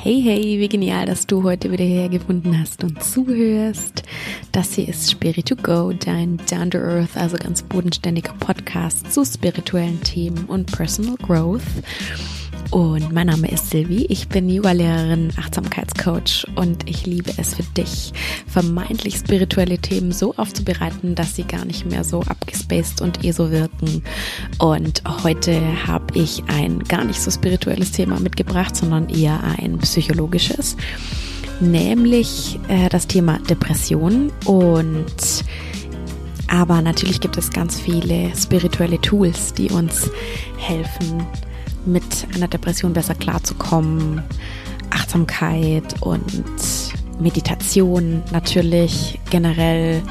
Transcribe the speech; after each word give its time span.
Hey, 0.00 0.22
hey, 0.22 0.60
wie 0.60 0.68
genial, 0.68 1.06
dass 1.06 1.26
du 1.26 1.42
heute 1.42 1.72
wieder 1.72 1.84
hergefunden 1.84 2.56
hast 2.56 2.84
und 2.84 3.02
zuhörst. 3.02 4.04
Das 4.52 4.74
hier 4.74 4.86
ist 4.86 5.10
Spirit 5.10 5.48
to 5.48 5.56
Go, 5.56 5.92
dein 5.92 6.36
Down 6.48 6.70
to 6.70 6.78
Earth, 6.78 7.16
also 7.16 7.36
ganz 7.36 7.64
bodenständiger 7.64 8.32
Podcast 8.38 9.12
zu 9.12 9.24
spirituellen 9.24 10.00
Themen 10.04 10.44
und 10.44 10.70
Personal 10.70 11.16
Growth. 11.16 11.64
Und 12.70 13.12
mein 13.12 13.28
Name 13.28 13.50
ist 13.50 13.70
Sylvie, 13.70 14.04
ich 14.10 14.28
bin 14.28 14.50
Yoga-Lehrerin, 14.50 15.32
Achtsamkeitscoach 15.38 16.46
und 16.54 16.88
ich 16.88 17.06
liebe 17.06 17.32
es 17.38 17.54
für 17.54 17.62
dich, 17.62 18.12
vermeintlich 18.46 19.16
spirituelle 19.16 19.78
Themen 19.78 20.12
so 20.12 20.34
aufzubereiten, 20.36 21.14
dass 21.14 21.34
sie 21.34 21.44
gar 21.44 21.64
nicht 21.64 21.86
mehr 21.86 22.04
so 22.04 22.20
abgespaced 22.20 23.00
und 23.00 23.24
ESO 23.24 23.50
wirken. 23.50 24.02
Und 24.58 25.02
heute 25.24 25.86
habe 25.86 26.18
ich 26.18 26.42
ein 26.48 26.80
gar 26.80 27.04
nicht 27.04 27.22
so 27.22 27.30
spirituelles 27.30 27.92
Thema 27.92 28.20
mitgebracht, 28.20 28.76
sondern 28.76 29.08
eher 29.08 29.42
ein 29.42 29.78
psychologisches, 29.78 30.76
nämlich 31.60 32.60
äh, 32.68 32.90
das 32.90 33.06
Thema 33.06 33.38
Depression 33.48 34.30
und 34.44 35.44
aber 36.50 36.80
natürlich 36.80 37.20
gibt 37.20 37.36
es 37.36 37.50
ganz 37.50 37.78
viele 37.78 38.34
spirituelle 38.34 38.98
Tools, 39.02 39.52
die 39.52 39.68
uns 39.68 40.10
helfen, 40.56 41.26
mit 41.86 42.04
einer 42.34 42.48
Depression 42.48 42.92
besser 42.92 43.14
klarzukommen. 43.14 44.22
Achtsamkeit 44.90 46.00
und 46.00 46.24
Meditation 47.20 48.22
natürlich 48.32 49.18
generell 49.30 50.02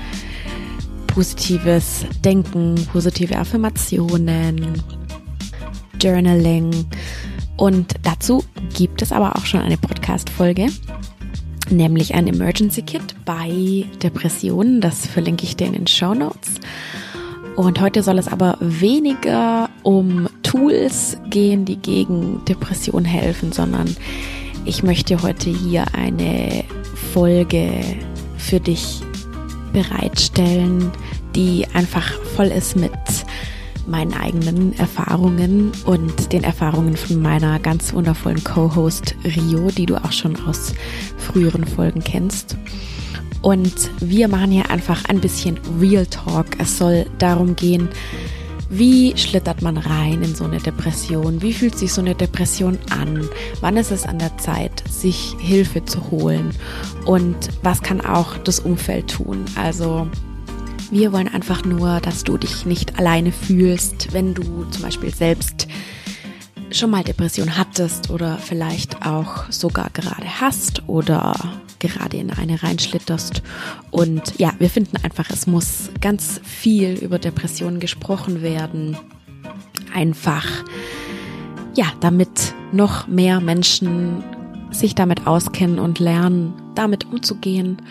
positives 1.07 2.05
Denken, 2.23 2.76
positive 2.91 3.38
Affirmationen, 3.38 4.81
Journaling 5.99 6.85
und 7.57 7.95
dazu 8.04 8.43
gibt 8.76 9.02
es 9.02 9.12
aber 9.12 9.35
auch 9.35 9.45
schon 9.45 9.62
eine 9.62 9.77
Podcast-Folge, 9.77 10.68
nämlich 11.71 12.13
ein 12.13 12.27
Emergency 12.27 12.84
Kit 12.84 13.15
bei 13.26 13.84
Depressionen. 14.02 14.79
Das 14.79 15.07
verlinke 15.07 15.43
ich 15.43 15.57
dir 15.57 15.65
in 15.65 15.74
den 15.74 15.87
Show 15.87 16.13
Notes. 16.13 16.55
Und 17.55 17.81
heute 17.81 18.04
soll 18.04 18.20
es 18.20 18.27
aber 18.27 18.57
weniger 18.59 19.71
um 19.81 20.27
Tools 20.48 21.17
gehen, 21.29 21.65
die 21.65 21.76
gegen 21.76 22.43
Depression 22.45 23.03
helfen, 23.03 23.51
sondern 23.51 23.93
ich 24.63 24.81
möchte 24.81 25.21
heute 25.21 25.49
hier 25.49 25.85
eine 25.93 26.63
Folge 27.13 27.70
für 28.37 28.59
dich 28.59 29.01
bereitstellen, 29.73 30.91
die 31.35 31.65
einfach 31.73 32.12
voll 32.35 32.48
ist 32.48 32.77
mit 32.77 32.91
meinen 33.87 34.13
eigenen 34.13 34.77
Erfahrungen 34.77 35.71
und 35.85 36.31
den 36.31 36.43
Erfahrungen 36.43 36.95
von 36.95 37.21
meiner 37.21 37.59
ganz 37.59 37.93
wundervollen 37.93 38.43
Co-Host 38.43 39.15
Rio, 39.23 39.70
die 39.71 39.85
du 39.85 39.95
auch 39.95 40.12
schon 40.12 40.35
aus 40.45 40.73
früheren 41.18 41.65
Folgen 41.65 42.01
kennst. 42.03 42.57
Und 43.41 43.91
wir 43.99 44.27
machen 44.27 44.51
hier 44.51 44.70
einfach 44.70 45.05
ein 45.05 45.20
bisschen 45.20 45.59
Real 45.79 46.05
Talk. 46.05 46.48
Es 46.57 46.77
soll 46.77 47.05
darum 47.18 47.55
gehen, 47.55 47.90
wie 48.70 49.15
schlittert 49.18 49.62
man 49.62 49.77
rein 49.77 50.21
in 50.21 50.35
so 50.35 50.43
eine 50.43 50.60
Depression? 50.60 51.41
Wie 51.41 51.54
fühlt 51.54 51.77
sich 51.77 51.93
so 51.93 52.01
eine 52.01 52.15
Depression 52.15 52.77
an? 52.90 53.29
Wann 53.62 53.77
ist 53.77 53.91
es 53.91 54.05
an 54.05 54.20
der 54.20 54.37
Zeit, 54.37 54.84
sich 54.90 55.35
Hilfe 55.40 55.85
zu 55.85 56.12
holen? 56.12 56.51
Und 57.05 57.49
was 57.63 57.82
kann 57.82 58.01
auch 58.01 58.37
das 58.37 58.59
Umfeld 58.59 59.09
tun? 59.12 59.46
Also 59.55 60.07
wir 60.91 61.13
wollen 61.13 61.27
einfach 61.27 61.63
nur, 61.63 61.99
dass 62.01 62.24
du 62.24 62.37
dich 62.37 62.65
nicht 62.65 62.98
alleine 62.99 63.32
fühlst, 63.32 64.13
wenn 64.13 64.34
du 64.34 64.66
zum 64.72 64.84
Beispiel 64.84 65.13
selbst 65.13 65.68
schon 66.72 66.90
mal 66.90 67.03
Depression 67.03 67.57
hattest 67.57 68.09
oder 68.09 68.38
vielleicht 68.38 69.06
auch 69.06 69.50
sogar 69.50 69.90
gerade 69.94 70.41
hast 70.41 70.84
oder 70.88 71.34
gerade 71.80 72.18
in 72.18 72.31
eine 72.31 72.62
reinschlitterst. 72.62 73.42
Und 73.92 74.38
ja, 74.38 74.53
wir 74.59 74.70
finden 74.70 74.97
einfach, 75.03 75.30
es 75.30 75.47
muss 75.47 75.90
ganz 76.02 76.40
viel 76.44 76.94
über 76.94 77.20
Depressionen 77.20 77.80
gesprochen 77.80 78.42
werden. 78.42 78.98
Einfach, 79.94 80.46
ja, 81.76 81.86
damit 82.00 82.54
noch 82.72 83.08
mehr 83.08 83.40
Menschen 83.40 84.24
sich 84.72 84.96
damit 84.96 85.28
auskennen 85.28 85.80
und 85.80 86.00
lernen, 86.00 86.54
damit 86.76 87.06
umzugehen 87.06 87.82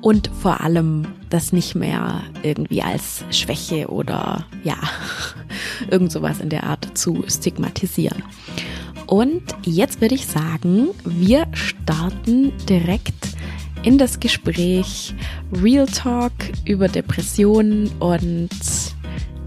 und 0.00 0.30
vor 0.40 0.60
allem 0.60 1.06
das 1.30 1.52
nicht 1.52 1.74
mehr 1.74 2.22
irgendwie 2.42 2.82
als 2.82 3.24
Schwäche 3.30 3.88
oder 3.88 4.44
ja, 4.64 4.76
irgend 5.90 6.12
sowas 6.12 6.40
in 6.40 6.48
der 6.48 6.64
Art 6.64 6.98
zu 6.98 7.24
stigmatisieren. 7.28 8.22
Und 9.06 9.42
jetzt 9.64 10.00
würde 10.00 10.14
ich 10.14 10.26
sagen, 10.26 10.88
wir 11.04 11.46
starten 11.52 12.52
direkt 12.66 13.31
in 13.82 13.98
das 13.98 14.20
Gespräch 14.20 15.12
Real 15.52 15.86
Talk 15.86 16.32
über 16.64 16.86
Depressionen 16.86 17.88
und 17.98 18.50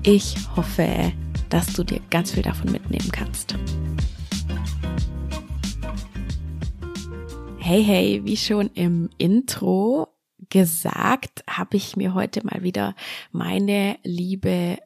ich 0.04 0.36
hoffe, 0.56 1.14
dass 1.50 1.74
du 1.74 1.84
dir 1.84 2.02
ganz 2.10 2.32
viel 2.32 2.44
davon 2.44 2.72
mitnehmen 2.72 3.10
kannst. 3.12 3.56
Hey, 7.60 7.84
hey, 7.84 8.22
wie 8.26 8.36
schon 8.36 8.70
im 8.74 9.10
Intro 9.18 10.10
gesagt, 10.50 11.44
habe 11.50 11.78
ich 11.78 11.96
mir 11.96 12.14
heute 12.14 12.46
mal 12.46 12.62
wieder 12.62 12.94
meine 13.32 13.98
liebe 14.04 14.78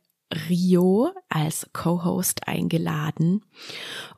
Rio 0.48 1.10
als 1.28 1.70
Co-Host 1.74 2.48
eingeladen. 2.48 3.44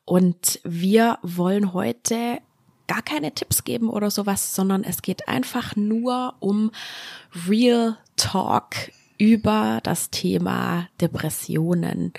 Und 0.04 0.60
wir 0.62 1.18
wollen 1.22 1.72
heute 1.72 2.38
gar 2.92 3.00
keine 3.00 3.32
Tipps 3.32 3.64
geben 3.64 3.88
oder 3.88 4.10
sowas, 4.10 4.54
sondern 4.54 4.84
es 4.84 5.00
geht 5.00 5.26
einfach 5.26 5.76
nur 5.76 6.34
um 6.40 6.70
Real 7.48 7.96
Talk 8.16 8.74
über 9.16 9.80
das 9.82 10.10
Thema 10.10 10.88
Depressionen. 11.00 12.12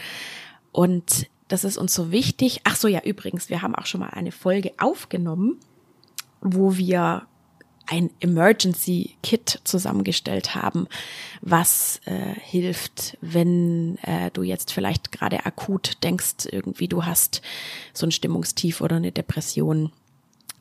Und 0.71 1.27
das 1.47 1.63
ist 1.63 1.77
uns 1.77 1.93
so 1.93 2.11
wichtig. 2.11 2.61
Ach 2.63 2.75
so, 2.75 2.87
ja, 2.87 3.01
übrigens, 3.03 3.49
wir 3.49 3.61
haben 3.61 3.75
auch 3.75 3.85
schon 3.85 3.99
mal 3.99 4.09
eine 4.09 4.31
Folge 4.31 4.71
aufgenommen, 4.79 5.59
wo 6.41 6.75
wir 6.75 7.27
ein 7.85 8.09
Emergency 8.19 9.15
Kit 9.21 9.59
zusammengestellt 9.65 10.55
haben, 10.55 10.87
was 11.41 12.01
äh, 12.05 12.33
hilft, 12.39 13.15
wenn 13.21 13.99
äh, 14.01 14.31
du 14.31 14.41
jetzt 14.41 14.71
vielleicht 14.73 15.11
gerade 15.11 15.45
akut 15.45 16.03
denkst, 16.03 16.47
irgendwie 16.51 16.87
du 16.87 17.05
hast 17.05 17.43
so 17.93 18.07
ein 18.07 18.11
Stimmungstief 18.11 18.81
oder 18.81 18.95
eine 18.95 19.11
Depression 19.11 19.91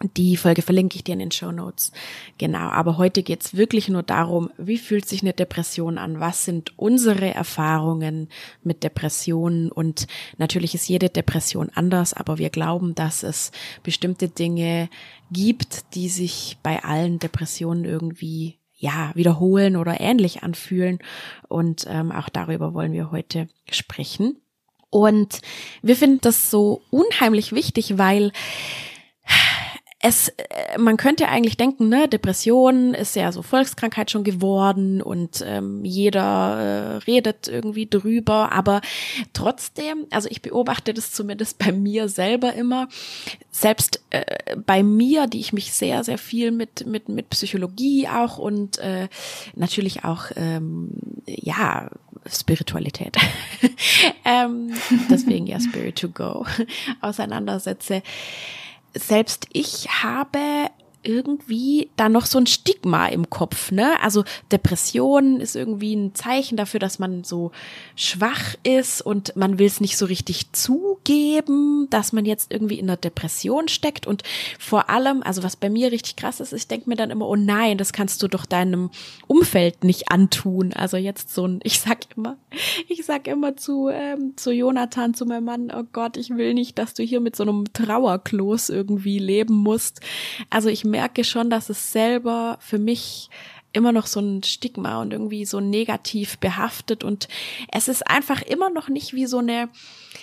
die 0.03 0.37
Folge 0.37 0.63
verlinke 0.63 0.97
ich 0.97 1.05
dir 1.05 1.13
in 1.13 1.19
den 1.19 1.31
Show 1.31 1.53
Notes. 1.53 1.93
Genau, 2.39 2.69
aber 2.71 2.99
heute 2.99 3.23
geht's 3.23 3.57
wirklich 3.57 3.89
nur 3.89 4.03
darum, 4.03 4.51
wie 4.59 4.79
fühlt 4.79 5.07
sich 5.07 5.23
eine 5.23 5.33
Depression 5.33 5.99
an? 5.99 6.21
Was 6.21 6.45
sind 6.45 6.79
unsere 6.79 7.33
Erfahrungen 7.33 8.29
mit 8.63 8.83
Depressionen? 8.83 9.71
Und 9.71 10.07
natürlich 10.39 10.75
ist 10.75 10.89
jede 10.89 11.09
Depression 11.09 11.71
anders, 11.75 12.15
aber 12.15 12.39
wir 12.39 12.51
glauben, 12.51 12.95
dass 12.95 13.23
es 13.23 13.53
bestimmte 13.83 14.29
Dinge 14.29 14.89
gibt, 15.31 15.95
die 15.95 16.09
sich 16.09 16.59
bei 16.63 16.83
allen 16.83 17.19
Depressionen 17.19 17.84
irgendwie 17.84 18.59
ja 18.77 19.13
wiederholen 19.15 19.77
oder 19.77 20.01
ähnlich 20.01 20.43
anfühlen. 20.43 20.99
Und 21.49 21.87
ähm, 21.89 22.13
auch 22.13 22.29
darüber 22.29 22.75
wollen 22.75 22.93
wir 22.93 23.11
heute 23.11 23.49
sprechen. 23.71 24.37
Und 24.91 25.41
wir 25.81 25.97
finden 25.97 26.21
das 26.21 26.51
so 26.51 26.83
unheimlich 26.91 27.53
wichtig, 27.53 27.97
weil 27.97 28.31
es, 30.05 30.31
äh, 30.31 30.79
man 30.79 30.97
könnte 30.97 31.29
eigentlich 31.29 31.57
denken, 31.57 31.89
ne, 31.89 32.09
Depression 32.09 32.93
ist 32.93 33.15
ja 33.15 33.31
so 33.31 33.41
Volkskrankheit 33.43 34.11
schon 34.11 34.25
geworden 34.25 35.01
und 35.01 35.45
ähm, 35.47 35.85
jeder 35.85 36.59
äh, 36.59 36.97
redet 37.07 37.47
irgendwie 37.47 37.87
drüber, 37.87 38.51
aber 38.51 38.81
trotzdem, 39.33 40.07
also 40.11 40.29
ich 40.29 40.43
beobachte 40.43 40.93
das 40.93 41.13
zumindest 41.13 41.59
bei 41.59 41.71
mir 41.71 42.09
selber 42.09 42.53
immer, 42.53 42.89
selbst 43.53 44.03
äh, 44.11 44.57
bei 44.67 44.83
mir, 44.83 45.29
die 45.29 45.39
ich 45.39 45.53
mich 45.53 45.72
sehr, 45.72 46.03
sehr 46.03 46.19
viel 46.19 46.51
mit, 46.51 46.84
mit, 46.84 47.09
mit 47.09 47.31
Psychologie 47.31 48.09
auch 48.09 48.39
und 48.39 48.78
äh, 48.78 49.09
natürlich 49.55 50.05
auch, 50.05 50.27
ähm, 50.34 50.91
ja, 51.27 51.89
Spiritualität, 52.28 53.16
ähm, 54.25 54.72
deswegen 55.09 55.47
ja 55.47 55.60
Spirit 55.60 55.97
to 55.97 56.09
Go, 56.09 56.45
auseinandersetze 57.01 58.03
selbst 58.94 59.47
ich 59.53 59.89
habe 60.03 60.68
irgendwie 61.03 61.91
da 61.97 62.09
noch 62.09 62.27
so 62.27 62.39
ein 62.39 62.47
Stigma 62.47 63.07
im 63.07 63.31
Kopf, 63.31 63.71
ne? 63.71 64.01
Also 64.03 64.25
Depression 64.51 65.41
ist 65.41 65.57
irgendwie 65.57 65.95
ein 65.95 66.15
Zeichen 66.15 66.57
dafür, 66.57 66.81
dass 66.81 66.99
man 66.99 67.25
so 67.25 67.53
schwach 67.97 68.54
ist 68.63 69.03
und 69.03 69.37
man 69.37 69.59
will 69.59 69.66
es 69.66 69.81
nicht 69.81 69.97
so 69.97 70.07
richtig 70.07 70.53
zugeben, 70.53 71.89
dass 71.91 72.13
man 72.13 72.25
jetzt 72.25 72.53
irgendwie 72.53 72.78
in 72.78 72.89
einer 72.89 72.97
Depression 72.97 73.69
steckt 73.69 74.07
und 74.07 74.22
vor 74.59 74.91
allem, 74.91 75.22
also 75.22 75.43
was 75.43 75.57
bei 75.57 75.71
mir 75.71 75.93
richtig 75.93 76.16
krass 76.16 76.41
ist, 76.41 76.53
ich 76.53 76.69
denke 76.69 76.89
mir 76.89 76.97
dann 76.97 77.10
immer, 77.10 77.28
oh 77.28 77.37
nein, 77.37 77.78
das 77.78 77.93
kannst 77.93 78.22
du 78.22 78.28
doch 78.28 78.47
deinem 78.47 78.91
Umfeld 79.27 79.84
nicht 79.84 80.10
antun. 80.10 80.72
Also 80.72 80.97
jetzt 80.97 81.34
so 81.34 81.47
ein, 81.47 81.60
ich 81.63 81.81
sag 81.81 82.16
immer, 82.16 82.37
ich 82.89 83.05
sag 83.05 83.27
immer 83.27 83.57
zu 83.57 83.89
ähm, 83.89 84.34
zu 84.37 84.53
Jonathan, 84.53 85.15
zu 85.15 85.27
meinem 85.27 85.45
Mann, 85.45 85.72
oh 85.75 85.84
Gott, 85.93 86.16
ich 86.16 86.31
will 86.31 86.55
nicht, 86.55 86.78
dass 86.78 86.95
du 86.95 87.03
hier 87.03 87.21
mit 87.21 87.37
so 87.37 87.43
einem 87.43 87.72
Trauerklos 87.72 88.69
irgendwie 88.69 89.19
leben 89.19 89.55
musst. 89.55 90.01
Also 90.51 90.69
ich 90.69 90.84
merke 90.92 91.24
schon, 91.24 91.50
dass 91.50 91.71
es 91.71 91.91
selber 91.91 92.59
für 92.60 92.78
mich 92.78 93.28
immer 93.72 93.92
noch 93.92 94.06
so 94.06 94.21
ein 94.21 94.42
Stigma 94.42 95.00
und 95.00 95.12
irgendwie 95.12 95.44
so 95.44 95.59
negativ 95.59 96.39
behaftet 96.39 97.04
und 97.04 97.28
es 97.72 97.89
ist 97.89 98.06
einfach 98.06 98.42
immer 98.42 98.71
noch 98.71 98.89
nicht 98.89 99.15
wie 99.15 99.27
so 99.27 99.39
eine, 99.39 99.71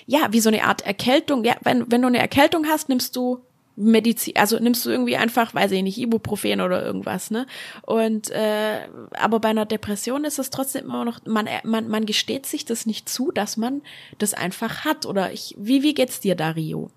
ja, 0.05 0.27
wie 0.31 0.39
so 0.39 0.49
eine 0.49 0.63
Art 0.63 0.85
Erkältung. 0.85 1.43
Ja, 1.43 1.55
wenn, 1.63 1.91
wenn 1.91 2.01
du 2.01 2.07
eine 2.07 2.19
Erkältung 2.19 2.67
hast, 2.67 2.89
nimmst 2.89 3.15
du 3.15 3.41
Medizin, 3.75 4.35
also 4.35 4.59
nimmst 4.59 4.85
du 4.85 4.89
irgendwie 4.89 5.15
einfach, 5.15 5.55
weiß 5.55 5.71
ich 5.71 5.81
nicht, 5.83 5.97
Ibuprofen 5.97 6.59
oder 6.59 6.85
irgendwas, 6.85 7.31
ne? 7.31 7.47
Und 7.83 8.29
äh, 8.29 8.81
aber 9.13 9.39
bei 9.39 9.49
einer 9.49 9.65
Depression 9.65 10.25
ist 10.25 10.37
es 10.37 10.49
trotzdem 10.49 10.85
immer 10.85 11.05
noch, 11.05 11.21
man, 11.25 11.47
man, 11.63 11.87
man 11.87 12.05
gesteht 12.05 12.45
sich 12.45 12.65
das 12.65 12.85
nicht 12.85 13.07
zu, 13.07 13.31
dass 13.31 13.55
man 13.55 13.81
das 14.17 14.33
einfach 14.33 14.83
hat. 14.83 15.05
Oder 15.05 15.31
ich, 15.31 15.55
wie, 15.57 15.81
wie 15.81 15.93
geht's 15.93 16.19
dir, 16.19 16.35
Dario? 16.35 16.91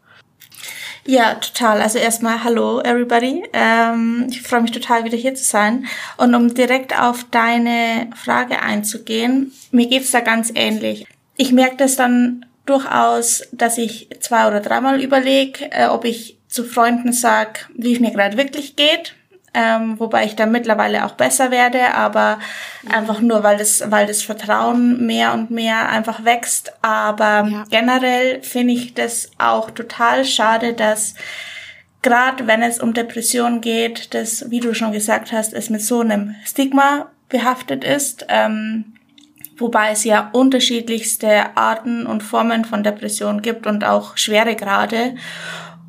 Ja, 1.04 1.34
total. 1.34 1.80
Also 1.80 1.98
erstmal 1.98 2.44
hallo 2.44 2.80
everybody. 2.80 3.42
Ähm, 3.52 4.26
ich 4.30 4.42
freue 4.42 4.62
mich 4.62 4.70
total 4.70 5.04
wieder 5.04 5.16
hier 5.16 5.34
zu 5.34 5.44
sein. 5.44 5.86
Und 6.16 6.34
um 6.34 6.54
direkt 6.54 6.98
auf 6.98 7.24
deine 7.30 8.10
Frage 8.16 8.62
einzugehen, 8.62 9.52
mir 9.70 9.88
geht's 9.88 10.12
da 10.12 10.20
ganz 10.20 10.52
ähnlich. 10.54 11.06
Ich 11.36 11.52
merke 11.52 11.76
das 11.76 11.96
dann 11.96 12.46
durchaus, 12.66 13.42
dass 13.52 13.78
ich 13.78 14.08
zwei 14.20 14.46
oder 14.46 14.60
dreimal 14.60 15.02
überlege, 15.02 15.70
äh, 15.72 15.86
ob 15.86 16.04
ich 16.04 16.38
zu 16.48 16.64
Freunden 16.64 17.12
sag, 17.12 17.68
wie 17.74 17.94
es 17.94 18.00
mir 18.00 18.12
gerade 18.12 18.36
wirklich 18.36 18.76
geht 18.76 19.14
ähm, 19.54 20.00
wobei 20.00 20.24
ich 20.24 20.34
da 20.34 20.46
mittlerweile 20.46 21.04
auch 21.04 21.12
besser 21.12 21.50
werde, 21.50 21.94
aber 21.94 22.38
einfach 22.90 23.20
nur, 23.20 23.42
weil 23.42 23.58
das, 23.58 23.82
weil 23.90 24.06
das 24.06 24.22
Vertrauen 24.22 25.04
mehr 25.04 25.34
und 25.34 25.50
mehr 25.50 25.90
einfach 25.90 26.24
wächst. 26.24 26.72
Aber 26.80 27.46
ja. 27.46 27.64
generell 27.70 28.42
finde 28.42 28.72
ich 28.72 28.94
das 28.94 29.30
auch 29.38 29.70
total 29.70 30.24
schade, 30.24 30.72
dass 30.72 31.14
gerade 32.00 32.46
wenn 32.46 32.62
es 32.62 32.80
um 32.80 32.94
Depressionen 32.94 33.60
geht, 33.60 34.14
das, 34.14 34.50
wie 34.50 34.60
du 34.60 34.74
schon 34.74 34.92
gesagt 34.92 35.32
hast, 35.32 35.52
es 35.52 35.68
mit 35.68 35.82
so 35.82 36.00
einem 36.00 36.34
Stigma 36.44 37.10
behaftet 37.28 37.84
ist. 37.84 38.26
Ähm, 38.28 38.94
wobei 39.58 39.90
es 39.90 40.04
ja 40.04 40.30
unterschiedlichste 40.32 41.56
Arten 41.56 42.06
und 42.06 42.22
Formen 42.22 42.64
von 42.64 42.82
Depressionen 42.82 43.42
gibt 43.42 43.66
und 43.66 43.84
auch 43.84 44.16
schwere 44.16 44.56
Grade. 44.56 45.14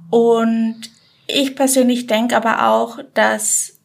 Und 0.10 0.93
ich 1.34 1.56
persönlich 1.56 2.08
denke 2.08 2.36
aber 2.36 2.68
auch, 2.68 3.00
dass, 3.14 3.80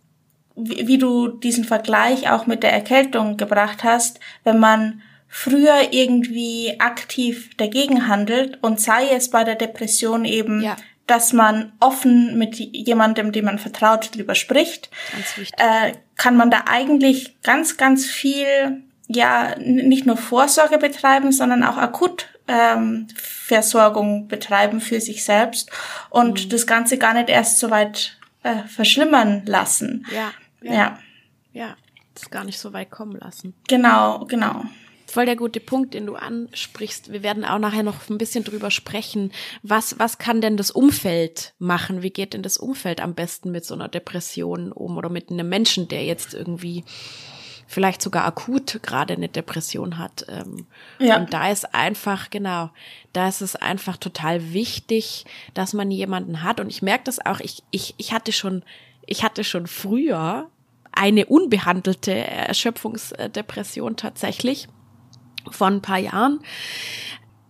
wie, 0.57 0.99
du 0.99 1.29
diesen 1.29 1.65
Vergleich 1.65 2.31
auch 2.31 2.47
mit 2.47 2.63
der 2.63 2.73
Erkältung 2.73 3.37
gebracht 3.37 3.85
hast, 3.85 4.21
wenn 4.45 4.59
man 4.59 5.03
früher 5.29 5.93
irgendwie 5.93 6.81
aktiv 6.81 7.51
dagegen 7.57 8.09
handelt 8.09 8.63
und 8.63 8.81
sei 8.81 9.09
es 9.11 9.31
bei 9.31 9.45
der 9.45 9.57
Depression 9.57 10.25
eben, 10.25 10.63
ja. 10.63 10.77
dass 11.07 11.33
man 11.33 11.73
offen 11.81 12.39
mit 12.39 12.57
jemandem, 12.57 13.33
dem 13.33 13.45
man 13.45 13.59
vertraut, 13.59 14.17
drüber 14.17 14.35
spricht, 14.35 14.91
äh, 15.59 15.93
kann 16.17 16.37
man 16.37 16.51
da 16.51 16.65
eigentlich 16.69 17.41
ganz, 17.43 17.77
ganz 17.77 18.07
viel, 18.07 18.83
ja, 19.07 19.55
nicht 19.59 20.07
nur 20.07 20.17
Vorsorge 20.17 20.79
betreiben, 20.79 21.31
sondern 21.31 21.63
auch 21.63 21.77
akut 21.77 22.29
ähm, 22.49 23.07
Versorgung 23.15 24.27
betreiben 24.27 24.81
für 24.81 25.01
sich 25.01 25.25
selbst 25.25 25.71
und 26.11 26.47
mhm. 26.47 26.49
das 26.49 26.67
Ganze 26.67 26.99
gar 26.99 27.15
nicht 27.15 27.29
erst 27.29 27.59
so 27.59 27.71
weit 27.71 28.19
äh, 28.43 28.65
verschlimmern 28.67 29.43
lassen. 29.47 30.07
Ja, 30.13 30.33
ja. 30.63 30.73
Ja. 30.73 30.99
Ja, 31.53 31.77
das 32.15 32.31
gar 32.31 32.45
nicht 32.45 32.59
so 32.59 32.73
weit 32.73 32.91
kommen 32.91 33.19
lassen. 33.19 33.55
Genau, 33.69 34.25
genau. 34.27 34.65
Voll 35.07 35.25
der 35.25 35.37
gute 35.37 35.61
Punkt, 35.61 35.95
den 35.95 36.05
du 36.05 36.17
ansprichst. 36.17 37.11
Wir 37.11 37.23
werden 37.23 37.45
auch 37.47 37.59
nachher 37.59 37.83
noch 37.83 38.11
ein 38.11 38.19
bisschen 38.19 38.45
drüber 38.45 38.71
sprechen. 38.71 39.33
Was, 39.63 39.99
was 39.99 40.19
kann 40.19 40.43
denn 40.43 40.59
das 40.59 40.71
Umfeld 40.71 41.55
machen? 41.59 42.03
Wie 42.03 42.11
geht 42.11 42.35
denn 42.35 42.43
das 42.43 42.59
Umfeld 42.59 43.01
am 43.01 43.15
besten 43.15 43.51
mit 43.51 43.65
so 43.65 43.73
einer 43.73 43.89
Depression 43.89 44.71
um 44.71 44.99
oder 44.99 45.09
mit 45.09 45.31
einem 45.31 45.49
Menschen, 45.49 45.89
der 45.89 46.05
jetzt 46.05 46.35
irgendwie 46.35 46.85
vielleicht 47.69 48.01
sogar 48.01 48.25
akut 48.25 48.81
gerade 48.83 49.13
eine 49.13 49.29
Depression 49.29 49.99
hat. 49.99 50.25
Ähm, 50.29 50.67
ja. 50.99 51.19
Und 51.19 51.35
da 51.35 51.51
ist 51.51 51.75
einfach, 51.75 52.31
genau, 52.31 52.71
da 53.13 53.29
ist 53.29 53.43
es 53.43 53.57
einfach 53.57 53.99
total 53.99 54.55
wichtig, 54.55 55.27
dass 55.53 55.75
man 55.75 55.91
jemanden 55.91 56.43
hat. 56.43 56.61
Und 56.61 56.71
ich 56.71 56.81
merke 56.81 57.05
das 57.05 57.25
auch, 57.25 57.41
ich, 57.41 57.63
ich, 57.71 57.95
ich 57.99 58.13
hatte 58.13 58.33
schon, 58.33 58.65
ich 59.07 59.23
hatte 59.23 59.45
schon 59.45 59.67
früher 59.67 60.49
eine 60.93 61.27
unbehandelte 61.27 62.15
Erschöpfungsdepression 62.15 63.97
tatsächlich 63.97 64.67
vor 65.51 65.67
ein 65.67 65.83
paar 65.83 65.99
Jahren. 65.99 66.41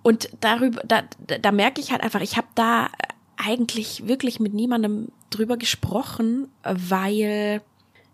Und 0.02 0.30
darüber, 0.40 0.82
da, 0.84 1.02
da 1.40 1.52
merke 1.52 1.80
ich 1.80 1.92
halt 1.92 2.02
einfach, 2.02 2.22
ich 2.22 2.36
habe 2.36 2.48
da 2.56 2.88
eigentlich 3.36 4.08
wirklich 4.08 4.40
mit 4.40 4.52
niemandem 4.52 5.12
drüber 5.30 5.56
gesprochen, 5.56 6.48
weil 6.64 7.62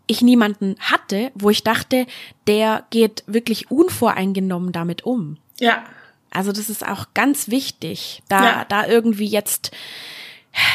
ich 0.07 0.23
niemanden 0.23 0.77
hatte, 0.81 1.31
wo 1.35 1.51
ich 1.51 1.63
dachte, 1.63 2.07
der 2.47 2.85
geht 2.91 3.25
wirklich 3.27 3.71
unvoreingenommen 3.71 4.73
damit 4.73 5.05
um. 5.05 5.39
Ja. 5.59 5.85
Also 6.31 6.53
das 6.53 6.69
ist 6.69 6.87
auch 6.87 7.07
ganz 7.15 7.49
wichtig, 7.49 8.23
da, 8.29 8.45
ja. 8.45 8.65
da 8.65 8.87
irgendwie 8.87 9.27
jetzt, 9.27 9.71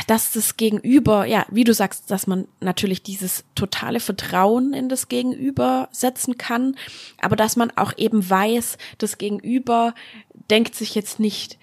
dass 0.07 0.31
das 0.31 0.55
Gegenüber, 0.55 1.25
ja, 1.25 1.45
wie 1.49 1.65
du 1.65 1.73
sagst, 1.73 2.09
dass 2.09 2.27
man 2.27 2.47
natürlich 2.61 3.03
dieses 3.03 3.43
totale 3.55 3.99
Vertrauen 3.99 4.73
in 4.73 4.87
das 4.87 5.09
Gegenüber 5.09 5.89
setzen 5.91 6.37
kann, 6.37 6.75
aber 7.21 7.35
dass 7.35 7.57
man 7.57 7.71
auch 7.75 7.93
eben 7.97 8.27
weiß, 8.27 8.77
das 8.99 9.17
Gegenüber 9.17 9.93
denkt 10.49 10.75
sich 10.75 10.95
jetzt 10.95 11.19
nicht, 11.19 11.59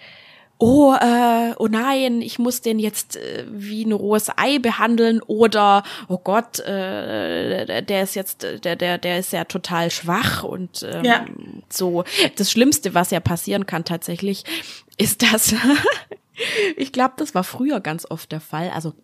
oh, 0.58 0.94
äh, 0.94 1.54
oh 1.58 1.68
nein, 1.68 2.22
ich 2.22 2.38
muss 2.38 2.62
den 2.62 2.78
jetzt 2.78 3.16
äh, 3.16 3.44
wie 3.48 3.84
ein 3.84 3.92
rohes 3.92 4.30
Ei 4.36 4.58
behandeln 4.58 5.20
oder 5.22 5.82
oh 6.08 6.18
Gott, 6.18 6.60
äh, 6.60 7.82
der 7.82 8.02
ist 8.02 8.14
jetzt, 8.14 8.42
der, 8.42 8.76
der, 8.76 8.98
der 8.98 9.18
ist 9.18 9.32
ja 9.32 9.44
total 9.44 9.90
schwach 9.90 10.44
und 10.44 10.82
ähm, 10.90 11.04
ja. 11.04 11.24
so. 11.68 12.04
Das 12.36 12.50
Schlimmste, 12.50 12.94
was 12.94 13.10
ja 13.10 13.20
passieren 13.20 13.66
kann 13.66 13.84
tatsächlich, 13.84 14.44
ist 14.96 15.22
das. 15.22 15.54
ich 16.76 16.92
glaube, 16.92 17.14
das 17.18 17.34
war 17.34 17.44
früher 17.44 17.80
ganz 17.80 18.06
oft 18.10 18.32
der 18.32 18.40
Fall. 18.40 18.70
Also 18.70 18.94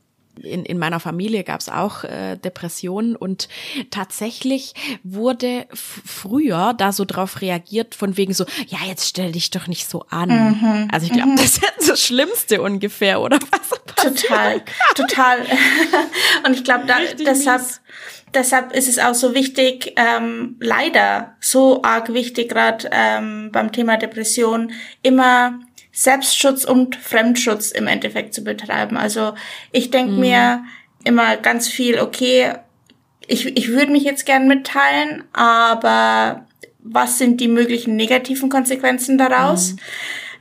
in, 0.43 0.65
in 0.65 0.79
meiner 0.79 1.01
Familie 1.01 1.45
gab 1.45 1.61
es 1.61 1.69
auch 1.69 2.05
äh, 2.05 2.37
Depressionen 2.37 3.17
und 3.17 3.49
tatsächlich 3.91 4.75
wurde 5.03 5.67
früher 5.73 6.75
da 6.77 6.93
so 6.93 7.05
drauf 7.05 7.41
reagiert 7.41 7.95
von 7.95 8.17
wegen 8.17 8.35
so, 8.35 8.45
ja, 8.67 8.79
jetzt 8.87 9.09
stell 9.09 9.33
dich 9.33 9.51
doch 9.51 9.67
nicht 9.67 9.89
so 9.89 10.05
an. 10.11 10.29
Mhm, 10.29 10.89
also 10.93 11.07
ich 11.07 11.13
glaube, 11.13 11.31
mhm. 11.31 11.37
das 11.37 11.59
ist 11.79 11.89
das 11.89 12.01
Schlimmste 12.01 12.63
ungefähr, 12.63 13.21
oder 13.21 13.39
was? 13.51 13.83
Total, 13.97 14.63
total. 14.95 15.39
und 16.47 16.55
ich 16.55 16.65
glaube, 16.65 16.87
da, 16.87 16.97
deshalb, 17.19 17.63
deshalb 18.35 18.73
ist 18.73 18.89
es 18.89 18.99
auch 18.99 19.15
so 19.15 19.35
wichtig, 19.35 19.93
ähm, 19.97 20.57
leider 20.61 21.37
so 21.41 21.83
arg 21.83 22.13
wichtig, 22.13 22.49
gerade 22.49 22.89
ähm, 22.93 23.51
beim 23.53 23.73
Thema 23.73 23.97
Depression, 23.97 24.73
immer 25.03 25.61
Selbstschutz 25.93 26.65
und 26.65 26.97
Fremdschutz 26.97 27.71
im 27.71 27.87
Endeffekt 27.87 28.35
zu 28.35 28.43
betreiben. 28.43 28.97
Also 28.97 29.35
ich 29.71 29.91
denke 29.91 30.13
mhm. 30.13 30.21
mir 30.21 30.65
immer 31.05 31.37
ganz 31.37 31.69
viel, 31.69 32.01
okay, 32.01 32.55
ich, 33.27 33.57
ich 33.57 33.69
würde 33.69 33.93
mich 33.93 34.03
jetzt 34.03 34.27
gern 34.27 34.49
mitteilen, 34.49 35.25
aber 35.33 36.47
was 36.79 37.19
sind 37.19 37.41
die 37.41 37.49
möglichen 37.49 37.95
negativen 37.95 38.49
Konsequenzen 38.49 39.19
daraus? 39.19 39.73
Mhm. 39.73 39.79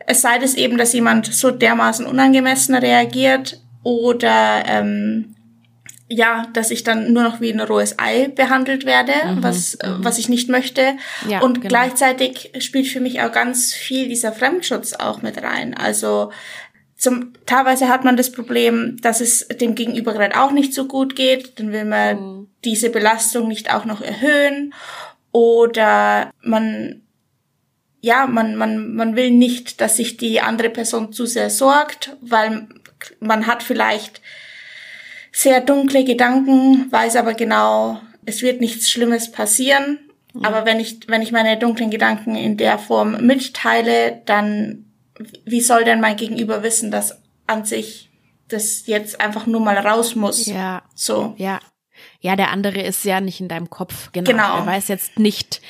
Es 0.08 0.22
sei 0.22 0.38
es 0.38 0.56
eben, 0.56 0.78
dass 0.78 0.94
jemand 0.94 1.32
so 1.32 1.52
dermaßen 1.52 2.06
unangemessen 2.06 2.74
reagiert 2.74 3.62
oder 3.84 4.64
ähm, 4.66 5.36
ja, 6.12 6.46
dass 6.54 6.72
ich 6.72 6.84
dann 6.84 7.14
nur 7.14 7.24
noch 7.24 7.40
wie 7.40 7.52
ein 7.52 7.62
rohes 7.62 7.98
Ei 7.98 8.28
behandelt 8.28 8.86
werde, 8.86 9.14
mhm, 9.26 9.44
was, 9.44 9.78
mhm. 9.82 10.04
was 10.04 10.18
ich 10.18 10.28
nicht 10.28 10.50
möchte. 10.50 10.98
Ja, 11.28 11.42
und 11.42 11.56
genau. 11.56 11.70
gleichzeitig 11.70 12.52
spielt 12.60 12.88
für 12.88 13.00
mich 13.00 13.22
auch 13.22 13.32
ganz 13.32 13.74
viel 13.74 14.10
dieser 14.10 14.34
Fremdschutz 14.34 14.94
auch 14.94 15.22
mit 15.22 15.42
rein. 15.42 15.74
Also 15.74 16.32
zum, 16.98 17.34
teilweise 17.46 17.88
hat 17.88 18.04
man 18.04 18.18
das 18.18 18.32
Problem, 18.32 18.98
dass 19.02 19.22
es 19.22 19.48
dem 19.48 19.74
Gegenüber 19.74 20.14
gerade 20.14 20.40
auch 20.40 20.52
nicht 20.52 20.74
so 20.74 20.86
gut 20.86 21.16
geht. 21.16 21.60
Dann 21.60 21.72
will 21.72 21.86
man 21.86 22.20
mhm. 22.20 22.48
diese 22.66 22.90
Belastung 22.90 23.48
nicht 23.48 23.74
auch 23.74 23.86
noch 23.86 24.02
erhöhen. 24.02 24.74
Oder 25.32 26.32
man, 26.42 27.02
ja, 28.02 28.28
man, 28.28 28.56
man, 28.56 28.94
man 28.96 29.16
will 29.16 29.32
nicht, 29.32 29.80
dass 29.80 29.96
sich 29.96 30.18
die 30.18 30.42
andere 30.42 30.70
Person 30.70 31.14
zu 31.14 31.26
sehr 31.26 31.50
sorgt, 31.50 32.18
weil 32.20 32.68
man 33.22 33.48
hat 33.48 33.64
vielleicht 33.64 34.22
sehr 35.32 35.62
dunkle 35.62 36.04
Gedanken, 36.04 36.92
weiß 36.92 37.16
aber 37.16 37.34
genau, 37.34 38.00
es 38.26 38.42
wird 38.42 38.62
nichts 38.62 38.90
Schlimmes 38.90 39.32
passieren. 39.32 40.00
Mhm. 40.34 40.46
Aber 40.46 40.66
wenn 40.66 40.80
ich, 40.80 41.08
wenn 41.08 41.22
ich 41.22 41.32
meine 41.32 41.58
dunklen 41.58 41.90
Gedanken 41.90 42.36
in 42.36 42.58
der 42.58 42.78
Form 42.78 43.26
mitteile, 43.26 44.22
dann 44.26 44.86
wie 45.46 45.62
soll 45.62 45.84
denn 45.84 46.02
mein 46.02 46.16
Gegenüber 46.16 46.64
wissen, 46.64 46.92
dass 46.92 47.22
an 47.48 47.66
sich 47.66 48.10
das 48.48 48.88
jetzt 48.88 49.22
einfach 49.22 49.46
nur 49.46 49.62
mal 49.62 49.78
raus 49.78 50.16
muss? 50.16 50.46
Ja. 50.46 50.84
So. 50.96 51.34
Ja. 51.38 51.60
Ja, 52.20 52.36
der 52.36 52.50
andere 52.50 52.82
ist 52.82 53.04
ja 53.06 53.22
nicht 53.22 53.40
in 53.40 53.48
deinem 53.48 53.70
Kopf. 53.70 54.12
Genau. 54.12 54.30
genau. 54.30 54.58
Er 54.58 54.66
weiß 54.66 54.88
jetzt 54.88 55.20
nicht, 55.20 55.62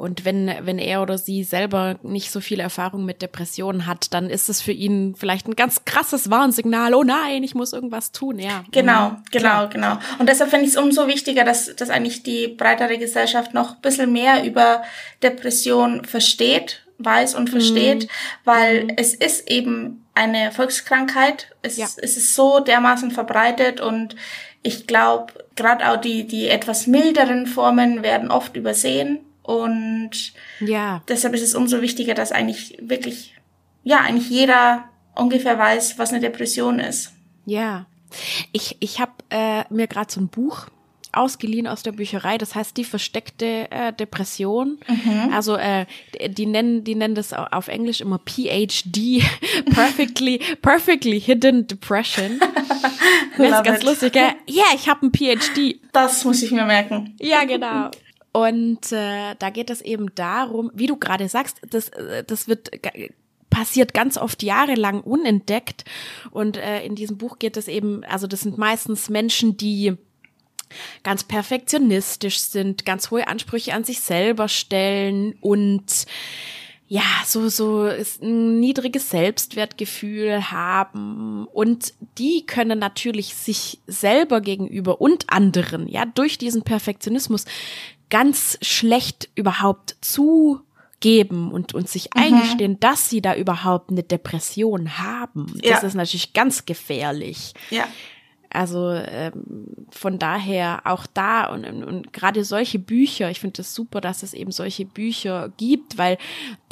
und 0.00 0.24
wenn, 0.24 0.50
wenn 0.62 0.78
er 0.78 1.02
oder 1.02 1.18
sie 1.18 1.44
selber 1.44 1.98
nicht 2.02 2.30
so 2.30 2.40
viel 2.40 2.58
Erfahrung 2.58 3.04
mit 3.04 3.20
Depressionen 3.20 3.86
hat, 3.86 4.14
dann 4.14 4.30
ist 4.30 4.48
es 4.48 4.62
für 4.62 4.72
ihn 4.72 5.14
vielleicht 5.14 5.46
ein 5.46 5.56
ganz 5.56 5.84
krasses 5.84 6.30
Warnsignal. 6.30 6.94
Oh 6.94 7.02
nein, 7.02 7.42
ich 7.42 7.54
muss 7.54 7.74
irgendwas 7.74 8.10
tun, 8.10 8.38
ja. 8.38 8.64
Genau, 8.70 9.10
mhm. 9.10 9.16
genau, 9.30 9.68
genau. 9.68 9.98
Und 10.18 10.30
deshalb 10.30 10.48
finde 10.48 10.64
ich 10.64 10.72
es 10.72 10.78
umso 10.78 11.06
wichtiger, 11.06 11.44
dass, 11.44 11.76
dass 11.76 11.90
eigentlich 11.90 12.22
die 12.22 12.48
breitere 12.48 12.96
Gesellschaft 12.96 13.52
noch 13.52 13.72
ein 13.72 13.80
bisschen 13.82 14.10
mehr 14.10 14.42
über 14.44 14.82
Depression 15.22 16.06
versteht, 16.06 16.82
weiß 16.96 17.34
und 17.34 17.50
versteht, 17.50 18.04
mhm. 18.04 18.08
weil 18.44 18.84
mhm. 18.84 18.92
es 18.96 19.12
ist 19.12 19.50
eben 19.50 20.06
eine 20.14 20.50
Volkskrankheit. 20.50 21.48
Es, 21.60 21.76
ja. 21.76 21.84
es 21.84 22.16
ist 22.16 22.34
so 22.34 22.60
dermaßen 22.60 23.10
verbreitet 23.10 23.82
und 23.82 24.16
ich 24.62 24.86
glaube, 24.86 25.34
gerade 25.56 25.90
auch 25.90 25.98
die, 25.98 26.26
die 26.26 26.48
etwas 26.48 26.86
milderen 26.86 27.46
Formen 27.46 28.02
werden 28.02 28.30
oft 28.30 28.56
übersehen 28.56 29.20
und 29.50 30.32
ja. 30.60 31.02
deshalb 31.08 31.34
ist 31.34 31.42
es 31.42 31.54
umso 31.56 31.82
wichtiger, 31.82 32.14
dass 32.14 32.30
eigentlich 32.30 32.78
wirklich, 32.80 33.34
ja, 33.82 33.98
eigentlich 33.98 34.30
jeder 34.30 34.84
ungefähr 35.16 35.58
weiß, 35.58 35.98
was 35.98 36.10
eine 36.10 36.20
Depression 36.20 36.78
ist. 36.78 37.12
Ja. 37.46 37.86
Ich, 38.52 38.76
ich 38.78 39.00
habe 39.00 39.12
äh, 39.30 39.64
mir 39.70 39.88
gerade 39.88 40.12
so 40.12 40.20
ein 40.20 40.28
Buch 40.28 40.66
ausgeliehen 41.12 41.66
aus 41.66 41.82
der 41.82 41.92
Bücherei. 41.92 42.38
Das 42.38 42.54
heißt 42.54 42.76
die 42.76 42.84
versteckte 42.84 43.68
äh, 43.70 43.92
Depression. 43.92 44.78
Mhm. 44.86 45.32
Also 45.32 45.56
äh, 45.56 45.86
die 46.28 46.46
nennen 46.46 46.84
die 46.84 46.94
nennen 46.94 47.16
das 47.16 47.32
auf 47.32 47.66
Englisch 47.66 48.00
immer 48.00 48.20
PhD, 48.20 49.22
perfectly 49.74 50.38
perfectly 50.62 51.20
hidden 51.20 51.66
depression. 51.66 52.38
das 53.36 53.58
ist 53.58 53.64
ganz 53.64 53.80
it. 53.80 53.84
lustig. 53.84 54.14
Ja, 54.14 54.34
yeah, 54.48 54.66
ich 54.74 54.88
habe 54.88 55.06
ein 55.06 55.12
PhD. 55.12 55.80
Das 55.92 56.24
muss 56.24 56.42
ich 56.42 56.52
mir 56.52 56.64
merken. 56.64 57.16
Ja, 57.18 57.44
genau. 57.44 57.90
Und 58.32 58.92
äh, 58.92 59.34
da 59.38 59.50
geht 59.50 59.70
es 59.70 59.80
eben 59.80 60.14
darum, 60.14 60.70
wie 60.74 60.86
du 60.86 60.96
gerade 60.96 61.28
sagst, 61.28 61.60
das, 61.68 61.88
äh, 61.88 62.24
das 62.24 62.46
wird 62.46 62.70
passiert 63.50 63.92
ganz 63.92 64.16
oft 64.16 64.42
jahrelang 64.42 65.00
unentdeckt. 65.00 65.84
Und 66.30 66.56
äh, 66.56 66.84
in 66.84 66.94
diesem 66.94 67.18
Buch 67.18 67.38
geht 67.38 67.56
es 67.56 67.68
eben, 67.68 68.04
also 68.04 68.26
das 68.26 68.40
sind 68.40 68.56
meistens 68.56 69.10
Menschen, 69.10 69.56
die 69.56 69.96
ganz 71.02 71.24
perfektionistisch 71.24 72.38
sind, 72.38 72.86
ganz 72.86 73.10
hohe 73.10 73.26
Ansprüche 73.26 73.74
an 73.74 73.82
sich 73.82 74.00
selber 74.00 74.48
stellen 74.48 75.34
und 75.40 76.06
ja, 76.86 77.02
so, 77.24 77.48
so 77.48 77.86
ist 77.86 78.20
ein 78.20 78.58
niedriges 78.58 79.10
Selbstwertgefühl 79.10 80.50
haben 80.50 81.46
und 81.52 81.94
die 82.18 82.44
können 82.46 82.80
natürlich 82.80 83.34
sich 83.36 83.78
selber 83.86 84.40
gegenüber 84.40 85.00
und 85.00 85.32
anderen, 85.32 85.86
ja, 85.86 86.04
durch 86.04 86.36
diesen 86.36 86.62
Perfektionismus 86.62 87.44
ganz 88.10 88.58
schlecht 88.60 89.28
überhaupt 89.34 89.96
zugeben 90.00 91.50
und, 91.50 91.74
und 91.74 91.88
sich 91.88 92.10
mhm. 92.14 92.22
eingestehen, 92.22 92.80
dass 92.80 93.08
sie 93.08 93.22
da 93.22 93.34
überhaupt 93.34 93.90
eine 93.90 94.02
Depression 94.02 94.98
haben. 94.98 95.46
Das 95.62 95.82
ja. 95.82 95.88
ist 95.88 95.94
natürlich 95.94 96.32
ganz 96.32 96.66
gefährlich. 96.66 97.54
Ja. 97.70 97.86
Also 98.52 98.92
ähm, 98.92 99.86
von 99.90 100.18
daher 100.18 100.82
auch 100.84 101.06
da 101.06 101.46
und, 101.46 101.64
und, 101.64 101.84
und 101.84 102.12
gerade 102.12 102.44
solche 102.44 102.78
Bücher, 102.78 103.30
ich 103.30 103.40
finde 103.40 103.60
es 103.60 103.68
das 103.68 103.74
super, 103.74 104.00
dass 104.00 104.22
es 104.22 104.34
eben 104.34 104.50
solche 104.50 104.84
Bücher 104.84 105.52
gibt, 105.56 105.98
weil 105.98 106.18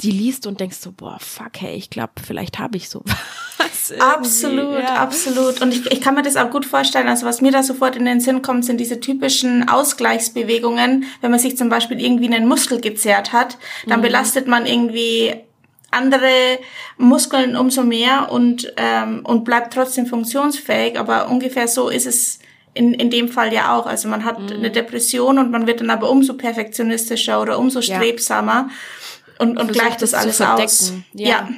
die 0.01 0.11
liest 0.11 0.45
und 0.45 0.59
denkst 0.59 0.77
so, 0.77 0.91
boah, 0.91 1.17
fuck, 1.19 1.59
hey, 1.59 1.75
ich 1.75 1.89
glaube, 1.89 2.13
vielleicht 2.23 2.59
habe 2.59 2.77
ich 2.77 2.89
sowas. 2.89 3.15
absolut, 3.99 4.79
ja. 4.79 4.95
absolut. 4.95 5.61
Und 5.61 5.73
ich, 5.73 5.85
ich 5.91 6.01
kann 6.01 6.15
mir 6.15 6.21
das 6.21 6.35
auch 6.35 6.49
gut 6.49 6.65
vorstellen. 6.65 7.07
Also 7.07 7.25
was 7.25 7.41
mir 7.41 7.51
da 7.51 7.63
sofort 7.63 7.95
in 7.95 8.05
den 8.05 8.19
Sinn 8.19 8.41
kommt, 8.41 8.65
sind 8.65 8.79
diese 8.79 8.99
typischen 8.99 9.67
Ausgleichsbewegungen. 9.67 11.05
Wenn 11.21 11.31
man 11.31 11.39
sich 11.39 11.57
zum 11.57 11.69
Beispiel 11.69 11.99
irgendwie 11.99 12.33
einen 12.33 12.47
Muskel 12.47 12.81
gezerrt 12.81 13.33
hat, 13.33 13.57
dann 13.87 13.99
mhm. 13.99 14.03
belastet 14.03 14.47
man 14.47 14.65
irgendwie 14.65 15.33
andere 15.91 16.59
Muskeln 16.97 17.55
umso 17.55 17.83
mehr 17.83 18.31
und, 18.31 18.71
ähm, 18.77 19.21
und 19.23 19.43
bleibt 19.43 19.73
trotzdem 19.73 20.05
funktionsfähig. 20.05 20.99
Aber 20.99 21.29
ungefähr 21.29 21.67
so 21.67 21.89
ist 21.89 22.05
es 22.05 22.39
in, 22.73 22.93
in 22.93 23.09
dem 23.09 23.29
Fall 23.29 23.53
ja 23.53 23.75
auch. 23.75 23.85
Also 23.85 24.07
man 24.07 24.25
hat 24.25 24.39
mhm. 24.39 24.57
eine 24.57 24.71
Depression 24.71 25.37
und 25.39 25.51
man 25.51 25.67
wird 25.67 25.81
dann 25.81 25.89
aber 25.89 26.09
umso 26.09 26.35
perfektionistischer 26.35 27.41
oder 27.41 27.59
umso 27.59 27.81
strebsamer 27.81 28.69
ja. 28.69 29.45
und, 29.45 29.59
und 29.59 29.73
gleicht 29.73 30.01
das 30.01 30.13
alles 30.13 30.41
aus. 30.41 30.93
Ja. 31.13 31.29
ja 31.29 31.49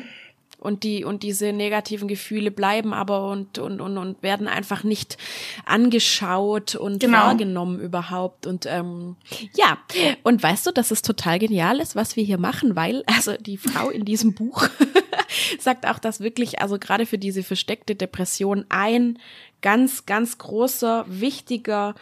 und 0.62 0.84
die 0.84 1.04
und 1.04 1.24
diese 1.24 1.52
negativen 1.52 2.08
Gefühle 2.08 2.52
bleiben 2.52 2.94
aber 2.94 3.28
und 3.30 3.58
und 3.58 3.82
und, 3.82 3.98
und 3.98 4.22
werden 4.22 4.48
einfach 4.48 4.84
nicht 4.84 5.18
angeschaut 5.66 6.76
und 6.76 7.00
genau. 7.00 7.18
wahrgenommen 7.18 7.80
überhaupt 7.80 8.46
und 8.46 8.68
ähm, 8.68 9.16
ja 9.56 9.80
und 10.24 10.42
weißt 10.42 10.68
du, 10.68 10.72
dass 10.72 10.92
es 10.92 11.02
total 11.02 11.40
genial 11.40 11.80
ist, 11.80 11.96
was 11.96 12.16
wir 12.16 12.24
hier 12.24 12.38
machen, 12.38 12.76
weil 12.76 13.04
also 13.08 13.34
die 13.38 13.58
Frau 13.58 13.90
in 13.90 14.06
diesem 14.06 14.36
Buch 14.36 14.68
sagt 15.60 15.88
auch, 15.88 15.98
dass 15.98 16.20
wirklich 16.20 16.62
also 16.62 16.78
gerade 16.78 17.08
für 17.08 17.18
diese 17.18 17.42
versteckte 17.42 17.96
Depression 17.96 18.66
ein 18.70 19.18
ganz 19.64 20.06
ganz 20.06 20.38
großer 20.38 21.06
wichtiger 21.08 21.96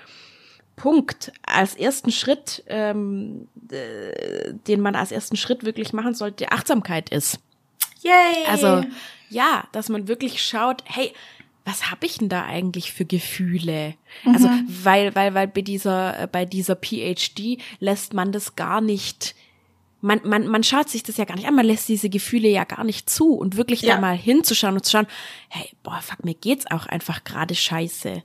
Punkt 0.76 1.32
als 1.46 1.76
ersten 1.76 2.12
Schritt, 2.12 2.64
ähm, 2.68 3.48
äh, 3.72 4.54
den 4.68 4.82
man 4.82 4.96
als 4.96 5.12
ersten 5.14 5.38
Schritt 5.38 5.64
wirklich 5.64 5.94
machen 5.94 6.14
sollte, 6.14 6.52
Achtsamkeit 6.52 7.10
ist. 7.10 7.40
Yay! 8.02 8.46
Also 8.48 8.84
ja, 9.30 9.68
dass 9.72 9.90
man 9.90 10.08
wirklich 10.08 10.44
schaut, 10.44 10.84
hey, 10.86 11.14
was 11.66 11.92
habe 11.92 12.06
ich 12.06 12.18
denn 12.18 12.30
da 12.30 12.46
eigentlich 12.46 12.92
für 12.94 13.06
Gefühle? 13.06 13.96
Mhm. 14.24 14.34
Also 14.34 14.50
weil 14.84 15.16
weil 15.16 15.34
weil 15.34 15.48
bei 15.48 15.62
dieser 15.62 16.28
bei 16.28 16.46
dieser 16.46 16.76
PhD 16.76 17.62
lässt 17.80 18.14
man 18.14 18.32
das 18.32 18.56
gar 18.56 18.82
nicht 18.82 19.36
man, 20.02 20.22
man, 20.24 20.48
man 20.48 20.64
schaut 20.64 20.90
sich 20.90 21.04
das 21.04 21.18
ja 21.18 21.26
gar 21.26 21.36
nicht 21.36 21.48
an, 21.48 21.56
man 21.56 21.66
lässt 21.66 21.90
diese 21.90 22.10
Gefühle 22.10 22.48
ja 22.48 22.64
gar 22.64 22.86
nicht 22.86 23.10
zu 23.10 23.34
und 23.34 23.58
wirklich 23.58 23.82
ja. 23.82 23.96
da 23.96 24.02
mal 24.02 24.16
hinzuschauen 24.16 24.76
und 24.76 24.86
zu 24.86 24.92
schauen, 24.92 25.08
hey, 25.50 25.70
boah, 25.84 26.00
fuck, 26.02 26.24
mir 26.24 26.36
geht's 26.36 26.72
auch 26.72 26.86
einfach 26.86 27.26
gerade 27.26 27.54
scheiße. 27.54 28.24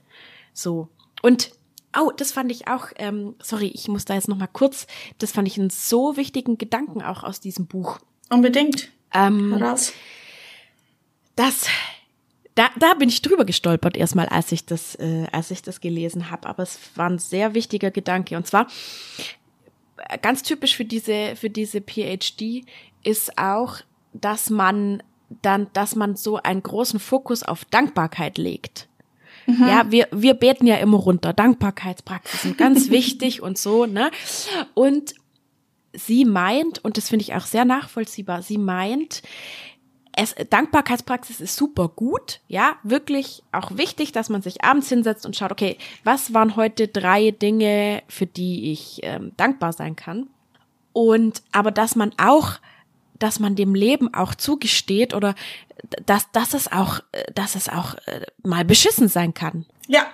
So. 0.53 0.89
Und 1.23 1.51
Oh, 1.97 2.11
das 2.17 2.33
fand 2.33 2.51
ich 2.51 2.67
auch, 2.67 2.89
ähm, 2.97 3.37
sorry, 3.41 3.69
ich 3.69 3.87
muss 3.87 4.05
da 4.05 4.15
jetzt 4.15 4.27
noch 4.27 4.37
mal 4.37 4.49
kurz, 4.49 4.89
das 5.19 5.31
fand 5.31 5.47
ich 5.47 5.61
einen 5.61 5.71
so 5.71 6.17
wichtigen 6.17 6.59
Gedanken 6.59 7.03
auch 7.03 7.23
aus 7.23 7.39
diesem 7.39 7.67
Buch. 7.67 8.01
Unbedingt. 8.31 8.91
Ähm, 9.15 9.51
Das, 11.37 11.67
da, 12.55 12.69
da 12.79 12.95
bin 12.95 13.09
ich 13.09 13.23
drüber 13.23 13.45
gestolpert 13.45 13.97
erstmal, 13.97 14.27
als 14.27 14.53
ich 14.53 14.67
das, 14.67 14.95
äh, 14.97 15.27
als 15.33 15.51
ich 15.51 15.63
das 15.63 15.81
gelesen 15.81 16.31
habe. 16.31 16.49
Aber 16.49 16.63
es 16.63 16.79
war 16.95 17.11
ein 17.11 17.19
sehr 17.19 17.55
wichtiger 17.55 17.91
Gedanke. 17.91 18.37
Und 18.37 18.47
zwar 18.47 18.69
ganz 20.23 20.43
typisch 20.43 20.77
für 20.77 20.85
diese, 20.85 21.35
für 21.37 21.51
diese 21.51 21.81
PhD 21.81 22.65
ist 23.03 23.39
auch, 23.39 23.79
dass 24.13 24.51
man 24.51 25.03
dann, 25.43 25.69
dass 25.73 25.97
man 25.97 26.17
so 26.17 26.37
einen 26.37 26.63
großen 26.63 27.01
Fokus 27.01 27.43
auf 27.43 27.65
Dankbarkeit 27.65 28.39
legt. 28.39 28.89
Mhm. 29.47 29.67
Ja, 29.67 29.91
wir, 29.91 30.09
wir 30.13 30.35
beten 30.35 30.67
ja 30.67 30.77
immer 30.77 30.99
runter. 30.99 31.33
Dankbarkeitspraxis 31.33 32.43
sind 32.43 32.59
ganz 32.59 32.91
wichtig 32.91 33.43
und 33.43 33.59
so, 33.59 33.87
ne? 33.87 34.11
Und 34.75 35.15
sie 35.95 36.25
meint, 36.25 36.85
und 36.85 36.97
das 36.97 37.09
finde 37.09 37.23
ich 37.25 37.35
auch 37.35 37.47
sehr 37.47 37.65
nachvollziehbar, 37.65 38.43
sie 38.43 38.59
meint, 38.59 39.23
es, 40.17 40.35
Dankbarkeitspraxis 40.51 41.41
ist 41.41 41.57
super 41.57 41.89
gut, 41.89 42.41
ja, 42.47 42.77
wirklich 42.83 43.43
auch 43.53 43.77
wichtig, 43.77 44.13
dass 44.13 44.29
man 44.29 44.43
sich 44.43 44.63
abends 44.63 44.89
hinsetzt 44.89 45.27
und 45.27 45.35
schaut, 45.37 45.53
okay, 45.53 45.77
was 46.05 46.33
waren 46.33 46.57
heute 46.57 46.89
drei 46.89 47.33
Dinge, 47.33 48.03
für 48.09 48.27
die 48.27 48.73
ich 48.73 49.01
ähm, 49.03 49.33
dankbar 49.37 49.73
sein 49.73 49.97
kann? 49.97 50.29
Und 50.93 51.43
aber 51.51 51.73
dass 51.73 51.97
man 51.97 52.13
auch, 52.19 52.61
dass 53.19 53.41
man 53.41 53.57
dem 53.57 53.75
Leben 53.75 54.15
auch 54.15 54.35
zugesteht 54.35 55.15
oder 55.15 55.35
dass, 56.07 56.31
dass 56.31 56.55
es 56.55 56.71
auch, 56.71 57.01
dass 57.35 57.57
es 57.57 57.69
auch 57.69 57.95
äh, 58.07 58.27
mal 58.45 58.65
beschissen 58.65 59.09
sein 59.09 59.35
kann. 59.35 59.67
Ja, 59.89 60.07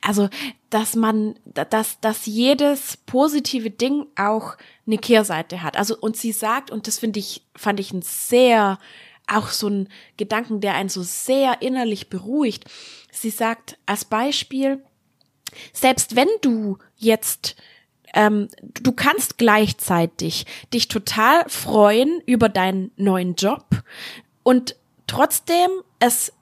also, 0.00 0.28
dass 0.70 0.96
man, 0.96 1.38
dass, 1.44 2.00
dass 2.00 2.26
jedes 2.26 2.96
positive 2.98 3.70
Ding 3.70 4.06
auch 4.16 4.56
eine 4.86 4.98
Kehrseite 4.98 5.62
hat. 5.62 5.76
Also, 5.76 5.96
und 5.96 6.16
sie 6.16 6.32
sagt, 6.32 6.70
und 6.70 6.86
das 6.86 6.98
finde 6.98 7.20
ich, 7.20 7.42
fand 7.56 7.80
ich 7.80 7.92
ein 7.92 8.02
sehr, 8.02 8.78
auch 9.26 9.48
so 9.48 9.68
ein 9.68 9.88
Gedanken, 10.16 10.60
der 10.60 10.74
einen 10.74 10.88
so 10.88 11.02
sehr 11.02 11.62
innerlich 11.62 12.08
beruhigt. 12.10 12.64
Sie 13.10 13.30
sagt 13.30 13.78
als 13.86 14.04
Beispiel, 14.04 14.82
selbst 15.72 16.16
wenn 16.16 16.28
du 16.42 16.78
jetzt 16.96 17.56
ähm, 18.14 18.48
du 18.60 18.92
kannst 18.92 19.38
gleichzeitig 19.38 20.46
dich 20.72 20.88
total 20.88 21.48
freuen 21.48 22.22
über 22.26 22.48
deinen 22.48 22.92
neuen 22.96 23.34
Job 23.34 23.66
und 24.42 24.76
trotzdem 25.06 25.68
es 25.98 26.32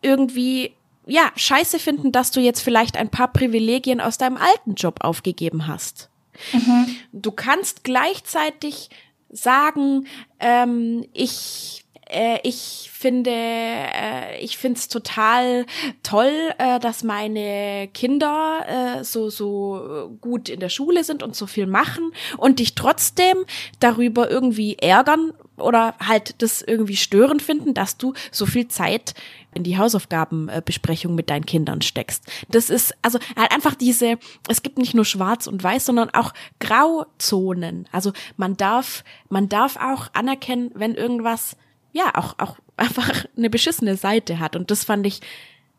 irgendwie 0.00 0.74
ja, 1.08 1.32
scheiße 1.34 1.78
finden, 1.78 2.12
dass 2.12 2.30
du 2.30 2.40
jetzt 2.40 2.60
vielleicht 2.60 2.96
ein 2.96 3.08
paar 3.08 3.32
Privilegien 3.32 4.00
aus 4.00 4.18
deinem 4.18 4.36
alten 4.36 4.74
Job 4.74 4.98
aufgegeben 5.00 5.66
hast. 5.66 6.10
Mhm. 6.52 6.96
Du 7.12 7.32
kannst 7.32 7.82
gleichzeitig 7.82 8.90
sagen, 9.30 10.06
ähm, 10.38 11.04
ich 11.12 11.84
äh, 12.10 12.38
ich 12.42 12.90
finde, 12.92 13.30
äh, 13.32 14.40
ich 14.40 14.56
finde 14.56 14.78
es 14.78 14.88
total 14.88 15.66
toll, 16.02 16.32
äh, 16.58 16.78
dass 16.80 17.04
meine 17.04 17.88
Kinder 17.92 18.98
so 19.02 19.30
so 19.30 20.16
gut 20.20 20.48
in 20.48 20.60
der 20.60 20.68
Schule 20.68 21.04
sind 21.04 21.22
und 21.22 21.36
so 21.36 21.46
viel 21.46 21.66
machen 21.66 22.12
und 22.36 22.58
dich 22.58 22.74
trotzdem 22.74 23.44
darüber 23.80 24.30
irgendwie 24.30 24.76
ärgern 24.78 25.32
oder 25.56 25.94
halt 25.98 26.42
das 26.42 26.62
irgendwie 26.62 26.96
störend 26.96 27.42
finden, 27.42 27.74
dass 27.74 27.96
du 27.96 28.14
so 28.30 28.46
viel 28.46 28.68
Zeit 28.68 29.14
in 29.58 29.64
die 29.64 29.76
Hausaufgabenbesprechung 29.76 31.14
mit 31.14 31.28
deinen 31.28 31.44
Kindern 31.44 31.82
steckst. 31.82 32.24
Das 32.48 32.70
ist 32.70 32.94
also 33.02 33.18
halt 33.36 33.52
einfach 33.52 33.74
diese, 33.74 34.18
es 34.48 34.62
gibt 34.62 34.78
nicht 34.78 34.94
nur 34.94 35.04
schwarz 35.04 35.46
und 35.46 35.62
weiß, 35.62 35.84
sondern 35.84 36.10
auch 36.10 36.32
Grauzonen. 36.60 37.88
Also 37.92 38.12
man 38.36 38.56
darf, 38.56 39.04
man 39.28 39.48
darf 39.48 39.76
auch 39.76 40.08
anerkennen, 40.14 40.70
wenn 40.74 40.94
irgendwas 40.94 41.56
ja 41.92 42.12
auch 42.14 42.38
auch 42.38 42.56
einfach 42.76 43.24
eine 43.36 43.50
beschissene 43.50 43.96
Seite 43.96 44.38
hat 44.38 44.54
und 44.54 44.70
das 44.70 44.84
fand 44.84 45.04
ich 45.04 45.20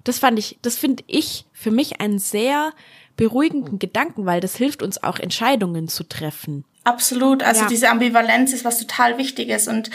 das 0.04 0.20
fand 0.20 0.38
ich 0.38 0.60
das 0.62 0.78
finde 0.78 1.04
ich 1.08 1.46
für 1.54 1.72
mich 1.72 2.02
einen 2.02 2.20
sehr 2.20 2.72
beruhigenden 3.16 3.80
Gedanken, 3.80 4.26
weil 4.26 4.42
das 4.42 4.56
hilft 4.56 4.82
uns 4.82 5.02
auch 5.04 5.20
Entscheidungen 5.20 5.88
zu 5.90 6.08
treffen. 6.08 6.64
Absolut, 6.86 7.44
also 7.44 7.64
ja. 7.64 7.68
diese 7.68 7.90
Ambivalenz 7.90 8.54
ist 8.54 8.64
was 8.64 8.80
total 8.80 9.18
wichtiges 9.18 9.68
und 9.68 9.90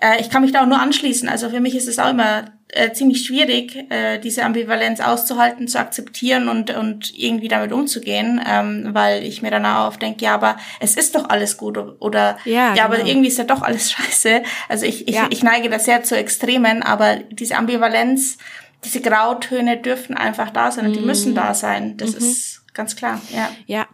äh, 0.00 0.20
ich 0.20 0.30
kann 0.30 0.42
mich 0.42 0.52
da 0.52 0.62
auch 0.62 0.66
nur 0.66 0.80
anschließen. 0.80 1.28
Also 1.28 1.50
für 1.50 1.60
mich 1.60 1.74
ist 1.74 1.88
es 1.88 1.98
auch 1.98 2.10
immer 2.10 2.44
äh, 2.70 2.92
ziemlich 2.92 3.24
schwierig, 3.24 3.76
äh, 3.90 4.18
diese 4.18 4.44
Ambivalenz 4.44 5.00
auszuhalten, 5.00 5.68
zu 5.68 5.78
akzeptieren 5.78 6.48
und, 6.48 6.70
und 6.70 7.16
irgendwie 7.16 7.48
damit 7.48 7.72
umzugehen, 7.72 8.40
ähm, 8.46 8.90
weil 8.92 9.22
ich 9.24 9.40
mir 9.40 9.50
dann 9.50 9.64
auch 9.64 9.88
oft 9.88 10.02
denke, 10.02 10.24
ja, 10.24 10.34
aber 10.34 10.56
es 10.80 10.96
ist 10.96 11.14
doch 11.14 11.28
alles 11.30 11.56
gut 11.56 11.78
oder 11.78 12.38
ja, 12.44 12.52
ja 12.52 12.72
genau. 12.74 12.84
aber 12.84 13.06
irgendwie 13.06 13.28
ist 13.28 13.38
ja 13.38 13.44
doch 13.44 13.62
alles 13.62 13.90
scheiße. 13.92 14.42
Also 14.68 14.84
ich, 14.84 15.08
ich, 15.08 15.14
ja. 15.14 15.28
ich 15.30 15.42
neige 15.42 15.70
da 15.70 15.78
sehr 15.78 16.02
zu 16.02 16.16
Extremen, 16.16 16.82
aber 16.82 17.16
diese 17.30 17.56
Ambivalenz, 17.56 18.36
diese 18.84 19.00
Grautöne 19.00 19.78
dürfen 19.78 20.16
einfach 20.16 20.50
da 20.50 20.70
sein 20.70 20.86
und 20.86 20.92
die 20.94 21.00
müssen 21.00 21.32
mhm. 21.32 21.36
da 21.36 21.54
sein. 21.54 21.96
Das 21.96 22.12
mhm. 22.12 22.18
ist 22.18 22.74
ganz 22.74 22.96
klar, 22.96 23.20
ja. 23.34 23.50
Ja, 23.66 23.86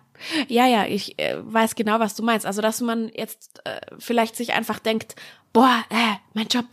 ja, 0.49 0.67
ja, 0.67 0.87
ich 0.87 1.19
äh, 1.19 1.37
weiß 1.41 1.75
genau, 1.75 2.01
was 2.01 2.15
du 2.15 2.23
meinst. 2.23 2.47
Also, 2.47 2.63
dass 2.63 2.81
man 2.81 3.11
jetzt 3.15 3.61
äh, 3.65 3.81
vielleicht 3.99 4.37
sich 4.37 4.53
einfach 4.53 4.79
denkt, 4.79 5.17
boah, 5.53 5.85
äh, 5.91 6.17
mein 6.35 6.47
Job, 6.49 6.67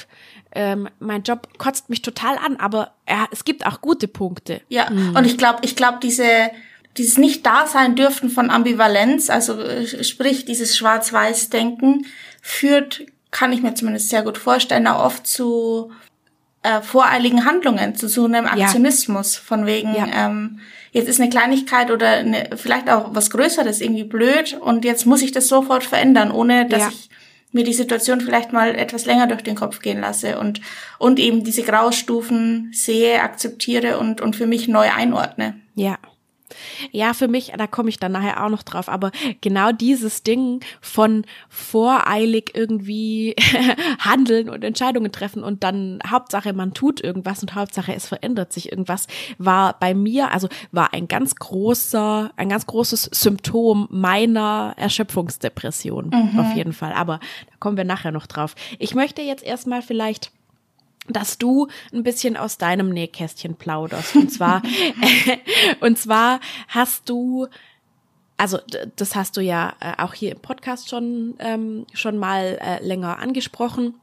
ähm, 0.53 0.89
mein 0.99 1.23
Job 1.23 1.47
kotzt 1.57 1.89
mich 1.89 2.01
total 2.01 2.37
an, 2.37 2.57
aber 2.57 2.93
äh, 3.05 3.15
es 3.31 3.45
gibt 3.45 3.65
auch 3.65 3.81
gute 3.81 4.07
Punkte. 4.07 4.61
Ja, 4.69 4.89
mhm. 4.89 5.15
und 5.15 5.25
ich 5.25 5.37
glaube, 5.37 5.59
ich 5.63 5.75
glaube, 5.75 5.99
diese 6.01 6.51
dieses 6.97 7.17
nicht 7.17 7.45
da 7.45 7.67
sein 7.67 7.95
dürfen 7.95 8.29
von 8.29 8.49
Ambivalenz, 8.49 9.29
also 9.29 9.59
äh, 9.59 10.03
sprich 10.03 10.45
dieses 10.45 10.77
Schwarz-Weiß-Denken, 10.77 12.05
führt, 12.41 13.05
kann 13.31 13.53
ich 13.53 13.61
mir 13.61 13.73
zumindest 13.75 14.09
sehr 14.09 14.23
gut 14.23 14.37
vorstellen, 14.37 14.87
auch 14.87 15.05
oft 15.05 15.25
zu 15.25 15.91
äh, 16.63 16.81
voreiligen 16.81 17.45
Handlungen, 17.45 17.95
zu 17.95 18.07
so 18.07 18.25
einem 18.25 18.45
Aktionismus 18.45 19.35
ja. 19.35 19.41
von 19.41 19.65
wegen, 19.65 19.95
ja. 19.95 20.07
ähm, 20.13 20.59
jetzt 20.91 21.07
ist 21.07 21.21
eine 21.21 21.29
Kleinigkeit 21.29 21.91
oder 21.91 22.09
eine, 22.09 22.49
vielleicht 22.55 22.89
auch 22.89 23.15
was 23.15 23.29
Größeres 23.29 23.79
irgendwie 23.79 24.03
blöd 24.03 24.57
und 24.59 24.83
jetzt 24.83 25.05
muss 25.05 25.21
ich 25.21 25.31
das 25.31 25.47
sofort 25.47 25.83
verändern, 25.83 26.29
ohne 26.29 26.67
dass 26.67 26.81
ja. 26.81 26.89
ich 26.89 27.09
mir 27.51 27.63
die 27.63 27.73
Situation 27.73 28.21
vielleicht 28.21 28.53
mal 28.53 28.75
etwas 28.75 29.05
länger 29.05 29.27
durch 29.27 29.43
den 29.43 29.55
Kopf 29.55 29.79
gehen 29.79 29.99
lasse 29.99 30.39
und, 30.39 30.61
und 30.97 31.19
eben 31.19 31.43
diese 31.43 31.63
Graustufen 31.63 32.71
sehe, 32.73 33.21
akzeptiere 33.21 33.97
und, 33.97 34.21
und 34.21 34.35
für 34.35 34.47
mich 34.47 34.67
neu 34.67 34.89
einordne. 34.89 35.55
Ja. 35.75 35.97
Ja, 36.91 37.13
für 37.13 37.27
mich, 37.27 37.53
da 37.57 37.67
komme 37.67 37.89
ich 37.89 37.99
dann 37.99 38.11
nachher 38.11 38.43
auch 38.43 38.49
noch 38.49 38.63
drauf, 38.63 38.89
aber 38.89 39.11
genau 39.41 39.71
dieses 39.71 40.23
Ding 40.23 40.61
von 40.81 41.25
voreilig 41.49 42.51
irgendwie 42.53 43.35
handeln 43.99 44.49
und 44.49 44.63
Entscheidungen 44.63 45.11
treffen 45.11 45.43
und 45.43 45.63
dann 45.63 45.99
Hauptsache 46.07 46.53
man 46.53 46.73
tut 46.73 47.01
irgendwas 47.03 47.41
und 47.41 47.55
Hauptsache 47.55 47.93
es 47.93 48.07
verändert 48.07 48.53
sich 48.53 48.71
irgendwas, 48.71 49.07
war 49.37 49.77
bei 49.79 49.93
mir, 49.93 50.31
also 50.31 50.47
war 50.71 50.93
ein 50.93 51.07
ganz 51.07 51.35
großer, 51.35 52.31
ein 52.35 52.49
ganz 52.49 52.65
großes 52.65 53.09
Symptom 53.11 53.87
meiner 53.89 54.73
Erschöpfungsdepression, 54.77 56.09
mhm. 56.09 56.39
auf 56.39 56.55
jeden 56.55 56.73
Fall. 56.73 56.93
Aber 56.93 57.19
da 57.49 57.55
kommen 57.59 57.77
wir 57.77 57.83
nachher 57.83 58.11
noch 58.11 58.27
drauf. 58.27 58.55
Ich 58.79 58.95
möchte 58.95 59.21
jetzt 59.21 59.43
erstmal 59.43 59.81
vielleicht 59.81 60.31
dass 61.07 61.37
du 61.37 61.67
ein 61.93 62.03
bisschen 62.03 62.37
aus 62.37 62.57
deinem 62.57 62.89
Nähkästchen 62.89 63.55
plauderst. 63.55 64.15
Und 64.15 64.31
zwar, 64.31 64.61
und 65.79 65.97
zwar 65.97 66.39
hast 66.67 67.09
du, 67.09 67.47
also 68.37 68.59
das 68.95 69.15
hast 69.15 69.37
du 69.37 69.41
ja 69.41 69.73
äh, 69.79 70.01
auch 70.01 70.13
hier 70.13 70.31
im 70.31 70.39
Podcast 70.39 70.89
schon, 70.89 71.35
ähm, 71.39 71.85
schon 71.93 72.17
mal 72.17 72.59
äh, 72.61 72.85
länger 72.85 73.19
angesprochen. 73.19 73.95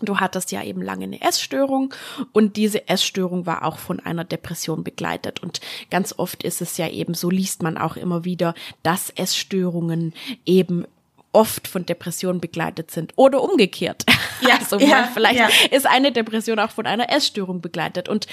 Du 0.00 0.18
hattest 0.18 0.50
ja 0.50 0.64
eben 0.64 0.82
lange 0.82 1.04
eine 1.04 1.22
Essstörung 1.22 1.94
und 2.32 2.56
diese 2.56 2.88
Essstörung 2.88 3.46
war 3.46 3.64
auch 3.64 3.78
von 3.78 4.00
einer 4.00 4.24
Depression 4.24 4.82
begleitet. 4.82 5.40
Und 5.40 5.60
ganz 5.90 6.12
oft 6.18 6.42
ist 6.42 6.60
es 6.60 6.76
ja 6.76 6.88
eben, 6.88 7.14
so 7.14 7.30
liest 7.30 7.62
man 7.62 7.78
auch 7.78 7.96
immer 7.96 8.24
wieder, 8.24 8.54
dass 8.82 9.10
Essstörungen 9.10 10.12
eben 10.44 10.86
oft 11.32 11.66
von 11.66 11.86
Depressionen 11.86 12.40
begleitet 12.40 12.90
sind 12.90 13.12
oder 13.16 13.42
umgekehrt. 13.42 14.04
Ja, 14.40 14.54
also 14.58 14.78
ja, 14.78 15.08
vielleicht 15.12 15.38
ja. 15.38 15.48
ist 15.70 15.86
eine 15.86 16.12
Depression 16.12 16.58
auch 16.58 16.70
von 16.70 16.86
einer 16.86 17.10
Essstörung 17.10 17.60
begleitet. 17.60 18.08
Und 18.08 18.26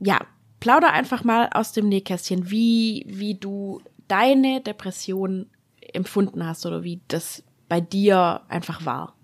ja, 0.00 0.18
plauder 0.60 0.92
einfach 0.92 1.24
mal 1.24 1.50
aus 1.52 1.72
dem 1.72 1.88
Nähkästchen, 1.88 2.50
wie, 2.50 3.04
wie 3.06 3.34
du 3.34 3.80
deine 4.08 4.60
Depression 4.60 5.46
empfunden 5.92 6.46
hast 6.46 6.66
oder 6.66 6.82
wie 6.82 7.00
das 7.08 7.42
bei 7.68 7.80
dir 7.80 8.42
einfach 8.48 8.84
war. 8.84 9.14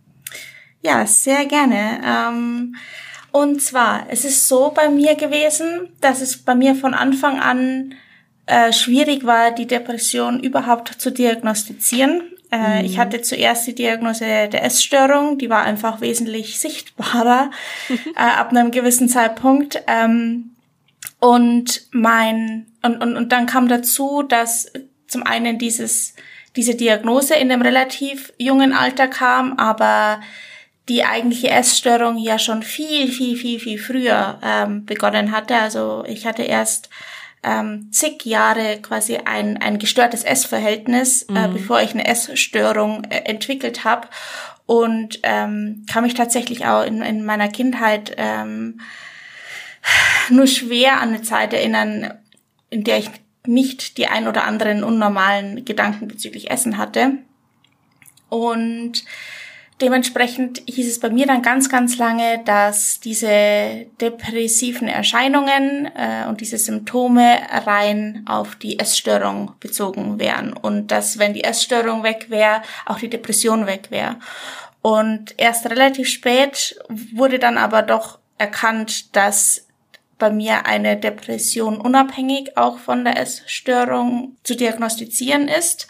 Ja, 0.82 1.06
sehr 1.06 1.46
gerne. 1.46 2.00
Ähm, 2.04 2.76
und 3.32 3.60
zwar, 3.60 4.06
es 4.08 4.24
ist 4.24 4.48
so 4.48 4.70
bei 4.70 4.88
mir 4.88 5.14
gewesen, 5.14 5.90
dass 6.00 6.20
es 6.20 6.38
bei 6.38 6.54
mir 6.54 6.74
von 6.74 6.94
Anfang 6.94 7.40
an 7.40 7.94
äh, 8.46 8.72
schwierig 8.72 9.24
war, 9.24 9.50
die 9.50 9.66
Depression 9.66 10.40
überhaupt 10.40 10.88
zu 10.88 11.10
diagnostizieren. 11.10 12.22
Äh, 12.50 12.80
mhm. 12.80 12.84
Ich 12.84 12.98
hatte 12.98 13.22
zuerst 13.22 13.66
die 13.66 13.74
Diagnose 13.74 14.24
der 14.48 14.64
Essstörung, 14.64 15.38
die 15.38 15.50
war 15.50 15.62
einfach 15.62 16.00
wesentlich 16.00 16.58
sichtbarer 16.58 17.50
äh, 17.88 18.18
ab 18.18 18.50
einem 18.50 18.70
gewissen 18.70 19.08
Zeitpunkt. 19.08 19.82
Ähm, 19.86 20.52
und 21.18 21.82
mein 21.92 22.66
und, 22.82 23.02
und, 23.02 23.16
und 23.16 23.32
dann 23.32 23.46
kam 23.46 23.68
dazu, 23.68 24.22
dass 24.22 24.70
zum 25.08 25.22
einen 25.22 25.58
dieses 25.58 26.14
diese 26.56 26.74
Diagnose 26.74 27.34
in 27.34 27.52
einem 27.52 27.62
relativ 27.62 28.32
jungen 28.38 28.72
Alter 28.72 29.08
kam, 29.08 29.58
aber 29.58 30.20
die 30.88 31.04
eigentliche 31.04 31.50
Essstörung 31.50 32.16
ja 32.16 32.38
schon 32.38 32.62
viel, 32.62 33.08
viel, 33.08 33.36
viel, 33.36 33.60
viel 33.60 33.78
früher 33.78 34.38
ähm, 34.42 34.86
begonnen 34.86 35.32
hatte. 35.32 35.56
Also 35.56 36.04
ich 36.06 36.26
hatte 36.26 36.42
erst 36.42 36.88
ähm, 37.46 37.88
zig 37.92 38.24
Jahre 38.26 38.80
quasi 38.82 39.18
ein, 39.24 39.56
ein 39.56 39.78
gestörtes 39.78 40.24
Essverhältnis, 40.24 41.22
äh, 41.22 41.32
mhm. 41.32 41.36
äh, 41.36 41.48
bevor 41.48 41.80
ich 41.80 41.92
eine 41.92 42.06
Essstörung 42.06 43.04
äh, 43.04 43.20
entwickelt 43.24 43.84
habe. 43.84 44.08
Und 44.66 45.20
ähm, 45.22 45.86
kann 45.90 46.02
mich 46.02 46.14
tatsächlich 46.14 46.66
auch 46.66 46.84
in, 46.84 47.00
in 47.00 47.24
meiner 47.24 47.48
Kindheit 47.48 48.14
ähm, 48.16 48.80
nur 50.28 50.48
schwer 50.48 51.00
an 51.00 51.10
eine 51.10 51.22
Zeit 51.22 51.52
erinnern, 51.52 52.12
in 52.68 52.82
der 52.82 52.98
ich 52.98 53.10
nicht 53.46 53.96
die 53.96 54.08
ein 54.08 54.26
oder 54.26 54.42
anderen 54.42 54.82
unnormalen 54.82 55.64
Gedanken 55.64 56.08
bezüglich 56.08 56.50
Essen 56.50 56.78
hatte. 56.78 57.12
Und 58.28 59.04
Dementsprechend 59.82 60.62
hieß 60.66 60.88
es 60.88 61.00
bei 61.00 61.10
mir 61.10 61.26
dann 61.26 61.42
ganz, 61.42 61.68
ganz 61.68 61.98
lange, 61.98 62.42
dass 62.46 62.98
diese 62.98 63.86
depressiven 64.00 64.88
Erscheinungen 64.88 65.90
äh, 65.94 66.26
und 66.28 66.40
diese 66.40 66.56
Symptome 66.56 67.40
rein 67.50 68.24
auf 68.26 68.56
die 68.56 68.78
Essstörung 68.78 69.52
bezogen 69.60 70.18
wären 70.18 70.54
und 70.54 70.86
dass, 70.86 71.18
wenn 71.18 71.34
die 71.34 71.44
Essstörung 71.44 72.04
weg 72.04 72.30
wäre, 72.30 72.62
auch 72.86 72.98
die 72.98 73.10
Depression 73.10 73.66
weg 73.66 73.90
wäre. 73.90 74.16
Und 74.80 75.34
erst 75.36 75.68
relativ 75.68 76.08
spät 76.08 76.78
wurde 76.88 77.38
dann 77.38 77.58
aber 77.58 77.82
doch 77.82 78.18
erkannt, 78.38 79.14
dass 79.14 79.66
bei 80.18 80.30
mir 80.30 80.64
eine 80.64 80.96
Depression 80.96 81.78
unabhängig 81.78 82.56
auch 82.56 82.78
von 82.78 83.04
der 83.04 83.20
Essstörung 83.20 84.36
zu 84.42 84.56
diagnostizieren 84.56 85.48
ist. 85.48 85.86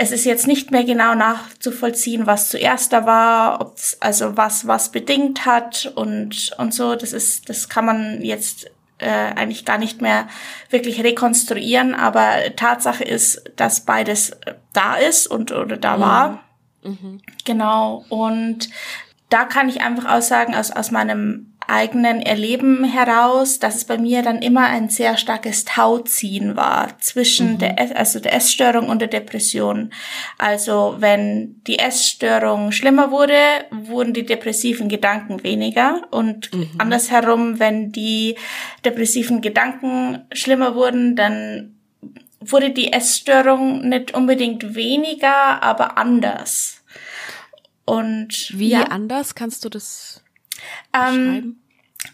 Es 0.00 0.12
ist 0.12 0.24
jetzt 0.24 0.46
nicht 0.46 0.70
mehr 0.70 0.84
genau 0.84 1.16
nachzuvollziehen, 1.16 2.28
was 2.28 2.50
zuerst 2.50 2.92
da 2.92 3.04
war, 3.04 3.60
ob 3.60 3.74
also 3.98 4.36
was 4.36 4.68
was 4.68 4.92
bedingt 4.92 5.44
hat 5.44 5.92
und 5.96 6.52
und 6.56 6.72
so. 6.72 6.94
Das 6.94 7.12
ist, 7.12 7.48
das 7.48 7.68
kann 7.68 7.84
man 7.84 8.22
jetzt 8.22 8.70
äh, 8.98 9.08
eigentlich 9.08 9.64
gar 9.64 9.76
nicht 9.76 10.00
mehr 10.00 10.28
wirklich 10.70 11.02
rekonstruieren. 11.02 11.96
Aber 11.96 12.36
Tatsache 12.54 13.02
ist, 13.02 13.42
dass 13.56 13.84
beides 13.84 14.36
da 14.72 14.94
ist 14.94 15.26
und 15.26 15.50
oder 15.50 15.76
da 15.76 15.96
mhm. 15.96 16.00
war. 16.00 16.44
Mhm. 16.84 17.20
Genau. 17.44 18.04
Und 18.08 18.68
da 19.30 19.46
kann 19.46 19.68
ich 19.68 19.80
einfach 19.80 20.04
aussagen 20.04 20.54
aus 20.54 20.70
aus 20.70 20.92
meinem 20.92 21.57
eigenen 21.68 22.22
Erleben 22.22 22.84
heraus, 22.84 23.58
dass 23.58 23.76
es 23.76 23.84
bei 23.84 23.98
mir 23.98 24.22
dann 24.22 24.40
immer 24.42 24.66
ein 24.66 24.88
sehr 24.88 25.16
starkes 25.16 25.64
Tauziehen 25.64 26.56
war 26.56 26.98
zwischen 26.98 27.52
mhm. 27.52 27.58
der, 27.58 27.96
also 27.96 28.20
der 28.20 28.34
Essstörung 28.34 28.88
und 28.88 29.00
der 29.00 29.08
Depression. 29.08 29.92
Also 30.38 30.96
wenn 30.98 31.62
die 31.66 31.78
Essstörung 31.78 32.72
schlimmer 32.72 33.10
wurde, 33.10 33.38
wurden 33.70 34.14
die 34.14 34.24
depressiven 34.24 34.88
Gedanken 34.88 35.42
weniger 35.44 36.02
und 36.10 36.52
mhm. 36.54 36.70
andersherum, 36.78 37.58
wenn 37.58 37.92
die 37.92 38.36
depressiven 38.84 39.40
Gedanken 39.42 40.24
schlimmer 40.32 40.74
wurden, 40.74 41.16
dann 41.16 41.74
wurde 42.40 42.70
die 42.70 42.92
Essstörung 42.92 43.88
nicht 43.88 44.14
unbedingt 44.14 44.74
weniger, 44.74 45.62
aber 45.62 45.98
anders. 45.98 46.82
Und 47.84 48.52
wie 48.58 48.70
ja, 48.70 48.84
anders 48.84 49.34
kannst 49.34 49.64
du 49.64 49.68
das 49.68 50.22
ähm, 50.94 51.56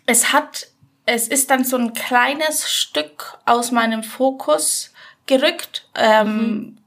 es 0.06 0.32
hat, 0.32 0.68
es 1.06 1.28
ist 1.28 1.50
dann 1.50 1.64
so 1.64 1.76
ein 1.76 1.92
kleines 1.92 2.70
Stück 2.70 3.38
aus 3.44 3.70
meinem 3.70 4.02
Fokus 4.02 4.92
gerückt, 5.26 5.88
ähm, 5.94 6.36
mhm. 6.36 6.78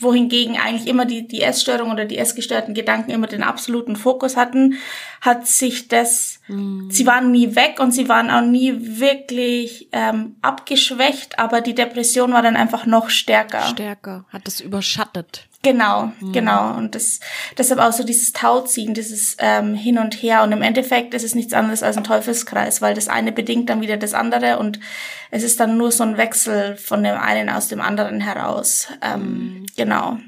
wohingegen 0.00 0.56
eigentlich 0.56 0.86
immer 0.86 1.04
die, 1.04 1.26
die 1.26 1.42
Essstörung 1.42 1.90
oder 1.90 2.04
die 2.04 2.18
essgestörten 2.18 2.74
Gedanken 2.74 3.10
immer 3.10 3.26
den 3.26 3.42
absoluten 3.42 3.96
Fokus 3.96 4.36
hatten, 4.36 4.78
hat 5.20 5.46
sich 5.46 5.88
das, 5.88 6.40
mhm. 6.48 6.90
sie 6.90 7.06
waren 7.06 7.30
nie 7.30 7.54
weg 7.54 7.78
und 7.80 7.92
sie 7.92 8.08
waren 8.08 8.30
auch 8.30 8.42
nie 8.42 8.98
wirklich 8.98 9.88
ähm, 9.92 10.36
abgeschwächt, 10.42 11.38
aber 11.38 11.60
die 11.60 11.74
Depression 11.74 12.32
war 12.32 12.42
dann 12.42 12.56
einfach 12.56 12.86
noch 12.86 13.10
stärker. 13.10 13.62
Stärker, 13.62 14.24
hat 14.30 14.46
das 14.46 14.60
überschattet. 14.60 15.48
Genau, 15.62 16.12
mhm. 16.18 16.32
genau. 16.32 16.76
Und 16.76 16.96
das, 16.96 17.20
deshalb 17.56 17.80
auch 17.80 17.92
so 17.92 18.02
dieses 18.02 18.32
Tauziehen, 18.32 18.94
dieses 18.94 19.36
ähm, 19.38 19.74
Hin 19.74 19.98
und 19.98 20.14
Her. 20.14 20.42
Und 20.42 20.50
im 20.50 20.60
Endeffekt 20.60 21.14
ist 21.14 21.22
es 21.22 21.36
nichts 21.36 21.52
anderes 21.52 21.84
als 21.84 21.96
ein 21.96 22.04
Teufelskreis, 22.04 22.82
weil 22.82 22.94
das 22.94 23.08
eine 23.08 23.30
bedingt 23.30 23.70
dann 23.70 23.80
wieder 23.80 23.96
das 23.96 24.12
andere 24.12 24.58
und 24.58 24.80
es 25.30 25.44
ist 25.44 25.60
dann 25.60 25.76
nur 25.78 25.92
so 25.92 26.02
ein 26.02 26.16
Wechsel 26.16 26.76
von 26.76 27.04
dem 27.04 27.16
einen 27.16 27.48
aus 27.48 27.68
dem 27.68 27.80
anderen 27.80 28.20
heraus. 28.20 28.88
Ähm, 29.02 29.20
mhm. 29.22 29.66
Genau. 29.76 30.18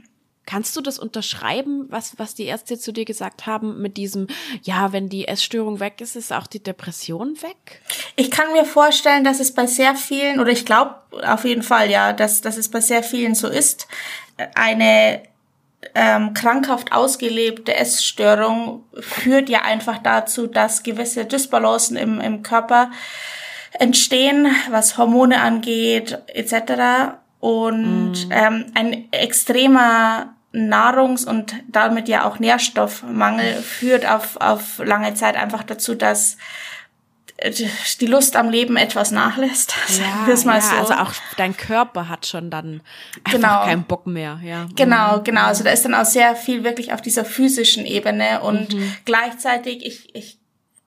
Kannst 0.46 0.76
du 0.76 0.80
das 0.80 0.98
unterschreiben, 0.98 1.86
was, 1.88 2.18
was 2.18 2.34
die 2.34 2.44
Ärzte 2.44 2.78
zu 2.78 2.92
dir 2.92 3.04
gesagt 3.04 3.46
haben 3.46 3.80
mit 3.80 3.96
diesem, 3.96 4.26
ja, 4.62 4.92
wenn 4.92 5.08
die 5.08 5.26
Essstörung 5.26 5.80
weg 5.80 6.00
ist, 6.00 6.16
ist 6.16 6.32
auch 6.32 6.46
die 6.46 6.62
Depression 6.62 7.36
weg? 7.42 7.80
Ich 8.16 8.30
kann 8.30 8.52
mir 8.52 8.64
vorstellen, 8.64 9.24
dass 9.24 9.40
es 9.40 9.54
bei 9.54 9.66
sehr 9.66 9.94
vielen, 9.94 10.40
oder 10.40 10.50
ich 10.50 10.66
glaube 10.66 10.96
auf 11.26 11.44
jeden 11.44 11.62
Fall, 11.62 11.90
ja, 11.90 12.12
dass, 12.12 12.40
dass 12.40 12.56
es 12.56 12.68
bei 12.68 12.80
sehr 12.80 13.02
vielen 13.02 13.34
so 13.34 13.48
ist, 13.48 13.88
eine 14.54 15.22
ähm, 15.94 16.34
krankhaft 16.34 16.92
ausgelebte 16.92 17.74
Essstörung 17.74 18.84
führt 18.98 19.48
ja 19.48 19.62
einfach 19.62 19.98
dazu, 19.98 20.46
dass 20.46 20.82
gewisse 20.82 21.24
Dysbalancen 21.24 21.96
im, 21.96 22.20
im 22.20 22.42
Körper 22.42 22.90
entstehen, 23.78 24.48
was 24.70 24.98
Hormone 24.98 25.40
angeht, 25.40 26.18
etc. 26.28 27.16
Und 27.44 28.12
mm. 28.28 28.32
ähm, 28.32 28.64
ein 28.72 29.12
extremer 29.12 30.32
Nahrungs- 30.54 31.26
und 31.26 31.54
damit 31.68 32.08
ja 32.08 32.24
auch 32.24 32.38
Nährstoffmangel 32.38 33.56
führt 33.56 34.08
auf, 34.08 34.38
auf 34.38 34.78
lange 34.82 35.12
Zeit 35.12 35.36
einfach 35.36 35.62
dazu, 35.62 35.94
dass 35.94 36.38
die 38.00 38.06
Lust 38.06 38.36
am 38.36 38.48
Leben 38.48 38.78
etwas 38.78 39.10
nachlässt. 39.10 39.74
Ja, 39.98 40.26
ja, 40.26 40.36
so. 40.36 40.48
also 40.48 40.94
auch 40.94 41.12
dein 41.36 41.54
Körper 41.54 42.08
hat 42.08 42.24
schon 42.24 42.48
dann 42.48 42.80
einfach 43.24 43.32
genau. 43.32 43.64
keinen 43.64 43.84
Bock 43.84 44.06
mehr. 44.06 44.40
Ja. 44.42 44.66
Genau, 44.74 45.18
mhm. 45.18 45.24
genau. 45.24 45.42
Also 45.42 45.64
da 45.64 45.70
ist 45.70 45.84
dann 45.84 45.94
auch 45.94 46.06
sehr 46.06 46.36
viel 46.36 46.64
wirklich 46.64 46.94
auf 46.94 47.02
dieser 47.02 47.26
physischen 47.26 47.84
Ebene 47.84 48.40
und 48.40 48.72
mhm. 48.72 48.94
gleichzeitig, 49.04 49.84
ich, 49.84 50.14
ich 50.14 50.38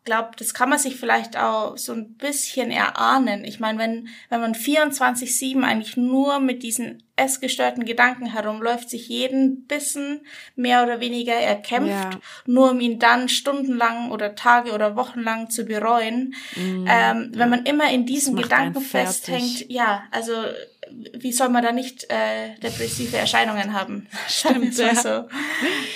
glaube, 0.08 0.32
das 0.38 0.54
kann 0.54 0.70
man 0.70 0.80
sich 0.80 0.96
vielleicht 0.96 1.38
auch 1.38 1.78
so 1.78 1.92
ein 1.92 2.14
bisschen 2.14 2.72
erahnen. 2.72 3.44
Ich 3.44 3.60
meine, 3.60 3.78
wenn, 3.78 4.08
wenn 4.30 4.40
man 4.40 4.56
24-7 4.56 5.62
eigentlich 5.64 5.98
nur 5.98 6.40
mit 6.40 6.64
diesen 6.64 7.04
essgestörten 7.18 7.84
Gedanken 7.84 8.26
herumläuft, 8.26 8.90
sich 8.90 9.10
jeden 9.10 9.66
Bissen 9.66 10.22
mehr 10.56 10.84
oder 10.84 11.02
weniger 11.02 11.34
erkämpft, 11.34 11.90
ja. 11.90 12.10
nur 12.46 12.72
um 12.72 12.80
ihn 12.80 13.00
dann 13.00 13.28
stundenlang 13.28 14.12
oder 14.12 14.34
Tage 14.36 14.72
oder 14.72 14.96
Wochenlang 14.96 15.50
zu 15.50 15.66
bereuen. 15.66 16.36
Mm, 16.56 16.86
ähm, 16.88 17.32
wenn 17.34 17.50
man 17.50 17.66
immer 17.66 17.92
in 17.92 18.06
diesen 18.06 18.38
Gedanken 18.38 18.80
festhängt, 18.80 19.70
ja, 19.70 20.04
also 20.12 20.32
wie 20.90 21.34
soll 21.34 21.50
man 21.50 21.64
da 21.64 21.74
nicht 21.74 22.06
äh, 22.10 22.56
depressive 22.64 23.18
Erscheinungen 23.18 23.74
haben? 23.74 24.08
Stimmt, 24.30 24.78
ja. 24.78 24.96
so. 24.96 25.10
Ähm, 25.10 25.28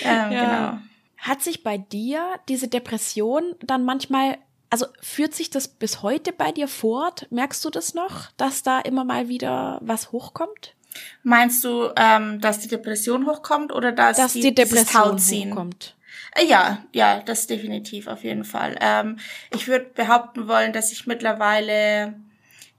ja. 0.04 0.28
Genau. 0.30 0.91
Hat 1.22 1.44
sich 1.44 1.64
bei 1.64 1.78
dir 1.78 2.40
diese 2.50 2.68
Depression 2.68 3.56
dann 3.62 3.86
manchmal, 3.86 4.40
also 4.72 4.88
führt 5.02 5.36
sich 5.36 5.52
das 5.52 5.68
bis 5.68 6.02
heute 6.02 6.34
bei 6.34 6.52
dir 6.52 6.68
fort? 6.68 7.28
Merkst 7.30 7.64
du 7.64 7.70
das 7.70 7.94
noch, 7.94 8.32
dass 8.38 8.64
da 8.64 8.80
immer 8.80 9.04
mal 9.04 9.28
wieder 9.28 9.78
was 9.82 10.12
hochkommt? 10.12 10.74
Meinst 11.22 11.64
du, 11.64 11.92
ähm, 11.96 12.42
dass 12.42 12.60
die 12.60 12.68
Depression 12.68 13.28
hochkommt 13.28 13.72
oder 13.72 13.92
dass, 13.92 14.18
dass 14.18 14.34
die, 14.34 14.42
die 14.42 14.56
Depression 14.56 15.20
hochkommt? 15.20 15.96
Äh, 16.36 16.46
ja, 16.46 16.84
ja, 16.92 17.22
das 17.22 17.46
definitiv 17.46 18.08
auf 18.08 18.24
jeden 18.24 18.44
Fall. 18.44 18.76
Ähm, 18.82 19.20
ich 19.54 19.68
würde 19.68 19.86
behaupten 19.94 20.48
wollen, 20.48 20.74
dass 20.74 20.92
ich 20.92 21.06
mittlerweile 21.06 22.16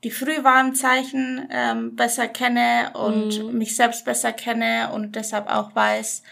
die 0.02 0.11
Frühwarnzeichen 0.11 1.48
ähm, 1.50 1.94
besser 1.94 2.26
kenne 2.26 2.90
und 2.94 3.40
mm. 3.40 3.57
mich 3.57 3.76
selbst 3.76 4.05
besser 4.05 4.33
kenne 4.33 4.90
und 4.92 5.14
deshalb 5.14 5.48
auch 5.48 5.76
weiß, 5.76 6.24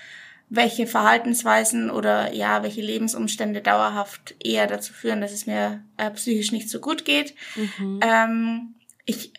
welche 0.50 0.88
Verhaltensweisen 0.88 1.90
oder 1.90 2.34
ja, 2.34 2.62
welche 2.64 2.82
Lebensumstände 2.82 3.62
dauerhaft 3.62 4.34
eher 4.42 4.66
dazu 4.66 4.92
führen, 4.92 5.20
dass 5.20 5.32
es 5.32 5.46
mir 5.46 5.82
äh, 5.96 6.10
psychisch 6.10 6.50
nicht 6.50 6.68
so 6.68 6.80
gut 6.80 7.04
geht. 7.04 7.34
Mhm. 7.54 8.00
Ähm, 8.02 8.74
ich 9.04 9.32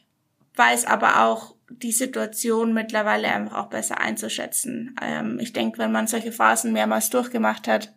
weiß 0.55 0.85
aber 0.85 1.25
auch 1.25 1.55
die 1.69 1.91
Situation 1.91 2.73
mittlerweile 2.73 3.27
einfach 3.27 3.57
auch 3.57 3.69
besser 3.69 3.99
einzuschätzen. 3.99 4.95
Ähm, 5.01 5.37
ich 5.39 5.51
denke, 5.51 5.79
wenn 5.79 5.91
man 5.91 6.07
solche 6.07 6.31
Phasen 6.31 6.71
mehrmals 6.71 7.09
durchgemacht 7.09 7.67
hat, 7.67 7.93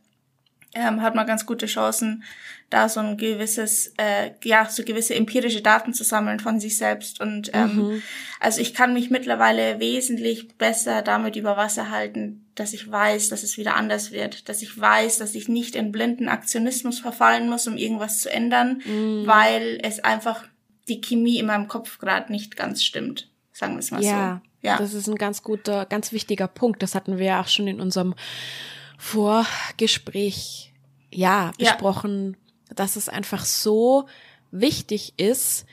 ähm, 0.74 1.00
hat 1.02 1.14
man 1.14 1.26
ganz 1.26 1.46
gute 1.46 1.66
Chancen, 1.66 2.24
da 2.68 2.88
so 2.88 2.98
ein 2.98 3.16
gewisses, 3.16 3.94
äh, 3.96 4.32
ja, 4.42 4.68
so 4.68 4.82
gewisse 4.82 5.14
empirische 5.14 5.62
Daten 5.62 5.94
zu 5.94 6.02
sammeln 6.02 6.40
von 6.40 6.58
sich 6.58 6.76
selbst. 6.76 7.20
Und 7.20 7.50
ähm, 7.54 7.76
mhm. 7.76 8.02
also 8.40 8.60
ich 8.60 8.74
kann 8.74 8.92
mich 8.92 9.10
mittlerweile 9.10 9.78
wesentlich 9.78 10.56
besser 10.58 11.02
damit 11.02 11.36
über 11.36 11.56
Wasser 11.56 11.90
halten, 11.90 12.43
dass 12.54 12.72
ich 12.72 12.90
weiß, 12.90 13.28
dass 13.28 13.42
es 13.42 13.58
wieder 13.58 13.76
anders 13.76 14.12
wird, 14.12 14.48
dass 14.48 14.62
ich 14.62 14.78
weiß, 14.78 15.18
dass 15.18 15.34
ich 15.34 15.48
nicht 15.48 15.74
in 15.74 15.92
blinden 15.92 16.28
Aktionismus 16.28 17.00
verfallen 17.00 17.48
muss, 17.48 17.66
um 17.66 17.76
irgendwas 17.76 18.20
zu 18.20 18.30
ändern, 18.30 18.82
mhm. 18.84 19.26
weil 19.26 19.78
es 19.82 20.00
einfach 20.00 20.44
die 20.88 21.00
Chemie 21.00 21.38
in 21.38 21.46
meinem 21.46 21.68
Kopf 21.68 21.98
gerade 21.98 22.30
nicht 22.30 22.56
ganz 22.56 22.82
stimmt. 22.82 23.30
Sagen 23.52 23.74
wir 23.74 23.80
es 23.80 23.90
mal 23.90 24.02
ja, 24.02 24.42
so. 24.42 24.68
Ja, 24.68 24.78
das 24.78 24.94
ist 24.94 25.08
ein 25.08 25.16
ganz 25.16 25.42
guter, 25.42 25.86
ganz 25.86 26.12
wichtiger 26.12 26.48
Punkt. 26.48 26.82
Das 26.82 26.94
hatten 26.94 27.18
wir 27.18 27.26
ja 27.26 27.40
auch 27.40 27.48
schon 27.48 27.66
in 27.66 27.80
unserem 27.80 28.14
Vorgespräch 28.98 30.72
ja 31.10 31.52
besprochen, 31.58 32.36
ja. 32.68 32.74
dass 32.74 32.96
es 32.96 33.08
einfach 33.08 33.44
so 33.44 34.06
wichtig 34.50 35.14
ist 35.18 35.66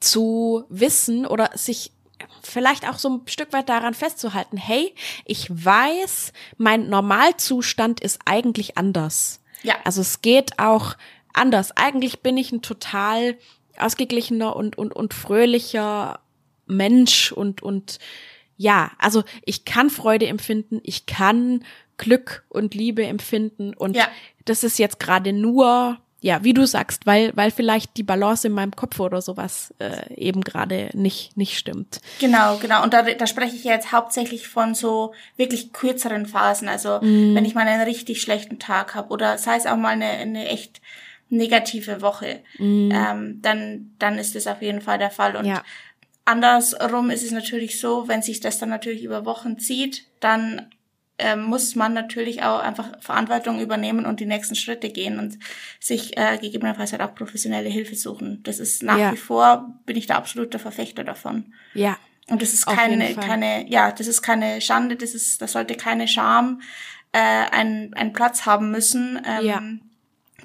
zu 0.00 0.64
wissen 0.68 1.26
oder 1.26 1.50
sich 1.54 1.92
vielleicht 2.46 2.88
auch 2.88 2.98
so 2.98 3.08
ein 3.08 3.22
Stück 3.26 3.52
weit 3.52 3.68
daran 3.68 3.94
festzuhalten, 3.94 4.56
hey, 4.56 4.94
ich 5.24 5.48
weiß, 5.50 6.32
mein 6.56 6.88
Normalzustand 6.88 8.00
ist 8.00 8.20
eigentlich 8.24 8.78
anders. 8.78 9.40
Ja. 9.62 9.76
Also 9.84 10.00
es 10.00 10.22
geht 10.22 10.58
auch 10.58 10.96
anders. 11.32 11.76
Eigentlich 11.76 12.20
bin 12.20 12.36
ich 12.36 12.52
ein 12.52 12.62
total 12.62 13.36
ausgeglichener 13.78 14.56
und, 14.56 14.78
und, 14.78 14.94
und 14.94 15.14
fröhlicher 15.14 16.20
Mensch 16.66 17.32
und, 17.32 17.62
und 17.62 17.98
ja, 18.56 18.90
also 18.98 19.22
ich 19.44 19.64
kann 19.64 19.90
Freude 19.90 20.26
empfinden, 20.26 20.80
ich 20.82 21.06
kann 21.06 21.64
Glück 21.98 22.44
und 22.48 22.74
Liebe 22.74 23.04
empfinden 23.04 23.74
und 23.74 23.96
ja. 23.96 24.08
das 24.44 24.64
ist 24.64 24.78
jetzt 24.78 24.98
gerade 24.98 25.32
nur 25.32 25.98
ja, 26.20 26.42
wie 26.42 26.54
du 26.54 26.66
sagst, 26.66 27.06
weil 27.06 27.30
weil 27.34 27.50
vielleicht 27.50 27.96
die 27.96 28.02
Balance 28.02 28.46
in 28.46 28.54
meinem 28.54 28.74
Kopf 28.74 28.98
oder 29.00 29.20
sowas 29.20 29.74
äh, 29.78 30.12
eben 30.14 30.40
gerade 30.40 30.90
nicht 30.94 31.36
nicht 31.36 31.58
stimmt. 31.58 32.00
Genau, 32.20 32.56
genau. 32.56 32.82
Und 32.82 32.94
da, 32.94 33.02
da 33.02 33.26
spreche 33.26 33.54
ich 33.54 33.64
jetzt 33.64 33.92
hauptsächlich 33.92 34.48
von 34.48 34.74
so 34.74 35.12
wirklich 35.36 35.72
kürzeren 35.72 36.26
Phasen. 36.26 36.68
Also 36.68 36.98
mm. 37.00 37.34
wenn 37.34 37.44
ich 37.44 37.54
mal 37.54 37.68
einen 37.68 37.82
richtig 37.82 38.22
schlechten 38.22 38.58
Tag 38.58 38.94
habe 38.94 39.10
oder 39.10 39.36
sei 39.36 39.56
es 39.56 39.66
auch 39.66 39.76
mal 39.76 39.90
eine, 39.90 40.06
eine 40.06 40.48
echt 40.48 40.80
negative 41.28 42.00
Woche, 42.00 42.40
mm. 42.58 42.90
ähm, 42.92 43.38
dann 43.42 43.90
dann 43.98 44.18
ist 44.18 44.34
das 44.34 44.46
auf 44.46 44.62
jeden 44.62 44.80
Fall 44.80 44.98
der 44.98 45.10
Fall. 45.10 45.36
Und 45.36 45.44
ja. 45.44 45.62
andersrum 46.24 47.10
ist 47.10 47.24
es 47.24 47.30
natürlich 47.30 47.78
so, 47.78 48.08
wenn 48.08 48.22
sich 48.22 48.40
das 48.40 48.58
dann 48.58 48.70
natürlich 48.70 49.04
über 49.04 49.26
Wochen 49.26 49.58
zieht, 49.58 50.06
dann 50.20 50.70
ähm, 51.18 51.44
muss 51.44 51.74
man 51.74 51.94
natürlich 51.94 52.42
auch 52.42 52.60
einfach 52.60 53.00
Verantwortung 53.00 53.60
übernehmen 53.60 54.04
und 54.04 54.20
die 54.20 54.26
nächsten 54.26 54.54
Schritte 54.54 54.90
gehen 54.90 55.18
und 55.18 55.38
sich 55.80 56.16
äh, 56.16 56.38
gegebenenfalls 56.38 56.92
halt 56.92 57.02
auch 57.02 57.14
professionelle 57.14 57.68
Hilfe 57.68 57.94
suchen. 57.94 58.42
Das 58.42 58.58
ist 58.58 58.82
nach 58.82 58.98
ja. 58.98 59.12
wie 59.12 59.16
vor, 59.16 59.74
bin 59.86 59.96
ich 59.96 60.06
der 60.06 60.16
absolute 60.16 60.58
Verfechter 60.58 61.04
davon. 61.04 61.54
Ja. 61.74 61.96
Und 62.28 62.42
das 62.42 62.52
ist 62.52 62.66
keine, 62.66 63.14
keine, 63.14 63.70
ja, 63.70 63.92
das 63.92 64.08
ist 64.08 64.20
keine 64.20 64.60
Schande, 64.60 64.96
das 64.96 65.14
ist, 65.14 65.40
das 65.40 65.52
sollte 65.52 65.76
keine 65.76 66.08
Scham 66.08 66.60
äh, 67.12 67.18
einen, 67.18 67.94
einen 67.94 68.12
Platz 68.12 68.46
haben 68.46 68.70
müssen. 68.70 69.20
Ähm, 69.24 69.46
ja. 69.46 69.62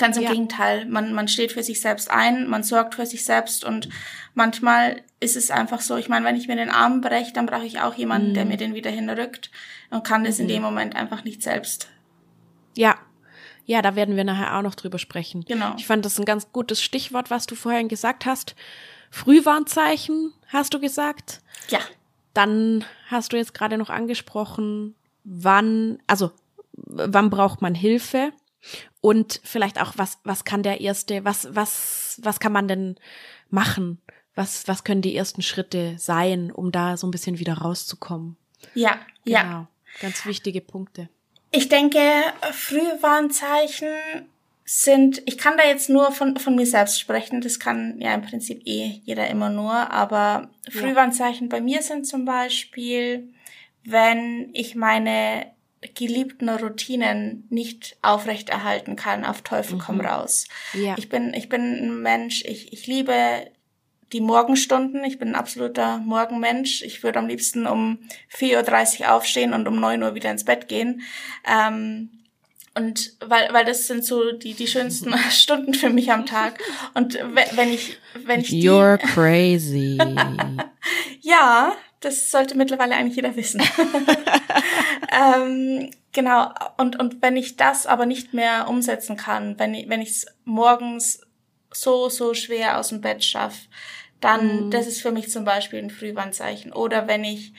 Ganz 0.01 0.17
im 0.17 0.23
ja. 0.23 0.31
Gegenteil, 0.31 0.85
man, 0.85 1.13
man 1.13 1.27
steht 1.27 1.51
für 1.51 1.63
sich 1.63 1.79
selbst 1.79 2.09
ein, 2.09 2.47
man 2.47 2.63
sorgt 2.63 2.95
für 2.95 3.05
sich 3.05 3.23
selbst 3.23 3.63
und 3.63 3.87
manchmal 4.33 5.01
ist 5.19 5.37
es 5.37 5.51
einfach 5.51 5.79
so, 5.79 5.95
ich 5.95 6.09
meine, 6.09 6.25
wenn 6.25 6.35
ich 6.35 6.47
mir 6.47 6.55
den 6.55 6.71
Arm 6.71 7.01
breche, 7.01 7.33
dann 7.33 7.45
brauche 7.45 7.65
ich 7.65 7.79
auch 7.79 7.93
jemanden, 7.93 8.29
mhm. 8.29 8.33
der 8.33 8.45
mir 8.45 8.57
den 8.57 8.73
wieder 8.73 8.89
hinrückt 8.89 9.51
und 9.91 10.03
kann 10.03 10.23
das 10.23 10.37
mhm. 10.37 10.43
in 10.43 10.47
dem 10.47 10.61
Moment 10.63 10.95
einfach 10.95 11.23
nicht 11.23 11.43
selbst. 11.43 11.87
Ja, 12.75 12.97
ja, 13.65 13.81
da 13.81 13.95
werden 13.95 14.15
wir 14.15 14.23
nachher 14.23 14.57
auch 14.57 14.63
noch 14.63 14.75
drüber 14.75 14.97
sprechen. 14.97 15.45
Genau. 15.47 15.75
Ich 15.77 15.85
fand 15.85 16.03
das 16.03 16.19
ein 16.19 16.25
ganz 16.25 16.51
gutes 16.51 16.81
Stichwort, 16.81 17.29
was 17.29 17.45
du 17.45 17.55
vorhin 17.55 17.87
gesagt 17.87 18.25
hast. 18.25 18.55
Frühwarnzeichen, 19.11 20.33
hast 20.47 20.73
du 20.73 20.79
gesagt? 20.79 21.41
Ja. 21.69 21.79
Dann 22.33 22.85
hast 23.07 23.33
du 23.33 23.37
jetzt 23.37 23.53
gerade 23.53 23.77
noch 23.77 23.89
angesprochen, 23.89 24.95
wann, 25.23 25.99
also 26.07 26.31
wann 26.73 27.29
braucht 27.29 27.61
man 27.61 27.75
Hilfe? 27.75 28.33
Und 29.01 29.41
vielleicht 29.43 29.81
auch, 29.81 29.93
was, 29.97 30.19
was 30.23 30.45
kann 30.45 30.63
der 30.63 30.81
erste, 30.81 31.25
was, 31.25 31.47
was, 31.55 32.19
was 32.23 32.39
kann 32.39 32.51
man 32.51 32.67
denn 32.67 32.95
machen? 33.49 34.01
Was, 34.35 34.67
was 34.67 34.83
können 34.83 35.01
die 35.01 35.15
ersten 35.15 35.41
Schritte 35.41 35.95
sein, 35.97 36.51
um 36.51 36.71
da 36.71 36.97
so 36.97 37.07
ein 37.07 37.11
bisschen 37.11 37.39
wieder 37.39 37.55
rauszukommen? 37.55 38.37
Ja, 38.73 38.99
genau. 39.25 39.37
ja. 39.37 39.67
Ganz 39.99 40.25
wichtige 40.25 40.61
Punkte. 40.61 41.09
Ich 41.51 41.67
denke, 41.67 41.99
Frühwarnzeichen 42.53 43.89
sind, 44.63 45.21
ich 45.25 45.37
kann 45.37 45.57
da 45.57 45.65
jetzt 45.65 45.89
nur 45.89 46.13
von, 46.13 46.37
von 46.37 46.55
mir 46.55 46.65
selbst 46.65 46.99
sprechen, 46.99 47.41
das 47.41 47.59
kann 47.59 47.99
ja 47.99 48.13
im 48.13 48.21
Prinzip 48.21 48.61
eh 48.65 49.01
jeder 49.03 49.27
immer 49.27 49.49
nur, 49.49 49.73
aber 49.73 50.49
Frühwarnzeichen 50.69 51.49
bei 51.49 51.59
mir 51.59 51.81
sind 51.81 52.07
zum 52.07 52.23
Beispiel, 52.23 53.33
wenn 53.83 54.49
ich 54.53 54.75
meine 54.75 55.50
geliebten 55.95 56.49
Routinen 56.49 57.47
nicht 57.49 57.97
aufrechterhalten 58.01 58.95
kann, 58.95 59.25
auf 59.25 59.41
Teufel 59.41 59.77
komm 59.77 59.97
mhm. 59.97 60.05
raus. 60.05 60.47
Ja. 60.73 60.95
Ich 60.97 61.09
bin, 61.09 61.33
ich 61.33 61.49
bin 61.49 61.61
ein 61.61 62.01
Mensch, 62.01 62.43
ich, 62.45 62.71
ich 62.71 62.87
liebe 62.87 63.47
die 64.13 64.21
Morgenstunden. 64.21 65.03
Ich 65.03 65.19
bin 65.19 65.29
ein 65.29 65.35
absoluter 65.35 65.99
Morgenmensch. 65.99 66.81
Ich 66.81 67.03
würde 67.03 67.19
am 67.19 67.27
liebsten 67.27 67.65
um 67.65 67.99
4.30 68.35 69.01
Uhr 69.01 69.13
aufstehen 69.13 69.53
und 69.53 69.67
um 69.67 69.79
9 69.79 70.03
Uhr 70.03 70.15
wieder 70.15 70.31
ins 70.31 70.45
Bett 70.45 70.67
gehen. 70.67 71.01
Ähm, 71.47 72.09
und 72.73 73.13
weil, 73.19 73.51
weil 73.51 73.65
das 73.65 73.87
sind 73.87 74.05
so 74.05 74.31
die, 74.31 74.53
die 74.53 74.67
schönsten 74.67 75.13
Stunden 75.31 75.73
für 75.73 75.89
mich 75.89 76.11
am 76.11 76.25
Tag. 76.25 76.59
Und 76.93 77.17
wenn 77.55 77.73
ich, 77.73 77.97
wenn 78.25 78.41
ich 78.41 78.49
die, 78.49 78.67
You're 78.67 78.97
crazy. 78.97 79.97
ja, 81.21 81.73
das 82.01 82.31
sollte 82.31 82.57
mittlerweile 82.57 82.95
eigentlich 82.95 83.15
jeder 83.15 83.35
wissen. 83.35 83.61
Ähm, 85.11 85.91
genau. 86.11 86.53
Und, 86.77 86.99
und 86.99 87.21
wenn 87.21 87.37
ich 87.37 87.57
das 87.57 87.85
aber 87.85 88.05
nicht 88.05 88.33
mehr 88.33 88.67
umsetzen 88.67 89.17
kann, 89.17 89.59
wenn 89.59 89.73
ich, 89.73 89.89
wenn 89.89 90.01
ich 90.01 90.09
es 90.09 90.25
morgens 90.45 91.21
so, 91.71 92.09
so 92.09 92.33
schwer 92.33 92.79
aus 92.79 92.89
dem 92.89 93.01
Bett 93.01 93.23
schaffe, 93.23 93.67
dann, 94.19 94.65
mhm. 94.65 94.71
das 94.71 94.87
ist 94.87 95.01
für 95.01 95.11
mich 95.11 95.29
zum 95.29 95.45
Beispiel 95.45 95.79
ein 95.79 95.89
Frühwarnzeichen. 95.89 96.73
Oder 96.73 97.07
wenn 97.07 97.23
ich 97.23 97.53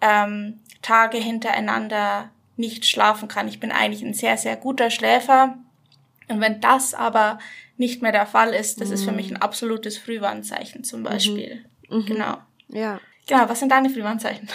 ähm, 0.00 0.60
Tage 0.82 1.18
hintereinander 1.18 2.30
nicht 2.56 2.86
schlafen 2.86 3.28
kann. 3.28 3.48
Ich 3.48 3.60
bin 3.60 3.72
eigentlich 3.72 4.02
ein 4.02 4.14
sehr, 4.14 4.36
sehr 4.36 4.56
guter 4.56 4.90
Schläfer. 4.90 5.56
Und 6.28 6.40
wenn 6.40 6.60
das 6.60 6.92
aber 6.92 7.38
nicht 7.76 8.02
mehr 8.02 8.12
der 8.12 8.26
Fall 8.26 8.52
ist, 8.52 8.80
das 8.80 8.88
mhm. 8.88 8.94
ist 8.94 9.04
für 9.04 9.12
mich 9.12 9.28
ein 9.28 9.34
mhm. 9.34 9.42
absolutes 9.42 9.96
Frühwarnzeichen 9.96 10.84
zum 10.84 11.04
Beispiel. 11.04 11.64
Mhm. 11.88 12.04
Genau. 12.04 12.38
Ja. 12.68 13.00
Genau, 13.26 13.48
was 13.48 13.60
sind 13.60 13.70
deine 13.70 13.90
Frühwarnzeichen? 13.90 14.48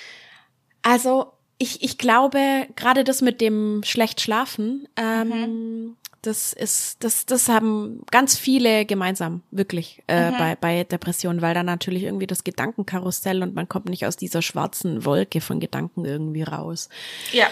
also 0.82 1.32
ich, 1.62 1.82
ich 1.82 1.98
glaube, 1.98 2.66
gerade 2.74 3.04
das 3.04 3.20
mit 3.20 3.42
dem 3.42 3.82
schlecht 3.84 4.22
schlafen, 4.22 4.88
ähm, 4.96 5.28
mhm. 5.28 5.96
das 6.22 6.54
ist, 6.54 7.04
das, 7.04 7.26
das 7.26 7.50
haben 7.50 8.00
ganz 8.10 8.38
viele 8.38 8.86
gemeinsam, 8.86 9.42
wirklich, 9.50 10.02
äh, 10.08 10.30
mhm. 10.30 10.38
bei, 10.38 10.56
bei 10.56 10.84
Depressionen, 10.84 11.42
weil 11.42 11.52
da 11.52 11.62
natürlich 11.62 12.04
irgendwie 12.04 12.26
das 12.26 12.44
Gedankenkarussell 12.44 13.42
und 13.42 13.54
man 13.54 13.68
kommt 13.68 13.90
nicht 13.90 14.06
aus 14.06 14.16
dieser 14.16 14.40
schwarzen 14.40 15.04
Wolke 15.04 15.42
von 15.42 15.60
Gedanken 15.60 16.06
irgendwie 16.06 16.44
raus. 16.44 16.88
Ja. 17.30 17.46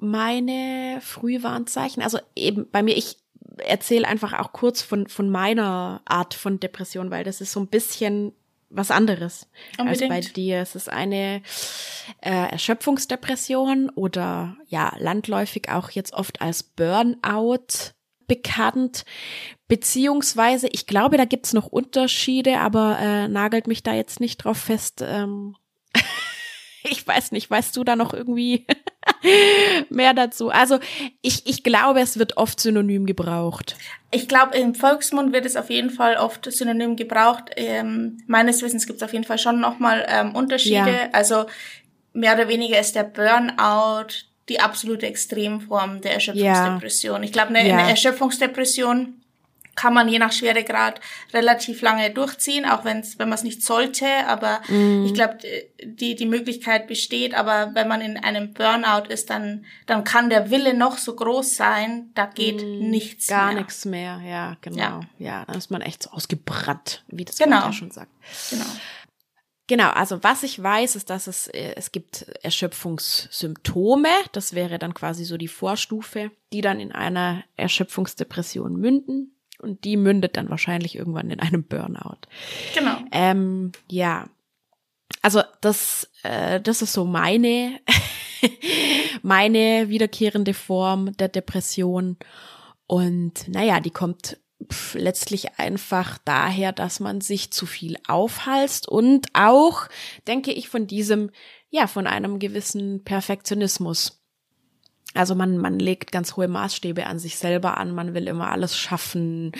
Meine 0.00 0.98
Frühwarnzeichen, 1.00 2.02
also 2.02 2.18
eben 2.34 2.68
bei 2.72 2.82
mir, 2.82 2.96
ich 2.96 3.18
erzähle 3.58 4.08
einfach 4.08 4.32
auch 4.32 4.52
kurz 4.52 4.82
von, 4.82 5.06
von 5.06 5.30
meiner 5.30 6.02
Art 6.06 6.34
von 6.34 6.58
Depression, 6.58 7.12
weil 7.12 7.22
das 7.22 7.40
ist 7.40 7.52
so 7.52 7.60
ein 7.60 7.68
bisschen 7.68 8.32
was 8.74 8.90
anderes 8.90 9.48
Unbedingt. 9.78 10.12
als 10.12 10.26
bei 10.26 10.32
dir. 10.32 10.60
Es 10.60 10.74
ist 10.74 10.88
eine 10.88 11.42
äh, 12.20 12.50
Erschöpfungsdepression 12.50 13.90
oder 13.90 14.56
ja, 14.66 14.94
landläufig 14.98 15.68
auch 15.70 15.90
jetzt 15.90 16.12
oft 16.12 16.40
als 16.40 16.62
Burnout 16.62 17.92
bekannt. 18.26 19.04
Beziehungsweise, 19.68 20.68
ich 20.68 20.86
glaube, 20.86 21.16
da 21.16 21.24
gibt's 21.24 21.52
noch 21.52 21.66
Unterschiede, 21.66 22.58
aber 22.58 22.98
äh, 22.98 23.28
nagelt 23.28 23.66
mich 23.66 23.82
da 23.82 23.94
jetzt 23.94 24.20
nicht 24.20 24.38
drauf 24.38 24.58
fest. 24.58 25.02
Ähm, 25.06 25.56
ich 26.82 27.06
weiß 27.06 27.32
nicht, 27.32 27.50
weißt 27.50 27.76
du 27.76 27.84
da 27.84 27.96
noch 27.96 28.12
irgendwie 28.12 28.66
mehr 29.90 30.14
dazu? 30.14 30.50
Also 30.50 30.78
ich, 31.22 31.46
ich 31.46 31.62
glaube, 31.62 32.00
es 32.00 32.18
wird 32.18 32.36
oft 32.36 32.60
synonym 32.60 33.06
gebraucht. 33.06 33.76
Ich 34.10 34.28
glaube, 34.28 34.56
im 34.56 34.74
Volksmund 34.74 35.32
wird 35.32 35.46
es 35.46 35.56
auf 35.56 35.70
jeden 35.70 35.90
Fall 35.90 36.16
oft 36.16 36.50
synonym 36.50 36.96
gebraucht. 36.96 37.50
Ähm, 37.56 38.18
meines 38.26 38.62
Wissens 38.62 38.86
gibt 38.86 38.98
es 38.98 39.02
auf 39.02 39.12
jeden 39.12 39.24
Fall 39.24 39.38
schon 39.38 39.60
nochmal 39.60 40.06
ähm, 40.08 40.34
Unterschiede. 40.34 40.90
Ja. 40.90 41.08
Also 41.12 41.46
mehr 42.12 42.34
oder 42.34 42.48
weniger 42.48 42.78
ist 42.78 42.94
der 42.94 43.04
Burnout 43.04 44.26
die 44.48 44.60
absolute 44.60 45.06
Extremform 45.06 46.00
der 46.00 46.14
Erschöpfungsdepression. 46.14 47.16
Ja. 47.16 47.24
Ich 47.24 47.32
glaube, 47.32 47.48
eine, 47.48 47.68
ja. 47.68 47.76
eine 47.76 47.90
Erschöpfungsdepression 47.90 49.23
kann 49.76 49.94
man 49.94 50.08
je 50.08 50.18
nach 50.18 50.32
Schweregrad 50.32 51.00
relativ 51.32 51.82
lange 51.82 52.10
durchziehen, 52.10 52.64
auch 52.64 52.84
wenn's, 52.84 53.18
wenn 53.18 53.28
man 53.28 53.36
es 53.36 53.44
nicht 53.44 53.62
sollte. 53.62 54.06
Aber 54.26 54.60
mm. 54.68 55.06
ich 55.06 55.14
glaube, 55.14 55.38
die, 55.82 56.14
die 56.14 56.26
Möglichkeit 56.26 56.86
besteht. 56.86 57.34
Aber 57.34 57.74
wenn 57.74 57.88
man 57.88 58.00
in 58.00 58.16
einem 58.16 58.52
Burnout 58.52 59.08
ist, 59.08 59.30
dann, 59.30 59.64
dann 59.86 60.04
kann 60.04 60.30
der 60.30 60.50
Wille 60.50 60.74
noch 60.74 60.98
so 60.98 61.14
groß 61.14 61.56
sein, 61.56 62.10
da 62.14 62.26
geht 62.26 62.62
mm, 62.62 62.90
nichts 62.90 63.26
gar 63.26 63.46
mehr. 63.46 63.54
Gar 63.54 63.60
nichts 63.60 63.84
mehr, 63.84 64.20
ja, 64.24 64.56
genau. 64.60 64.78
Ja. 64.78 65.00
ja, 65.18 65.44
dann 65.46 65.58
ist 65.58 65.70
man 65.70 65.82
echt 65.82 66.02
so 66.02 66.10
ausgebrannt, 66.10 67.04
wie 67.08 67.24
das 67.24 67.38
genau. 67.38 67.72
schon 67.72 67.90
sagt. 67.90 68.10
Genau. 68.50 68.66
Genau, 69.66 69.90
also 69.90 70.22
was 70.22 70.42
ich 70.42 70.62
weiß, 70.62 70.94
ist, 70.94 71.08
dass 71.08 71.26
es, 71.26 71.46
äh, 71.48 71.72
es 71.76 71.90
gibt 71.90 72.26
Erschöpfungssymptome. 72.42 74.10
Das 74.32 74.54
wäre 74.54 74.78
dann 74.78 74.92
quasi 74.92 75.24
so 75.24 75.38
die 75.38 75.48
Vorstufe, 75.48 76.30
die 76.52 76.60
dann 76.60 76.80
in 76.80 76.92
einer 76.92 77.44
Erschöpfungsdepression 77.56 78.76
münden. 78.76 79.33
Und 79.64 79.84
die 79.84 79.96
mündet 79.96 80.36
dann 80.36 80.50
wahrscheinlich 80.50 80.94
irgendwann 80.94 81.30
in 81.30 81.40
einem 81.40 81.64
Burnout. 81.64 82.28
Genau. 82.74 82.98
Ähm, 83.10 83.72
ja. 83.90 84.28
Also 85.22 85.42
das, 85.60 86.10
äh, 86.22 86.60
das 86.60 86.82
ist 86.82 86.92
so 86.92 87.04
meine, 87.04 87.80
meine 89.22 89.88
wiederkehrende 89.88 90.54
Form 90.54 91.16
der 91.16 91.28
Depression. 91.28 92.18
Und 92.86 93.48
naja, 93.48 93.80
die 93.80 93.90
kommt 93.90 94.38
pf, 94.70 94.94
letztlich 94.94 95.58
einfach 95.58 96.18
daher, 96.24 96.72
dass 96.72 97.00
man 97.00 97.20
sich 97.20 97.50
zu 97.50 97.66
viel 97.66 97.96
aufhalst 98.06 98.88
und 98.88 99.28
auch, 99.32 99.88
denke 100.26 100.52
ich, 100.52 100.68
von 100.68 100.86
diesem, 100.86 101.30
ja, 101.70 101.86
von 101.86 102.06
einem 102.06 102.38
gewissen 102.38 103.02
Perfektionismus 103.04 104.23
also 105.14 105.36
man, 105.36 105.58
man 105.58 105.78
legt 105.78 106.10
ganz 106.10 106.36
hohe 106.36 106.48
Maßstäbe 106.48 107.06
an 107.06 107.20
sich 107.20 107.36
selber 107.38 107.78
an, 107.78 107.94
man 107.94 108.14
will 108.14 108.26
immer 108.26 108.50
alles 108.50 108.76
schaffen, 108.76 109.52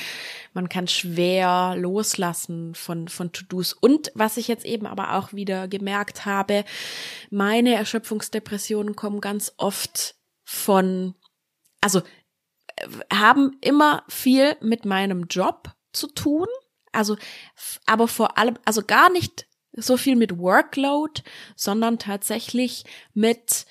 man 0.52 0.68
kann 0.68 0.88
schwer 0.88 1.74
loslassen 1.76 2.74
von, 2.74 3.06
von 3.08 3.32
To-Dos. 3.32 3.72
Und 3.72 4.10
was 4.14 4.36
ich 4.36 4.48
jetzt 4.48 4.64
eben 4.64 4.86
aber 4.86 5.14
auch 5.14 5.32
wieder 5.32 5.68
gemerkt 5.68 6.26
habe, 6.26 6.64
meine 7.30 7.74
Erschöpfungsdepressionen 7.74 8.96
kommen 8.96 9.20
ganz 9.20 9.52
oft 9.56 10.16
von, 10.42 11.14
also 11.80 12.00
äh, 12.76 12.88
haben 13.12 13.56
immer 13.60 14.02
viel 14.08 14.56
mit 14.60 14.84
meinem 14.84 15.26
Job 15.30 15.72
zu 15.92 16.08
tun. 16.08 16.48
Also, 16.90 17.16
aber 17.86 18.08
vor 18.08 18.38
allem, 18.38 18.58
also 18.64 18.82
gar 18.82 19.10
nicht 19.10 19.46
so 19.72 19.96
viel 19.96 20.16
mit 20.16 20.38
Workload, 20.38 21.22
sondern 21.56 21.98
tatsächlich 21.98 22.84
mit 23.12 23.66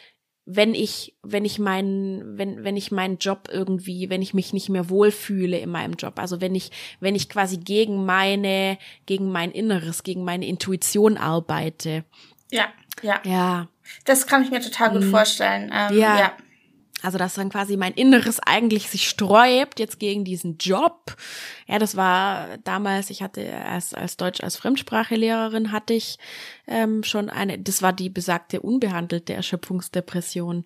wenn 0.46 0.76
ich, 0.76 1.16
wenn 1.24 1.46
ich 1.46 1.58
meinen, 1.58 2.38
wenn, 2.38 2.64
wenn 2.64 2.76
ich 2.76 2.92
meinen 2.92 3.18
Job 3.18 3.48
irgendwie, 3.52 4.10
wenn 4.10 4.22
ich 4.22 4.34
mich 4.34 4.52
nicht 4.52 4.70
mehr 4.70 4.90
wohlfühle 4.90 5.58
in 5.58 5.70
meinem 5.70 5.94
Job, 5.94 6.20
also 6.20 6.42
wenn 6.42 6.54
ich, 6.54 6.72
wenn 7.00 7.16
ich 7.16 7.30
quasi 7.30 7.58
gegen 7.58 8.06
meine, 8.06 8.78
gegen 9.06 9.32
mein 9.32 9.52
Inneres, 9.52 10.04
gegen 10.04 10.24
meine 10.24 10.46
Intuition 10.46 11.18
arbeite. 11.18 12.04
Ja, 12.52 12.68
ja. 13.02 13.22
Ja. 13.24 13.68
Das 14.06 14.28
kann 14.28 14.44
ich 14.44 14.52
mir 14.52 14.62
total 14.62 14.92
gut 14.92 15.04
mhm. 15.04 15.12
vorstellen. 15.12 15.72
Ähm, 15.74 15.98
ja. 15.98 16.20
ja. 16.20 16.34
Also, 17.04 17.18
dass 17.18 17.34
dann 17.34 17.50
quasi 17.50 17.76
mein 17.76 17.94
Inneres 17.94 18.40
eigentlich 18.40 18.90
sich 18.90 19.10
sträubt 19.10 19.80
jetzt 19.80 20.00
gegen 20.00 20.24
diesen 20.24 20.58
Job. 20.58 21.16
Ja, 21.68 21.78
das 21.78 21.98
war 21.98 22.58
damals, 22.64 23.10
ich 23.10 23.22
hatte 23.22 23.42
erst 23.42 23.96
als 23.96 24.16
Deutsch 24.16 24.42
als 24.42 24.56
Fremdsprachelehrerin 24.56 25.74
hatte 25.74 25.94
ich 25.94 26.18
ähm, 26.66 27.04
schon 27.04 27.30
eine, 27.30 27.60
das 27.60 27.82
war 27.82 27.92
die 27.92 28.10
besagte 28.10 28.62
unbehandelte 28.62 29.34
Erschöpfungsdepression. 29.34 30.64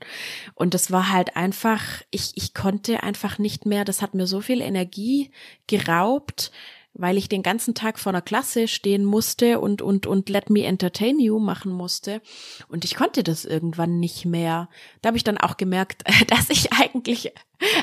Und 0.54 0.74
das 0.76 0.92
war 0.92 1.12
halt 1.12 1.36
einfach, 1.36 1.82
ich, 2.12 2.34
ich 2.36 2.54
konnte 2.54 3.02
einfach 3.02 3.40
nicht 3.40 3.66
mehr, 3.66 3.84
das 3.84 4.04
hat 4.04 4.14
mir 4.14 4.28
so 4.28 4.40
viel 4.40 4.62
Energie 4.62 5.32
geraubt 5.66 6.52
weil 6.98 7.18
ich 7.18 7.30
den 7.30 7.44
ganzen 7.44 7.76
Tag 7.76 8.00
vor 8.00 8.12
einer 8.12 8.22
Klasse 8.22 8.68
stehen 8.68 9.06
musste 9.06 9.60
und, 9.60 9.82
und, 9.82 10.08
und 10.08 10.30
Let 10.30 10.50
Me 10.50 10.64
Entertain 10.64 11.20
You 11.20 11.40
machen 11.40 11.72
musste. 11.72 12.22
Und 12.68 12.86
ich 12.86 12.96
konnte 12.96 13.24
das 13.24 13.46
irgendwann 13.46 14.00
nicht 14.00 14.26
mehr. 14.26 14.68
Da 15.02 15.08
habe 15.08 15.18
ich 15.18 15.24
dann 15.24 15.38
auch 15.38 15.58
gemerkt, 15.58 16.04
dass 16.28 16.50
ich 16.50 16.74
eigentlich 16.74 17.34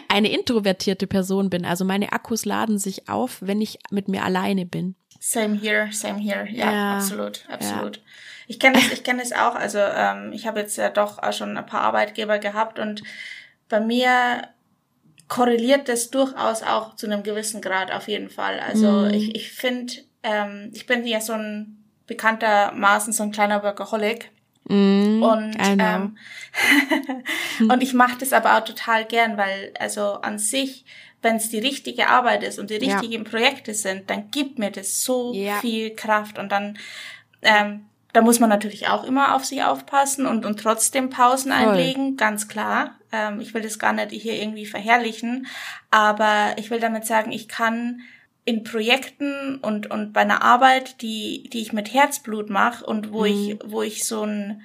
eine 0.09 0.31
introvertierte 0.31 1.07
Person 1.07 1.49
bin. 1.49 1.65
Also 1.65 1.85
meine 1.85 2.13
Akkus 2.13 2.45
laden 2.45 2.79
sich 2.79 3.09
auf, 3.09 3.39
wenn 3.41 3.61
ich 3.61 3.79
mit 3.91 4.09
mir 4.09 4.25
alleine 4.25 4.67
bin. 4.67 4.97
Same 5.21 5.59
here, 5.59 5.89
same 5.93 6.19
here. 6.19 6.47
Ja, 6.51 6.73
ja 6.73 6.97
absolut, 6.97 7.45
absolut. 7.49 7.97
Ja. 7.97 8.03
Ich 8.47 8.61
kenne 8.61 8.79
es, 8.79 8.93
ich 8.93 9.05
kenne 9.05 9.23
es 9.23 9.33
auch. 9.33 9.55
Also 9.55 9.79
ähm, 9.79 10.33
ich 10.33 10.47
habe 10.47 10.61
jetzt 10.61 10.77
ja 10.77 10.91
doch 10.91 11.21
schon 11.33 11.57
ein 11.57 11.67
paar 11.67 11.81
Arbeitgeber 11.83 12.39
gehabt 12.39 12.79
und 12.79 13.03
bei 13.69 13.81
mir 13.81 14.49
korreliert 15.29 15.89
das 15.89 16.11
durchaus 16.11 16.63
auch 16.63 16.97
zu 16.97 17.07
einem 17.07 17.23
gewissen 17.23 17.61
Grad 17.61 17.91
auf 17.91 18.09
jeden 18.09 18.31
Fall. 18.31 18.61
Also 18.61 18.91
mm. 18.91 19.15
ich, 19.15 19.35
ich 19.35 19.51
finde, 19.51 19.95
ähm, 20.23 20.71
ich 20.73 20.87
bin 20.87 21.07
ja 21.07 21.21
so 21.21 21.33
ein 21.33 21.85
bekanntermaßen 22.07 23.13
so 23.13 23.23
ein 23.23 23.33
kleiner 23.33 23.63
Workaholic. 23.63 24.31
Mm, 24.67 25.23
und 25.23 25.57
ähm, 25.59 26.17
und 27.69 27.83
ich 27.83 27.95
mache 27.95 28.19
das 28.19 28.33
aber 28.33 28.57
auch 28.57 28.65
total 28.65 29.05
gern, 29.05 29.37
weil 29.37 29.73
also 29.79 30.15
an 30.15 30.39
sich, 30.39 30.85
wenn 31.23 31.37
es 31.37 31.51
die 31.51 31.59
richtige 31.59 32.09
Arbeit 32.09 32.43
ist 32.43 32.59
und 32.59 32.71
die 32.71 32.77
richtigen 32.77 33.25
ja. 33.25 33.31
Projekte 33.31 33.75
sind, 33.75 34.09
dann 34.11 34.31
gibt 34.31 34.59
mir 34.59 34.71
das 34.71 35.03
so 35.05 35.33
ja. 35.35 35.61
viel 35.61 35.95
Kraft 35.95 36.39
und 36.39 36.51
dann 36.53 36.79
ähm, 37.43 37.87
da 38.15 38.23
muss 38.23 38.39
man 38.39 38.49
natürlich 38.49 38.87
auch 38.87 39.03
immer 39.05 39.35
auf 39.35 39.45
sich 39.45 39.65
aufpassen 39.65 40.27
und, 40.27 40.47
und 40.47 40.61
trotzdem 40.61 41.11
Pausen 41.11 41.53
Voll. 41.53 41.69
einlegen, 41.69 42.17
ganz 42.17 42.47
klar. 42.47 42.95
Ähm, 43.11 43.41
ich 43.41 43.53
will 43.53 43.61
das 43.61 43.81
gar 43.81 43.93
nicht 43.93 44.13
hier 44.13 44.35
irgendwie 44.41 44.67
verherrlichen, 44.67 45.49
aber 45.91 46.55
ich 46.57 46.71
will 46.71 46.79
damit 46.79 47.05
sagen, 47.05 47.33
ich 47.33 47.49
kann 47.49 48.03
in 48.45 48.63
Projekten 48.63 49.57
und, 49.57 49.91
und 49.91 50.13
bei 50.13 50.21
einer 50.21 50.43
Arbeit, 50.43 51.03
die, 51.03 51.51
die 51.53 51.61
ich 51.61 51.73
mit 51.73 51.93
Herzblut 51.93 52.51
mache 52.51 52.87
und 52.87 53.13
wo 53.13 53.21
mhm. 53.21 53.27
ich, 53.27 53.59
wo 53.65 53.83
ich 53.83 54.05
so 54.05 54.23
ein, 54.23 54.63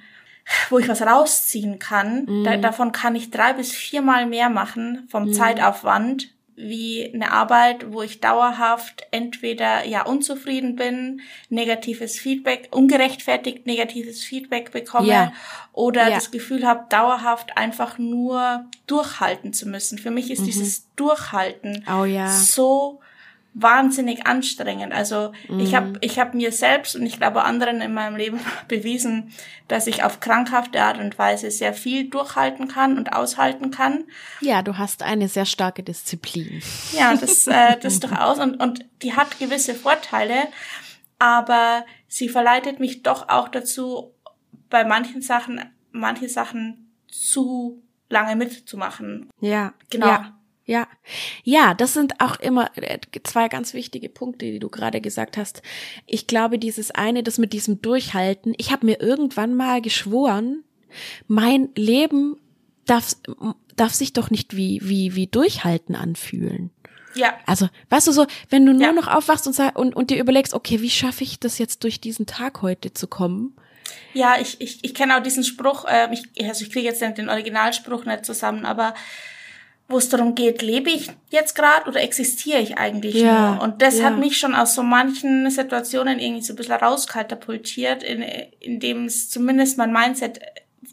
wo 0.68 0.78
ich 0.78 0.88
was 0.88 1.02
rausziehen 1.02 1.80
kann, 1.80 2.26
mhm. 2.26 2.44
da, 2.44 2.56
davon 2.56 2.92
kann 2.92 3.16
ich 3.16 3.32
drei 3.32 3.52
bis 3.52 3.72
viermal 3.72 4.26
mehr 4.26 4.48
machen 4.48 5.08
vom 5.10 5.24
mhm. 5.24 5.32
Zeitaufwand, 5.32 6.28
wie 6.60 7.10
eine 7.12 7.32
Arbeit, 7.32 7.92
wo 7.92 8.02
ich 8.02 8.20
dauerhaft 8.20 9.06
entweder 9.10 9.86
ja 9.86 10.02
unzufrieden 10.02 10.76
bin, 10.76 11.20
negatives 11.48 12.18
Feedback, 12.18 12.68
ungerechtfertigt 12.70 13.66
negatives 13.66 14.22
Feedback 14.22 14.72
bekomme 14.72 15.08
ja. 15.08 15.32
oder 15.72 16.08
ja. 16.08 16.14
das 16.14 16.30
Gefühl 16.30 16.66
habe, 16.66 16.86
dauerhaft 16.88 17.56
einfach 17.56 17.98
nur 17.98 18.66
durchhalten 18.86 19.52
zu 19.52 19.68
müssen. 19.68 19.98
Für 19.98 20.10
mich 20.10 20.30
ist 20.30 20.40
mhm. 20.40 20.46
dieses 20.46 20.86
Durchhalten 20.96 21.84
oh, 21.88 22.04
ja. 22.04 22.30
so 22.30 23.00
wahnsinnig 23.52 24.26
anstrengend. 24.26 24.92
Also 24.92 25.32
mhm. 25.48 25.60
ich 25.60 25.74
habe 25.74 25.92
ich 26.00 26.18
hab 26.18 26.34
mir 26.34 26.52
selbst 26.52 26.94
und 26.94 27.04
ich 27.04 27.18
glaube 27.18 27.42
anderen 27.42 27.80
in 27.80 27.92
meinem 27.92 28.16
Leben 28.16 28.40
bewiesen, 28.68 29.32
dass 29.68 29.86
ich 29.86 30.04
auf 30.04 30.20
krankhafte 30.20 30.80
Art 30.80 30.98
und 30.98 31.18
Weise 31.18 31.50
sehr 31.50 31.74
viel 31.74 32.08
durchhalten 32.08 32.68
kann 32.68 32.96
und 32.96 33.12
aushalten 33.12 33.70
kann. 33.70 34.04
Ja, 34.40 34.62
du 34.62 34.78
hast 34.78 35.02
eine 35.02 35.28
sehr 35.28 35.46
starke 35.46 35.82
Disziplin. 35.82 36.62
Ja, 36.92 37.14
das, 37.14 37.46
äh, 37.46 37.76
das 37.82 38.00
durchaus 38.00 38.38
und, 38.38 38.56
und 38.56 38.84
die 39.02 39.14
hat 39.14 39.38
gewisse 39.38 39.74
Vorteile, 39.74 40.48
aber 41.18 41.84
sie 42.08 42.28
verleitet 42.28 42.78
mich 42.80 43.02
doch 43.02 43.28
auch 43.28 43.48
dazu, 43.48 44.14
bei 44.68 44.84
manchen 44.84 45.22
Sachen, 45.22 45.60
manche 45.90 46.28
Sachen 46.28 46.92
zu 47.08 47.82
lange 48.08 48.36
mitzumachen. 48.36 49.28
Ja, 49.40 49.74
genau. 49.90 50.06
Ja. 50.06 50.39
Ja, 50.70 50.86
ja, 51.42 51.74
das 51.74 51.94
sind 51.94 52.20
auch 52.20 52.38
immer 52.38 52.70
äh, 52.76 53.00
zwei 53.24 53.48
ganz 53.48 53.74
wichtige 53.74 54.08
Punkte, 54.08 54.46
die 54.46 54.60
du 54.60 54.68
gerade 54.68 55.00
gesagt 55.00 55.36
hast. 55.36 55.62
Ich 56.06 56.28
glaube, 56.28 56.60
dieses 56.60 56.92
eine, 56.92 57.24
das 57.24 57.38
mit 57.38 57.52
diesem 57.52 57.82
Durchhalten. 57.82 58.54
Ich 58.56 58.70
habe 58.70 58.86
mir 58.86 59.00
irgendwann 59.00 59.56
mal 59.56 59.82
geschworen, 59.82 60.62
mein 61.26 61.70
Leben 61.74 62.36
darf, 62.86 63.16
darf 63.74 63.94
sich 63.94 64.12
doch 64.12 64.30
nicht 64.30 64.56
wie 64.56 64.78
wie 64.84 65.16
wie 65.16 65.26
Durchhalten 65.26 65.96
anfühlen. 65.96 66.70
Ja. 67.16 67.36
Also, 67.46 67.68
weißt 67.88 68.06
du 68.06 68.12
so, 68.12 68.28
wenn 68.48 68.64
du 68.64 68.72
nur 68.72 68.82
ja. 68.82 68.92
noch 68.92 69.08
aufwachst 69.08 69.48
und, 69.48 69.58
und, 69.74 69.96
und 69.96 70.10
dir 70.10 70.20
überlegst, 70.20 70.54
okay, 70.54 70.80
wie 70.82 70.90
schaffe 70.90 71.24
ich 71.24 71.40
das 71.40 71.58
jetzt 71.58 71.82
durch 71.82 72.00
diesen 72.00 72.26
Tag 72.26 72.62
heute 72.62 72.94
zu 72.94 73.08
kommen? 73.08 73.56
Ja, 74.14 74.36
ich, 74.40 74.60
ich, 74.60 74.84
ich 74.84 74.94
kenne 74.94 75.18
auch 75.18 75.22
diesen 75.24 75.42
Spruch, 75.42 75.84
äh, 75.86 76.14
ich, 76.14 76.48
also 76.48 76.64
ich 76.64 76.70
kriege 76.70 76.86
jetzt 76.86 77.02
den 77.02 77.28
Originalspruch 77.28 78.04
nicht 78.04 78.24
zusammen, 78.24 78.64
aber 78.64 78.94
wo 79.90 79.98
es 79.98 80.08
darum 80.08 80.36
geht, 80.36 80.62
lebe 80.62 80.88
ich 80.88 81.10
jetzt 81.30 81.54
gerade 81.54 81.88
oder 81.88 82.00
existiere 82.00 82.60
ich 82.60 82.78
eigentlich 82.78 83.16
ja, 83.16 83.54
nur? 83.54 83.62
Und 83.62 83.82
das 83.82 83.98
ja. 83.98 84.04
hat 84.04 84.18
mich 84.18 84.38
schon 84.38 84.54
aus 84.54 84.74
so 84.74 84.84
manchen 84.84 85.50
Situationen 85.50 86.20
irgendwie 86.20 86.42
so 86.42 86.52
ein 86.52 86.56
bisschen 86.56 86.74
rauskatapultiert, 86.74 88.04
in, 88.04 88.22
in 88.60 88.78
dem 88.78 89.06
es 89.06 89.28
zumindest 89.30 89.78
mein 89.78 89.92
Mindset, 89.92 90.40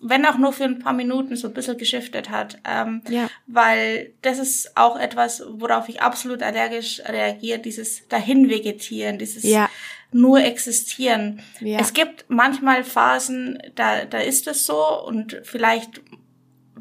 wenn 0.02 0.26
auch 0.26 0.40
nur 0.40 0.52
für 0.52 0.64
ein 0.64 0.80
paar 0.80 0.94
Minuten, 0.94 1.36
so 1.36 1.48
ein 1.48 1.54
bisschen 1.54 1.78
geschiftet 1.78 2.32
hat. 2.32 2.58
Ähm, 2.68 3.04
ja. 3.08 3.30
Weil 3.46 4.14
das 4.24 4.40
ist 4.40 4.76
auch 4.76 5.00
etwas, 5.00 5.44
worauf 5.48 5.88
ich 5.90 6.02
absolut 6.02 6.42
allergisch 6.42 7.00
reagiere, 7.06 7.60
dieses 7.60 8.08
Dahinvegetieren, 8.08 9.20
dieses 9.20 9.44
ja. 9.44 9.70
nur 10.12 10.40
existieren. 10.40 11.42
Ja. 11.60 11.80
Es 11.80 11.94
gibt 11.94 12.26
manchmal 12.30 12.84
Phasen, 12.84 13.60
da, 13.76 14.06
da 14.06 14.18
ist 14.18 14.48
es 14.48 14.66
so 14.66 15.04
und 15.06 15.40
vielleicht, 15.44 16.02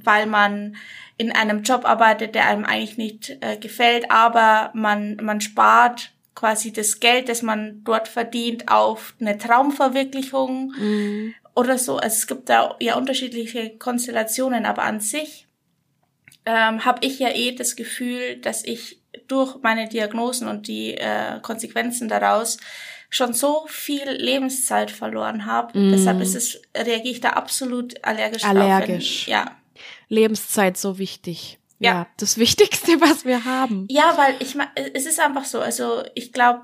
weil 0.04 0.26
man 0.26 0.76
in 1.16 1.32
einem 1.32 1.62
Job 1.62 1.84
arbeitet, 1.84 2.34
der 2.34 2.46
einem 2.46 2.64
eigentlich 2.64 2.98
nicht 2.98 3.36
äh, 3.40 3.56
gefällt, 3.56 4.10
aber 4.10 4.70
man, 4.74 5.16
man 5.16 5.40
spart 5.40 6.12
quasi 6.34 6.72
das 6.72 7.00
Geld, 7.00 7.28
das 7.28 7.42
man 7.42 7.82
dort 7.84 8.08
verdient, 8.08 8.68
auf 8.68 9.14
eine 9.20 9.38
Traumverwirklichung 9.38 10.74
mhm. 10.78 11.34
oder 11.54 11.78
so. 11.78 11.96
Also 11.96 12.14
es 12.14 12.26
gibt 12.26 12.48
da 12.48 12.76
ja 12.80 12.96
unterschiedliche 12.96 13.70
Konstellationen, 13.78 14.66
aber 14.66 14.82
an 14.82 15.00
sich 15.00 15.46
ähm, 16.44 16.84
habe 16.84 17.04
ich 17.04 17.18
ja 17.18 17.30
eh 17.30 17.52
das 17.52 17.74
Gefühl, 17.74 18.36
dass 18.36 18.64
ich 18.64 19.00
durch 19.26 19.56
meine 19.62 19.88
Diagnosen 19.88 20.46
und 20.46 20.68
die 20.68 20.94
äh, 20.94 21.40
Konsequenzen 21.40 22.08
daraus 22.08 22.58
schon 23.08 23.32
so 23.32 23.64
viel 23.68 24.08
Lebenszeit 24.10 24.90
verloren 24.90 25.46
habe. 25.46 25.78
Mm. 25.78 25.92
Deshalb 25.92 26.20
ist 26.20 26.34
es, 26.34 26.60
reagiere 26.76 27.14
ich 27.14 27.20
da 27.20 27.30
absolut 27.30 28.04
allergisch, 28.04 28.44
allergisch. 28.44 29.26
drauf. 29.26 29.26
Wenn, 29.26 29.32
ja. 29.32 29.55
Lebenszeit 30.08 30.76
so 30.76 30.98
wichtig. 30.98 31.58
Ja. 31.78 31.92
ja, 31.92 32.06
das 32.16 32.38
Wichtigste, 32.38 32.92
was 33.00 33.24
wir 33.24 33.44
haben. 33.44 33.86
Ja, 33.90 34.16
weil 34.16 34.36
ich 34.40 34.54
meine, 34.54 34.70
es 34.94 35.06
ist 35.06 35.20
einfach 35.20 35.44
so. 35.44 35.60
Also 35.60 36.02
ich 36.14 36.32
glaube, 36.32 36.62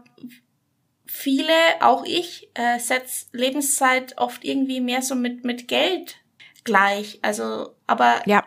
viele, 1.06 1.52
auch 1.80 2.04
ich, 2.04 2.48
äh, 2.54 2.78
setzt 2.78 3.34
Lebenszeit 3.34 4.16
oft 4.18 4.44
irgendwie 4.44 4.80
mehr 4.80 5.02
so 5.02 5.14
mit 5.14 5.44
mit 5.44 5.68
Geld 5.68 6.16
gleich. 6.64 7.18
Also, 7.22 7.74
aber 7.86 8.22
ja, 8.26 8.44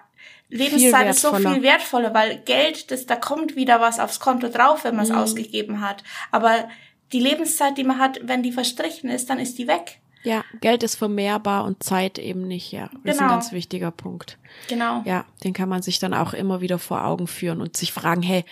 Lebenszeit 0.49 1.10
ist 1.10 1.21
so 1.21 1.36
viel 1.36 1.62
wertvoller, 1.62 2.13
weil 2.13 2.38
Geld, 2.39 2.91
das 2.91 3.05
da 3.05 3.15
kommt 3.15 3.55
wieder 3.55 3.81
was 3.81 3.99
aufs 3.99 4.19
Konto 4.19 4.47
drauf, 4.49 4.84
wenn 4.84 4.95
man 4.95 5.05
es 5.05 5.12
mhm. 5.12 5.17
ausgegeben 5.17 5.81
hat. 5.81 6.03
Aber 6.31 6.69
die 7.12 7.19
Lebenszeit, 7.19 7.77
die 7.77 7.84
man 7.84 7.99
hat, 7.99 8.19
wenn 8.23 8.43
die 8.43 8.51
verstrichen 8.51 9.10
ist, 9.10 9.29
dann 9.29 9.39
ist 9.39 9.58
die 9.58 9.67
weg. 9.67 9.99
Ja, 10.25 10.43
Geld 10.61 10.83
ist 10.83 10.95
vermehrbar 10.95 11.63
und 11.63 11.83
Zeit 11.83 12.19
eben 12.19 12.47
nicht, 12.47 12.71
ja. 12.71 12.88
Das 12.88 12.91
genau. 12.91 13.03
ist 13.03 13.05
ein 13.05 13.17
genau. 13.17 13.33
ganz 13.33 13.51
wichtiger 13.51 13.91
Punkt. 13.91 14.38
Genau. 14.67 15.01
Ja, 15.05 15.25
den 15.43 15.53
kann 15.53 15.69
man 15.69 15.81
sich 15.81 15.99
dann 15.99 16.13
auch 16.13 16.33
immer 16.33 16.61
wieder 16.61 16.79
vor 16.79 17.05
Augen 17.05 17.27
führen 17.27 17.61
und 17.61 17.77
sich 17.77 17.93
fragen, 17.93 18.21
hey, 18.21 18.43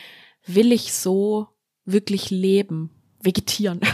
will 0.46 0.72
ich 0.72 0.94
so 0.94 1.48
wirklich 1.86 2.30
leben? 2.30 2.92
Vegetieren. 3.22 3.82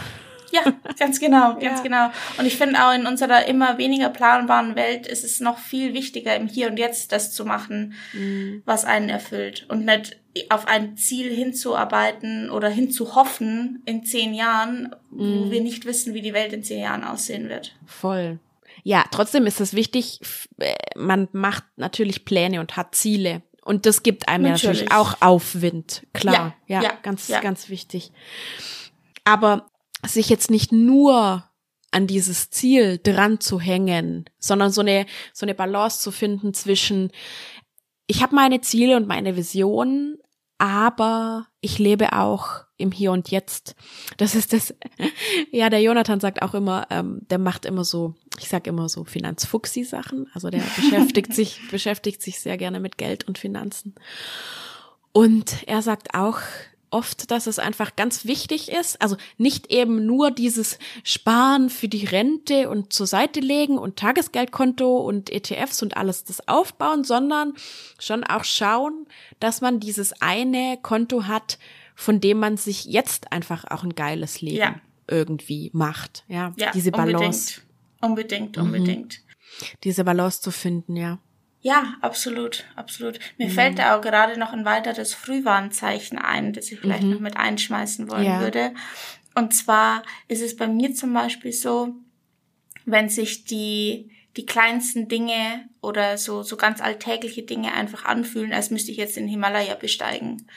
Ja, 0.51 0.61
ganz 0.97 1.19
genau, 1.19 1.53
ganz 1.59 1.79
ja. 1.79 1.83
genau. 1.83 2.11
Und 2.37 2.45
ich 2.45 2.57
finde 2.57 2.83
auch 2.83 2.93
in 2.93 3.05
unserer 3.05 3.47
immer 3.47 3.77
weniger 3.77 4.09
planbaren 4.09 4.75
Welt 4.75 5.07
ist 5.07 5.23
es 5.23 5.39
noch 5.39 5.57
viel 5.57 5.93
wichtiger, 5.93 6.35
im 6.35 6.47
Hier 6.47 6.69
und 6.69 6.77
Jetzt 6.77 7.11
das 7.11 7.31
zu 7.31 7.45
machen, 7.45 7.93
mhm. 8.13 8.63
was 8.65 8.85
einen 8.85 9.09
erfüllt. 9.09 9.65
Und 9.69 9.85
nicht 9.85 10.17
auf 10.49 10.67
ein 10.67 10.95
Ziel 10.95 11.33
hinzuarbeiten 11.33 12.49
oder 12.49 12.69
hinzuhoffen 12.69 13.81
in 13.85 14.03
zehn 14.03 14.33
Jahren, 14.33 14.95
mhm. 15.11 15.45
wo 15.45 15.51
wir 15.51 15.61
nicht 15.61 15.85
wissen, 15.85 16.13
wie 16.13 16.21
die 16.21 16.33
Welt 16.33 16.53
in 16.53 16.63
zehn 16.63 16.81
Jahren 16.81 17.03
aussehen 17.03 17.49
wird. 17.49 17.75
Voll. 17.85 18.39
Ja, 18.83 19.03
trotzdem 19.11 19.45
ist 19.45 19.59
es 19.59 19.73
wichtig, 19.73 20.19
äh, 20.57 20.73
man 20.95 21.27
macht 21.31 21.65
natürlich 21.75 22.25
Pläne 22.25 22.59
und 22.59 22.77
hat 22.77 22.95
Ziele. 22.95 23.41
Und 23.63 23.85
das 23.85 24.03
gibt 24.03 24.29
einem 24.29 24.45
natürlich, 24.45 24.81
natürlich 24.81 24.91
auch 24.91 25.21
Aufwind. 25.21 26.07
Klar, 26.13 26.55
ja, 26.67 26.81
ja, 26.81 26.89
ja 26.89 26.93
ganz, 27.03 27.27
ja. 27.27 27.41
ganz 27.41 27.69
wichtig. 27.69 28.11
Aber 29.25 29.67
sich 30.05 30.29
jetzt 30.29 30.49
nicht 30.49 30.71
nur 30.71 31.43
an 31.91 32.07
dieses 32.07 32.49
Ziel 32.49 32.99
dran 33.01 33.39
zu 33.39 33.59
hängen, 33.59 34.29
sondern 34.37 34.71
so 34.71 34.81
eine, 34.81 35.05
so 35.33 35.45
eine 35.45 35.55
Balance 35.55 36.01
zu 36.01 36.11
finden 36.11 36.53
zwischen, 36.53 37.11
ich 38.07 38.21
habe 38.21 38.35
meine 38.35 38.61
Ziele 38.61 38.95
und 38.95 39.07
meine 39.07 39.35
Visionen, 39.35 40.17
aber 40.59 41.47
ich 41.61 41.79
lebe 41.79 42.13
auch 42.13 42.65
im 42.77 42.91
Hier 42.91 43.11
und 43.11 43.29
Jetzt. 43.31 43.75
Das 44.17 44.35
ist 44.35 44.53
das, 44.53 44.73
ja, 45.51 45.69
der 45.69 45.81
Jonathan 45.81 46.19
sagt 46.19 46.41
auch 46.41 46.53
immer, 46.53 46.87
ähm, 46.89 47.21
der 47.29 47.39
macht 47.39 47.65
immer 47.65 47.83
so, 47.83 48.15
ich 48.39 48.49
sag 48.49 48.67
immer 48.67 48.87
so 48.89 49.03
Finanzfuchsi-Sachen. 49.03 50.27
Also 50.33 50.49
der 50.49 50.61
beschäftigt 50.75 51.33
sich, 51.33 51.59
beschäftigt 51.71 52.21
sich 52.21 52.39
sehr 52.39 52.57
gerne 52.57 52.79
mit 52.79 52.97
Geld 52.97 53.27
und 53.27 53.37
Finanzen. 53.37 53.95
Und 55.11 55.67
er 55.67 55.81
sagt 55.81 56.13
auch, 56.13 56.39
oft, 56.91 57.31
dass 57.31 57.47
es 57.47 57.59
einfach 57.59 57.95
ganz 57.95 58.25
wichtig 58.25 58.71
ist, 58.71 59.01
also 59.01 59.17
nicht 59.37 59.71
eben 59.71 60.05
nur 60.05 60.31
dieses 60.31 60.79
Sparen 61.03 61.69
für 61.69 61.87
die 61.87 62.05
Rente 62.05 62.69
und 62.69 62.93
zur 62.93 63.07
Seite 63.07 63.39
legen 63.39 63.77
und 63.77 63.97
Tagesgeldkonto 63.97 64.97
und 64.99 65.29
ETFs 65.29 65.81
und 65.81 65.97
alles 65.97 66.23
das 66.23 66.47
aufbauen, 66.47 67.03
sondern 67.03 67.53
schon 67.99 68.23
auch 68.23 68.43
schauen, 68.43 69.07
dass 69.39 69.61
man 69.61 69.79
dieses 69.79 70.21
eine 70.21 70.77
Konto 70.81 71.25
hat, 71.25 71.59
von 71.95 72.21
dem 72.21 72.39
man 72.39 72.57
sich 72.57 72.85
jetzt 72.85 73.31
einfach 73.31 73.65
auch 73.69 73.83
ein 73.83 73.95
geiles 73.95 74.41
Leben 74.41 74.57
ja. 74.57 74.75
irgendwie 75.07 75.69
macht. 75.73 76.23
Ja, 76.27 76.53
ja 76.57 76.71
diese 76.71 76.91
Balance. 76.91 77.61
Unbedingt, 78.01 78.57
unbedingt. 78.57 78.57
Mhm. 78.57 78.63
unbedingt. 78.63 79.21
Diese 79.83 80.03
Balance 80.03 80.41
zu 80.41 80.51
finden, 80.51 80.95
ja. 80.95 81.19
Ja, 81.61 81.95
absolut, 82.01 82.65
absolut. 82.75 83.19
Mir 83.37 83.47
mhm. 83.47 83.51
fällt 83.51 83.79
da 83.79 83.97
auch 83.97 84.01
gerade 84.01 84.39
noch 84.39 84.53
ein 84.53 84.65
weiteres 84.65 85.13
Frühwarnzeichen 85.13 86.17
ein, 86.17 86.53
das 86.53 86.71
ich 86.71 86.79
vielleicht 86.79 87.03
mhm. 87.03 87.11
noch 87.11 87.19
mit 87.19 87.35
einschmeißen 87.35 88.09
wollen 88.09 88.25
ja. 88.25 88.39
würde. 88.39 88.73
Und 89.35 89.53
zwar 89.53 90.03
ist 90.27 90.41
es 90.41 90.55
bei 90.55 90.67
mir 90.67 90.93
zum 90.93 91.13
Beispiel 91.13 91.51
so, 91.51 91.95
wenn 92.85 93.09
sich 93.09 93.43
die, 93.43 94.11
die 94.37 94.45
kleinsten 94.45 95.07
Dinge 95.09 95.67
oder 95.81 96.17
so, 96.17 96.43
so 96.43 96.55
ganz 96.55 96.81
alltägliche 96.81 97.43
Dinge 97.43 97.73
einfach 97.73 98.05
anfühlen, 98.05 98.53
als 98.53 98.71
müsste 98.71 98.91
ich 98.91 98.97
jetzt 98.97 99.17
den 99.17 99.27
Himalaya 99.27 99.75
besteigen. 99.75 100.47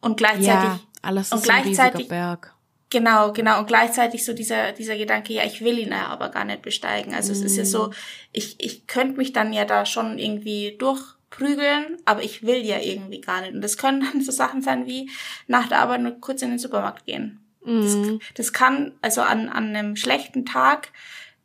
Und 0.00 0.16
gleichzeitig, 0.16 0.46
ja, 0.46 0.80
alles 1.02 1.28
ist 1.28 1.32
und 1.34 1.42
gleichzeitig, 1.42 2.06
ein 2.06 2.08
Berg. 2.08 2.54
Genau, 2.90 3.32
genau. 3.32 3.58
Und 3.60 3.66
gleichzeitig 3.66 4.24
so 4.24 4.32
dieser, 4.32 4.72
dieser 4.72 4.96
Gedanke, 4.96 5.34
ja, 5.34 5.44
ich 5.44 5.60
will 5.60 5.78
ihn 5.78 5.90
ja 5.90 6.06
aber 6.06 6.30
gar 6.30 6.44
nicht 6.44 6.62
besteigen. 6.62 7.14
Also 7.14 7.32
mm. 7.32 7.36
es 7.36 7.42
ist 7.42 7.56
ja 7.56 7.64
so, 7.64 7.90
ich, 8.32 8.56
ich 8.58 8.86
könnte 8.86 9.18
mich 9.18 9.32
dann 9.32 9.52
ja 9.52 9.66
da 9.66 9.84
schon 9.84 10.18
irgendwie 10.18 10.76
durchprügeln, 10.78 11.98
aber 12.06 12.22
ich 12.22 12.44
will 12.44 12.64
ja 12.64 12.78
irgendwie 12.78 13.20
gar 13.20 13.42
nicht. 13.42 13.52
Und 13.52 13.60
das 13.60 13.76
können 13.76 14.00
dann 14.00 14.22
so 14.22 14.32
Sachen 14.32 14.62
sein 14.62 14.86
wie 14.86 15.10
nach 15.46 15.68
der 15.68 15.80
Arbeit 15.80 16.00
nur 16.00 16.12
kurz 16.12 16.40
in 16.40 16.50
den 16.50 16.58
Supermarkt 16.58 17.04
gehen. 17.04 17.44
Mm. 17.64 17.82
Das, 17.82 17.96
das 18.34 18.52
kann, 18.54 18.92
also 19.02 19.20
an, 19.20 19.50
an 19.50 19.76
einem 19.76 19.94
schlechten 19.94 20.46
Tag 20.46 20.90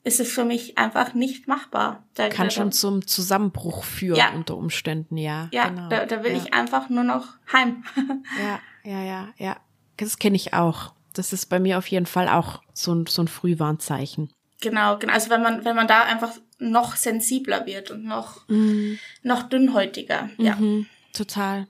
ist 0.05 0.21
es 0.21 0.31
für 0.31 0.45
mich 0.45 0.77
einfach 0.77 1.13
nicht 1.13 1.47
machbar. 1.47 2.03
Da, 2.13 2.29
kann 2.29 2.47
da, 2.47 2.51
schon 2.51 2.71
zum 2.71 3.05
Zusammenbruch 3.05 3.83
führen 3.83 4.17
ja. 4.17 4.31
unter 4.33 4.55
Umständen, 4.55 5.17
ja. 5.17 5.49
Ja, 5.51 5.69
genau. 5.69 5.89
da, 5.89 6.05
da 6.05 6.23
will 6.23 6.31
ja. 6.31 6.37
ich 6.37 6.53
einfach 6.53 6.89
nur 6.89 7.03
noch 7.03 7.27
heim. 7.51 7.83
ja, 8.41 8.59
ja, 8.83 9.03
ja, 9.03 9.29
ja. 9.37 9.57
Das 9.97 10.17
kenne 10.17 10.35
ich 10.35 10.53
auch 10.53 10.93
das 11.13 11.33
ist 11.33 11.47
bei 11.47 11.59
mir 11.59 11.77
auf 11.77 11.87
jeden 11.87 12.05
Fall 12.05 12.27
auch 12.27 12.61
so 12.73 12.93
ein, 12.93 13.05
so 13.07 13.21
ein 13.21 13.27
Frühwarnzeichen. 13.27 14.31
Genau, 14.61 14.97
genau. 14.97 15.13
Also 15.13 15.29
wenn 15.29 15.41
man, 15.41 15.65
wenn 15.65 15.75
man 15.75 15.87
da 15.87 16.03
einfach 16.03 16.31
noch 16.59 16.95
sensibler 16.95 17.65
wird 17.65 17.91
und 17.91 18.05
noch, 18.05 18.47
mhm. 18.47 18.97
noch 19.21 19.43
dünnhäutiger, 19.43 20.29
ja. 20.37 20.55
Mhm, 20.55 20.87
total. 21.13 21.67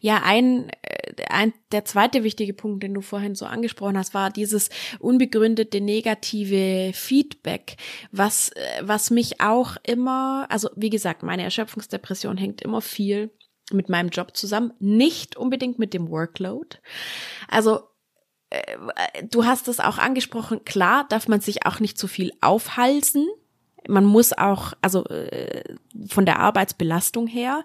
Ja, 0.00 0.22
ein, 0.24 0.68
äh, 0.82 1.14
ein, 1.28 1.52
der 1.72 1.84
zweite 1.84 2.24
wichtige 2.24 2.54
Punkt, 2.54 2.82
den 2.82 2.94
du 2.94 3.00
vorhin 3.00 3.34
so 3.34 3.46
angesprochen 3.46 3.98
hast, 3.98 4.14
war 4.14 4.30
dieses 4.30 4.70
unbegründete 4.98 5.80
negative 5.80 6.92
Feedback, 6.94 7.76
was, 8.10 8.50
äh, 8.50 8.82
was 8.82 9.10
mich 9.10 9.40
auch 9.40 9.76
immer, 9.82 10.46
also 10.48 10.70
wie 10.76 10.90
gesagt, 10.90 11.22
meine 11.22 11.44
Erschöpfungsdepression 11.44 12.36
hängt 12.36 12.62
immer 12.62 12.80
viel 12.80 13.30
mit 13.70 13.88
meinem 13.88 14.10
Job 14.10 14.36
zusammen, 14.36 14.72
nicht 14.78 15.36
unbedingt 15.36 15.78
mit 15.78 15.94
dem 15.94 16.10
Workload. 16.10 16.78
Also 17.48 17.80
du 19.30 19.44
hast 19.44 19.68
es 19.68 19.80
auch 19.80 19.98
angesprochen, 19.98 20.64
klar 20.64 21.06
darf 21.08 21.28
man 21.28 21.40
sich 21.40 21.66
auch 21.66 21.80
nicht 21.80 21.98
zu 21.98 22.08
viel 22.08 22.32
aufhalsen. 22.40 23.26
Man 23.88 24.04
muss 24.04 24.32
auch, 24.32 24.74
also 24.80 25.04
äh, 25.06 25.64
von 26.08 26.26
der 26.26 26.38
Arbeitsbelastung 26.38 27.26
her. 27.26 27.64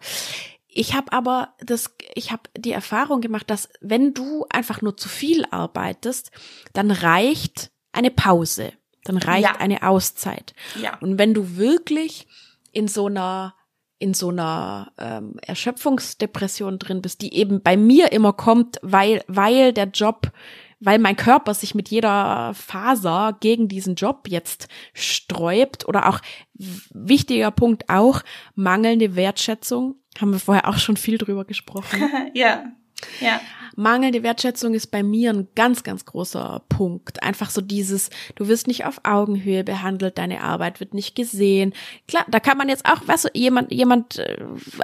Ich 0.67 0.93
habe 0.93 1.11
aber 1.11 1.53
das, 1.59 1.95
ich 2.13 2.31
habe 2.31 2.43
die 2.55 2.71
Erfahrung 2.71 3.21
gemacht, 3.21 3.49
dass 3.49 3.69
wenn 3.81 4.13
du 4.13 4.45
einfach 4.49 4.81
nur 4.81 4.97
zu 4.97 5.09
viel 5.09 5.45
arbeitest, 5.49 6.31
dann 6.73 6.91
reicht 6.91 7.71
eine 7.91 8.11
Pause, 8.11 8.73
dann 9.03 9.17
reicht 9.17 9.43
ja. 9.43 9.55
eine 9.59 9.83
Auszeit. 9.83 10.53
Ja. 10.81 10.97
Und 10.99 11.17
wenn 11.17 11.33
du 11.33 11.57
wirklich 11.57 12.27
in 12.71 12.88
so 12.88 13.07
einer 13.07 13.55
in 13.99 14.13
so 14.13 14.29
einer 14.29 14.91
ähm, 14.99 15.39
Erschöpfungsdepression 15.41 16.77
drin 16.77 17.01
bist, 17.01 17.21
die 17.21 17.33
eben 17.33 17.63
bei 17.63 17.75
mir 17.75 18.11
immer 18.11 18.33
kommt, 18.33 18.77
weil 18.83 19.23
weil 19.27 19.73
der 19.73 19.88
Job 19.88 20.31
weil 20.80 20.99
mein 20.99 21.15
Körper 21.15 21.53
sich 21.53 21.75
mit 21.75 21.89
jeder 21.89 22.53
Faser 22.53 23.36
gegen 23.39 23.67
diesen 23.67 23.95
Job 23.95 24.28
jetzt 24.28 24.67
sträubt 24.93 25.88
oder 25.88 26.09
auch 26.09 26.19
wichtiger 26.53 27.51
Punkt 27.51 27.89
auch 27.89 28.21
mangelnde 28.55 29.15
Wertschätzung. 29.15 29.95
Haben 30.19 30.32
wir 30.32 30.39
vorher 30.39 30.67
auch 30.67 30.78
schon 30.78 30.97
viel 30.97 31.17
drüber 31.17 31.45
gesprochen. 31.45 32.01
ja. 32.34 32.71
Ja. 33.19 33.39
Mangelnde 33.79 34.23
Wertschätzung 34.23 34.73
ist 34.73 34.87
bei 34.87 35.03
mir 35.03 35.31
ein 35.31 35.47
ganz, 35.55 35.83
ganz 35.83 36.03
großer 36.03 36.63
Punkt. 36.67 37.21
Einfach 37.21 37.51
so 37.51 37.61
dieses, 37.61 38.09
du 38.33 38.47
wirst 38.47 38.65
nicht 38.65 38.85
auf 38.85 39.01
Augenhöhe 39.03 39.63
behandelt, 39.63 40.17
deine 40.17 40.41
Arbeit 40.41 40.79
wird 40.79 40.95
nicht 40.95 41.15
gesehen. 41.15 41.73
Klar, 42.07 42.25
da 42.27 42.39
kann 42.39 42.57
man 42.57 42.69
jetzt 42.69 42.85
auch, 42.85 43.07
weißt 43.07 43.25
du, 43.25 43.29
jemand, 43.35 43.71
jemand, 43.71 44.17
äh, 44.17 44.37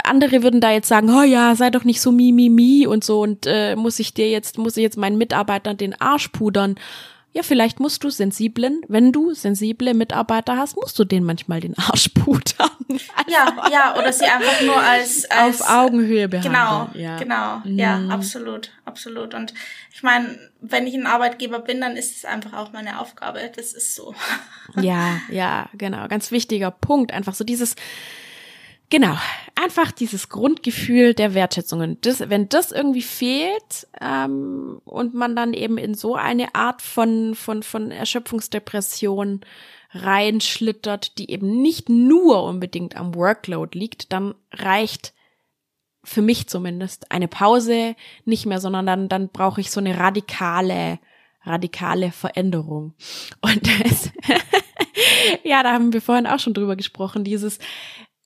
andere 0.03 0.43
würden 0.43 0.61
da 0.61 0.71
jetzt 0.71 0.87
sagen, 0.87 1.09
oh 1.09 1.23
ja, 1.23 1.55
sei 1.55 1.71
doch 1.71 1.85
nicht 1.85 2.01
so 2.01 2.11
mi, 2.11 2.31
mi, 2.31 2.49
mi 2.49 2.85
und 2.85 3.03
so 3.03 3.21
und 3.21 3.47
äh, 3.47 3.75
muss 3.75 3.97
ich 3.97 4.13
dir 4.13 4.29
jetzt, 4.29 4.59
muss 4.59 4.77
ich 4.77 4.83
jetzt 4.83 4.97
meinen 4.97 5.17
Mitarbeitern 5.17 5.75
den 5.75 5.99
Arsch 5.99 6.27
pudern. 6.27 6.75
Ja, 7.35 7.41
vielleicht 7.41 7.79
musst 7.79 8.03
du 8.03 8.11
sensiblen, 8.11 8.81
wenn 8.87 9.11
du 9.11 9.33
sensible 9.33 9.95
Mitarbeiter 9.95 10.55
hast, 10.55 10.75
musst 10.75 10.97
du 10.99 11.03
denen 11.03 11.25
manchmal 11.25 11.61
den 11.61 11.75
Arsch 11.77 12.09
putern. 12.09 12.69
ja, 13.27 13.69
ja, 13.71 13.95
oder 13.97 14.13
sie 14.13 14.25
einfach 14.25 14.61
nur 14.61 14.77
als, 14.77 15.25
als 15.31 15.61
auf 15.61 15.69
Augenhöhe 15.69 16.27
behandeln. 16.27 16.53
Genau, 16.53 16.89
ja. 16.93 17.17
genau, 17.17 17.61
mhm. 17.63 17.79
ja, 17.79 18.01
absolut, 18.09 18.71
absolut. 18.85 19.33
Und 19.33 19.55
ich 19.91 20.03
meine, 20.03 20.37
wenn 20.61 20.85
ich 20.85 20.93
ein 20.93 21.07
Arbeitgeber 21.07 21.59
bin, 21.59 21.81
dann 21.81 21.95
ist 21.95 22.15
es 22.15 22.23
einfach 22.23 22.53
auch 22.53 22.71
meine 22.71 22.99
Aufgabe. 22.99 23.39
Das 23.55 23.73
ist 23.73 23.95
so. 23.95 24.13
ja, 24.79 25.19
ja, 25.29 25.69
genau, 25.73 26.07
ganz 26.07 26.29
wichtiger 26.29 26.69
Punkt. 26.69 27.11
Einfach 27.11 27.33
so 27.33 27.43
dieses 27.43 27.75
Genau, 28.89 29.17
einfach 29.55 29.91
dieses 29.91 30.29
Grundgefühl 30.29 31.13
der 31.13 31.33
Wertschätzung. 31.33 31.79
Und 31.79 32.05
das, 32.05 32.29
wenn 32.29 32.49
das 32.49 32.71
irgendwie 32.71 33.01
fehlt 33.01 33.87
ähm, 33.99 34.81
und 34.85 35.15
man 35.15 35.35
dann 35.35 35.53
eben 35.53 35.77
in 35.77 35.95
so 35.95 36.15
eine 36.15 36.53
Art 36.53 36.81
von, 36.81 37.33
von, 37.33 37.63
von 37.63 37.89
Erschöpfungsdepression 37.89 39.41
reinschlittert, 39.93 41.17
die 41.17 41.31
eben 41.31 41.61
nicht 41.61 41.89
nur 41.89 42.43
unbedingt 42.43 42.95
am 42.95 43.15
Workload 43.15 43.77
liegt, 43.77 44.11
dann 44.11 44.35
reicht 44.51 45.13
für 46.03 46.21
mich 46.21 46.47
zumindest 46.47 47.11
eine 47.11 47.27
Pause 47.27 47.95
nicht 48.25 48.45
mehr, 48.45 48.59
sondern 48.59 48.85
dann, 48.85 49.09
dann 49.09 49.29
brauche 49.29 49.61
ich 49.61 49.71
so 49.71 49.79
eine 49.79 49.97
radikale, 49.97 50.99
radikale 51.43 52.11
Veränderung. 52.11 52.93
Und 53.41 53.67
das, 53.83 54.11
ja, 55.43 55.63
da 55.63 55.71
haben 55.71 55.93
wir 55.93 56.01
vorhin 56.01 56.27
auch 56.27 56.39
schon 56.39 56.53
drüber 56.53 56.75
gesprochen, 56.75 57.23
dieses, 57.23 57.59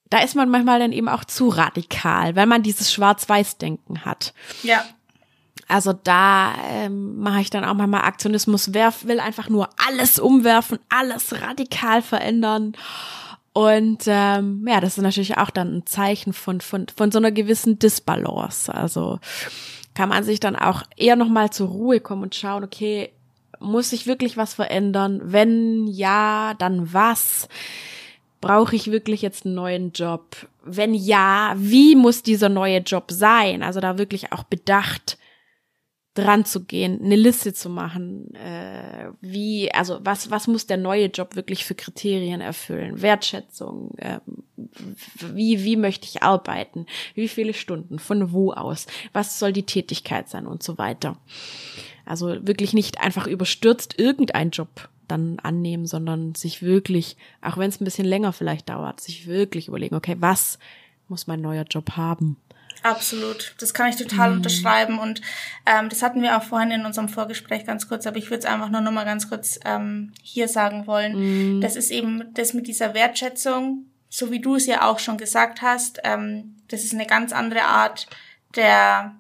da 0.10 0.20
ist 0.20 0.36
man 0.36 0.50
manchmal 0.50 0.80
dann 0.80 0.92
eben 0.92 1.10
auch 1.10 1.26
zu 1.26 1.50
radikal, 1.50 2.36
weil 2.36 2.46
man 2.46 2.64
dieses 2.64 2.92
Schwarz-Weiß-Denken 2.92 4.06
hat. 4.06 4.34
Ja. 4.64 4.84
Also 5.68 5.92
da 5.92 6.54
ähm, 6.70 7.20
mache 7.20 7.42
ich 7.42 7.50
dann 7.50 7.66
auch 7.66 7.74
manchmal 7.74 8.04
Aktionismus, 8.04 8.74
werf, 8.74 9.06
will 9.06 9.20
einfach 9.20 9.50
nur 9.50 9.70
alles 9.86 10.18
umwerfen, 10.18 10.80
alles 10.88 11.42
radikal 11.42 12.02
verändern. 12.02 12.74
Und 13.52 14.04
ähm, 14.06 14.66
ja, 14.68 14.80
das 14.80 14.98
ist 14.98 15.04
natürlich 15.04 15.38
auch 15.38 15.50
dann 15.50 15.78
ein 15.78 15.86
Zeichen 15.86 16.32
von, 16.32 16.62
von, 16.62 16.86
von 16.96 17.12
so 17.12 17.18
einer 17.18 17.32
gewissen 17.32 17.80
Disbalance. 17.80 18.74
Also 18.74 19.20
kann 19.94 20.10
man 20.10 20.24
sich 20.24 20.40
dann 20.40 20.56
auch 20.56 20.84
eher 20.96 21.16
nochmal 21.16 21.50
zur 21.50 21.70
Ruhe 21.70 22.00
kommen 22.00 22.24
und 22.24 22.36
schauen, 22.36 22.64
okay, 22.64 23.12
muss 23.60 23.90
sich 23.90 24.06
wirklich 24.06 24.38
was 24.38 24.54
verändern? 24.54 25.22
Wenn 25.24 25.88
ja, 25.88 26.54
dann 26.60 26.94
was? 26.94 27.50
Brauche 28.42 28.76
ich 28.76 28.92
wirklich 28.92 29.22
jetzt 29.22 29.46
einen 29.46 29.56
neuen 29.56 29.92
Job? 29.92 30.48
Wenn 30.64 30.94
ja, 30.94 31.54
wie 31.58 31.96
muss 31.96 32.24
dieser 32.24 32.50
neue 32.50 32.80
Job 32.80 33.06
sein? 33.12 33.64
Also 33.64 33.80
da 33.80 33.98
wirklich 33.98 34.32
auch 34.32 34.44
bedacht 34.44 35.18
dran 36.18 36.46
zu 36.46 36.64
gehen, 36.64 37.00
eine 37.04 37.16
Liste 37.16 37.54
zu 37.54 37.70
machen, 37.70 38.34
äh, 38.34 39.12
wie, 39.22 39.72
also 39.72 40.00
was, 40.02 40.32
was 40.32 40.48
muss 40.48 40.66
der 40.66 40.78
neue 40.78 41.08
Job 41.08 41.36
wirklich 41.36 41.64
für 41.64 41.76
Kriterien 41.76 42.42
erfüllen? 42.42 43.02
Wertschätzung, 43.02 43.96
äh, 43.98 44.20
wie, 45.34 45.64
wie 45.64 45.76
möchte 45.76 46.08
ich 46.08 46.24
arbeiten? 46.24 46.88
Wie 47.14 47.28
viele 47.28 47.54
Stunden? 47.54 48.00
Von 48.00 48.32
wo 48.32 48.52
aus? 48.52 48.88
Was 49.14 49.38
soll 49.38 49.54
die 49.54 49.68
Tätigkeit 49.68 50.28
sein 50.28 50.48
und 50.48 50.64
so 50.64 50.80
weiter? 50.80 51.18
Also 52.06 52.36
wirklich 52.48 52.74
nicht 52.74 53.00
einfach 53.00 53.28
überstürzt 53.28 54.00
irgendein 54.00 54.50
Job 54.50 54.90
dann 55.08 55.40
annehmen, 55.40 55.86
sondern 55.86 56.36
sich 56.36 56.62
wirklich, 56.62 57.18
auch 57.42 57.58
wenn 57.58 57.70
es 57.70 57.80
ein 57.80 57.86
bisschen 57.86 58.06
länger 58.06 58.34
vielleicht 58.34 58.70
dauert, 58.70 59.02
sich 59.02 59.28
wirklich 59.28 59.68
überlegen, 59.68 59.96
okay, 59.96 60.16
was 60.20 60.60
muss 61.08 61.28
mein 61.28 61.42
neuer 61.42 61.64
Job 61.64 61.92
haben. 61.92 62.38
Absolut, 62.84 63.56
das 63.60 63.74
kann 63.74 63.90
ich 63.90 63.96
total 63.96 64.32
mhm. 64.32 64.38
unterschreiben 64.38 65.00
und 65.00 65.22
ähm, 65.66 65.90
das 65.90 66.04
hatten 66.04 66.22
wir 66.22 66.38
auch 66.38 66.44
vorhin 66.44 66.72
in 66.72 66.86
unserem 66.86 67.10
Vorgespräch 67.10 67.66
ganz 67.66 67.88
kurz, 67.88 68.06
aber 68.06 68.18
ich 68.18 68.30
würde 68.30 68.40
es 68.40 68.46
einfach 68.46 68.70
nur 68.70 68.82
noch 68.82 68.92
mal 68.92 69.06
ganz 69.06 69.30
kurz 69.30 69.60
ähm, 69.66 70.14
hier 70.22 70.48
sagen 70.48 70.86
wollen. 70.86 71.58
Mhm. 71.58 71.62
Das 71.62 71.76
ist 71.76 71.92
eben 71.92 72.34
das 72.34 72.54
mit 72.54 72.68
dieser 72.68 72.94
Wertschätzung, 72.94 73.86
so 74.10 74.32
wie 74.32 74.40
du 74.40 74.56
es 74.56 74.68
ja 74.68 74.88
auch 74.88 75.00
schon 75.00 75.18
gesagt 75.18 75.62
hast. 75.62 76.00
Ähm, 76.04 76.56
das 76.68 76.84
ist 76.84 76.94
eine 76.94 77.08
ganz 77.08 77.34
andere 77.34 77.64
Art 77.64 78.08
der 78.56 79.16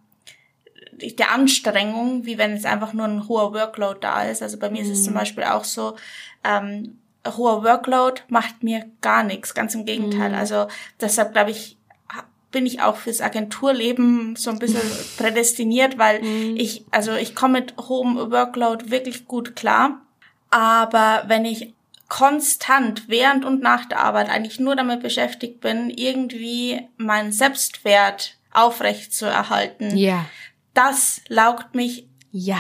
der 0.92 1.32
Anstrengung, 1.32 2.26
wie 2.26 2.38
wenn 2.38 2.54
es 2.54 2.66
einfach 2.66 2.94
nur 2.94 3.06
ein 3.06 3.28
hoher 3.28 3.54
Workload 3.54 4.00
da 4.02 4.24
ist. 4.24 4.42
Also 4.42 4.58
bei 4.58 4.70
mir 4.70 4.84
mhm. 4.84 4.92
ist 4.92 4.98
es 4.98 5.04
zum 5.04 5.14
mhm. 5.14 5.20
Beispiel 5.20 5.44
auch 5.44 5.64
so, 5.64 5.96
ähm, 6.44 6.98
hoher 7.26 7.64
Workload 7.64 8.22
macht 8.30 8.64
mir 8.64 8.86
gar 9.02 9.24
nichts, 9.24 9.54
ganz 9.54 9.76
im 9.76 9.86
Gegenteil. 9.86 10.30
Mhm. 10.30 10.36
Also 10.36 10.68
deshalb 11.02 11.34
glaube 11.34 11.52
ich, 11.52 11.78
bin 12.52 12.66
ich 12.66 12.82
auch 12.82 12.96
fürs 12.96 13.22
Agenturleben 13.22 14.36
so 14.36 14.50
ein 14.50 14.60
bisschen 14.60 14.82
prädestiniert, 15.18 15.98
weil 15.98 16.22
mhm. 16.22 16.56
ich, 16.58 16.86
also 16.92 17.14
ich 17.14 17.36
komme 17.36 17.60
mit 17.60 17.76
hohem 17.78 18.16
Workload 18.32 18.90
wirklich 18.90 19.28
gut 19.28 19.56
klar. 19.56 20.02
Aber 20.50 21.24
wenn 21.28 21.44
ich 21.44 21.74
konstant 22.08 23.10
während 23.10 23.44
und 23.44 23.62
nach 23.62 23.86
der 23.86 24.00
Arbeit 24.00 24.30
eigentlich 24.30 24.60
nur 24.60 24.76
damit 24.76 25.02
beschäftigt 25.02 25.60
bin, 25.60 25.90
irgendwie 25.90 26.88
meinen 26.96 27.34
Selbstwert 27.34 28.38
aufrecht 28.54 29.14
zu 29.14 29.26
erhalten, 29.26 29.96
ja. 29.98 30.26
Das 30.78 31.22
laugt 31.28 31.74
mich 31.74 32.08
ja. 32.32 32.60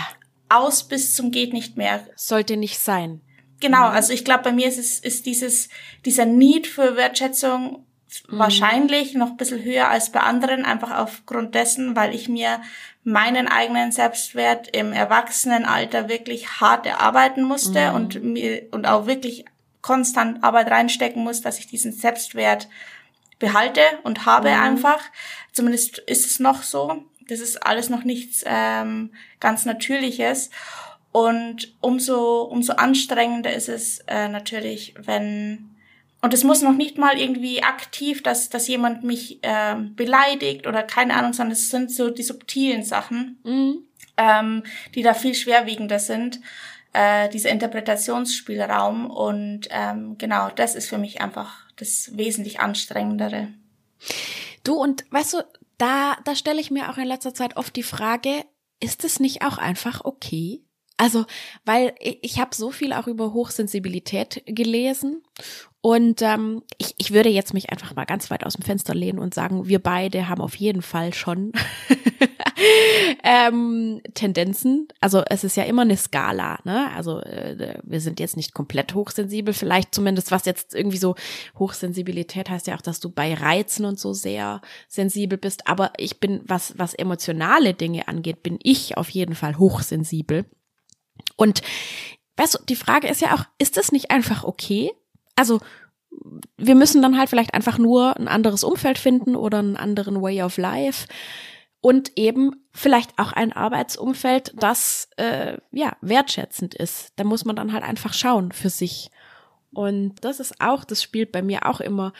aus 0.49 0.87
bis 0.87 1.15
zum 1.15 1.31
geht 1.31 1.53
nicht 1.53 1.77
mehr. 1.77 2.03
Sollte 2.15 2.57
nicht 2.57 2.79
sein. 2.79 3.21
Genau, 3.59 3.89
mhm. 3.89 3.95
also 3.95 4.11
ich 4.11 4.25
glaube, 4.25 4.43
bei 4.43 4.51
mir 4.51 4.67
ist 4.67 4.79
es 4.79 4.99
ist 4.99 5.25
dieses 5.25 5.69
dieser 6.03 6.25
Need 6.25 6.67
für 6.67 6.95
Wertschätzung 6.95 7.85
mhm. 8.27 8.39
wahrscheinlich 8.39 9.13
noch 9.13 9.31
ein 9.31 9.37
bisschen 9.37 9.63
höher 9.63 9.89
als 9.89 10.11
bei 10.11 10.19
anderen, 10.21 10.65
einfach 10.65 10.97
aufgrund 10.97 11.53
dessen, 11.53 11.95
weil 11.95 12.15
ich 12.15 12.27
mir 12.27 12.61
meinen 13.03 13.47
eigenen 13.47 13.91
Selbstwert 13.91 14.75
im 14.75 14.93
Erwachsenenalter 14.93 16.09
wirklich 16.09 16.59
hart 16.59 16.85
erarbeiten 16.85 17.43
musste 17.43 17.89
mhm. 17.89 17.95
und 17.95 18.23
mir 18.23 18.67
und 18.71 18.87
auch 18.87 19.05
wirklich 19.05 19.45
konstant 19.81 20.43
Arbeit 20.43 20.71
reinstecken 20.71 21.23
muss, 21.23 21.41
dass 21.41 21.59
ich 21.59 21.67
diesen 21.67 21.93
Selbstwert 21.93 22.67
behalte 23.37 23.81
und 24.03 24.25
habe 24.25 24.49
mhm. 24.49 24.61
einfach. 24.61 24.99
Zumindest 25.53 25.99
ist 25.99 26.25
es 26.25 26.39
noch 26.39 26.63
so. 26.63 27.05
Das 27.27 27.39
ist 27.39 27.65
alles 27.65 27.89
noch 27.89 28.03
nichts 28.03 28.43
ähm, 28.45 29.11
ganz 29.39 29.65
Natürliches. 29.65 30.49
Und 31.11 31.73
umso, 31.81 32.43
umso 32.43 32.73
anstrengender 32.73 33.53
ist 33.53 33.69
es 33.69 33.99
äh, 34.07 34.27
natürlich, 34.27 34.93
wenn, 34.99 35.69
und 36.21 36.33
es 36.33 36.43
muss 36.43 36.61
noch 36.61 36.75
nicht 36.75 36.97
mal 36.97 37.17
irgendwie 37.17 37.63
aktiv, 37.63 38.21
dass, 38.21 38.49
dass 38.49 38.67
jemand 38.67 39.03
mich 39.03 39.43
äh, 39.43 39.75
beleidigt 39.95 40.67
oder 40.67 40.83
keine 40.83 41.15
Ahnung, 41.15 41.33
sondern 41.33 41.53
es 41.53 41.69
sind 41.69 41.91
so 41.91 42.09
die 42.09 42.23
subtilen 42.23 42.83
Sachen, 42.83 43.39
mhm. 43.43 43.79
ähm, 44.17 44.63
die 44.93 45.01
da 45.01 45.13
viel 45.13 45.33
schwerwiegender 45.33 45.99
sind, 45.99 46.39
äh, 46.93 47.29
dieser 47.29 47.49
Interpretationsspielraum. 47.49 49.09
Und 49.09 49.69
ähm, 49.71 50.17
genau, 50.17 50.49
das 50.55 50.75
ist 50.75 50.87
für 50.87 50.97
mich 50.97 51.21
einfach 51.21 51.65
das 51.77 52.11
wesentlich 52.15 52.59
anstrengendere. 52.59 53.47
Du, 54.63 54.75
und 54.75 55.05
weißt 55.11 55.33
du, 55.33 55.37
da, 55.77 56.17
da 56.25 56.35
stelle 56.35 56.61
ich 56.61 56.71
mir 56.71 56.89
auch 56.89 56.97
in 56.97 57.07
letzter 57.07 57.33
Zeit 57.33 57.57
oft 57.57 57.75
die 57.75 57.83
Frage, 57.83 58.45
ist 58.79 59.03
es 59.03 59.19
nicht 59.19 59.43
auch 59.43 59.57
einfach 59.57 60.05
okay? 60.05 60.63
Also, 60.97 61.25
weil 61.63 61.93
ich 61.99 62.39
habe 62.39 62.55
so 62.55 62.71
viel 62.71 62.91
auch 62.91 63.05
über 63.05 63.31
Hochsensibilität 63.31 64.41
gelesen 64.47 65.23
und 65.81 66.21
ähm, 66.21 66.63
ich, 66.77 66.95
ich 66.97 67.11
würde 67.11 67.29
jetzt 67.29 67.53
mich 67.53 67.69
einfach 67.69 67.95
mal 67.95 68.05
ganz 68.05 68.31
weit 68.31 68.45
aus 68.45 68.55
dem 68.55 68.63
Fenster 68.63 68.95
lehnen 68.95 69.19
und 69.19 69.33
sagen, 69.33 69.67
wir 69.67 69.79
beide 69.79 70.27
haben 70.27 70.41
auf 70.41 70.55
jeden 70.55 70.81
Fall 70.81 71.13
schon 71.13 71.53
ähm, 73.23 74.01
Tendenzen. 74.15 74.87
Also 74.99 75.23
es 75.29 75.43
ist 75.43 75.55
ja 75.55 75.63
immer 75.63 75.83
eine 75.83 75.95
Skala, 75.95 76.59
ne? 76.63 76.89
Also 76.95 77.19
äh, 77.21 77.79
wir 77.83 78.01
sind 78.01 78.19
jetzt 78.19 78.37
nicht 78.37 78.53
komplett 78.53 78.95
hochsensibel, 78.95 79.53
vielleicht 79.53 79.93
zumindest 79.93 80.31
was 80.31 80.45
jetzt 80.45 80.73
irgendwie 80.73 80.97
so 80.97 81.15
Hochsensibilität 81.59 82.49
heißt 82.49 82.67
ja 82.67 82.75
auch, 82.75 82.81
dass 82.81 82.99
du 82.99 83.09
bei 83.09 83.35
Reizen 83.35 83.85
und 83.85 83.99
so 83.99 84.13
sehr 84.13 84.61
sensibel 84.87 85.37
bist. 85.37 85.67
Aber 85.67 85.93
ich 85.97 86.19
bin, 86.19 86.41
was, 86.45 86.77
was 86.77 86.95
emotionale 86.95 87.75
Dinge 87.75 88.07
angeht, 88.07 88.41
bin 88.41 88.57
ich 88.63 88.97
auf 88.97 89.09
jeden 89.09 89.35
Fall 89.35 89.57
hochsensibel. 89.57 90.45
Und 91.35 91.61
weißt 92.35 92.55
du, 92.55 92.59
die 92.67 92.75
Frage 92.75 93.07
ist 93.07 93.21
ja 93.21 93.35
auch, 93.35 93.45
ist 93.59 93.77
das 93.77 93.91
nicht 93.91 94.09
einfach 94.09 94.43
okay? 94.43 94.91
Also 95.37 95.61
wir 96.57 96.75
müssen 96.75 97.01
dann 97.01 97.17
halt 97.17 97.29
vielleicht 97.29 97.53
einfach 97.53 97.77
nur 97.77 98.17
ein 98.17 98.27
anderes 98.27 98.63
Umfeld 98.63 98.97
finden 98.97 99.35
oder 99.35 99.59
einen 99.59 99.77
anderen 99.77 100.21
Way 100.21 100.43
of 100.43 100.57
Life 100.57 101.07
und 101.79 102.11
eben 102.17 102.67
vielleicht 102.71 103.17
auch 103.17 103.31
ein 103.31 103.53
Arbeitsumfeld, 103.53 104.53
das 104.57 105.09
äh, 105.17 105.57
ja 105.71 105.95
wertschätzend 106.01 106.73
ist. 106.73 107.13
Da 107.15 107.23
muss 107.23 107.45
man 107.45 107.55
dann 107.55 107.71
halt 107.71 107.83
einfach 107.83 108.13
schauen 108.13 108.51
für 108.51 108.69
sich. 108.69 109.11
Und 109.71 110.15
das 110.21 110.39
ist 110.39 110.59
auch, 110.59 110.83
das 110.83 111.03
spielt 111.03 111.31
bei 111.31 111.43
mir 111.43 111.67
auch 111.67 111.79
immer 111.79 112.13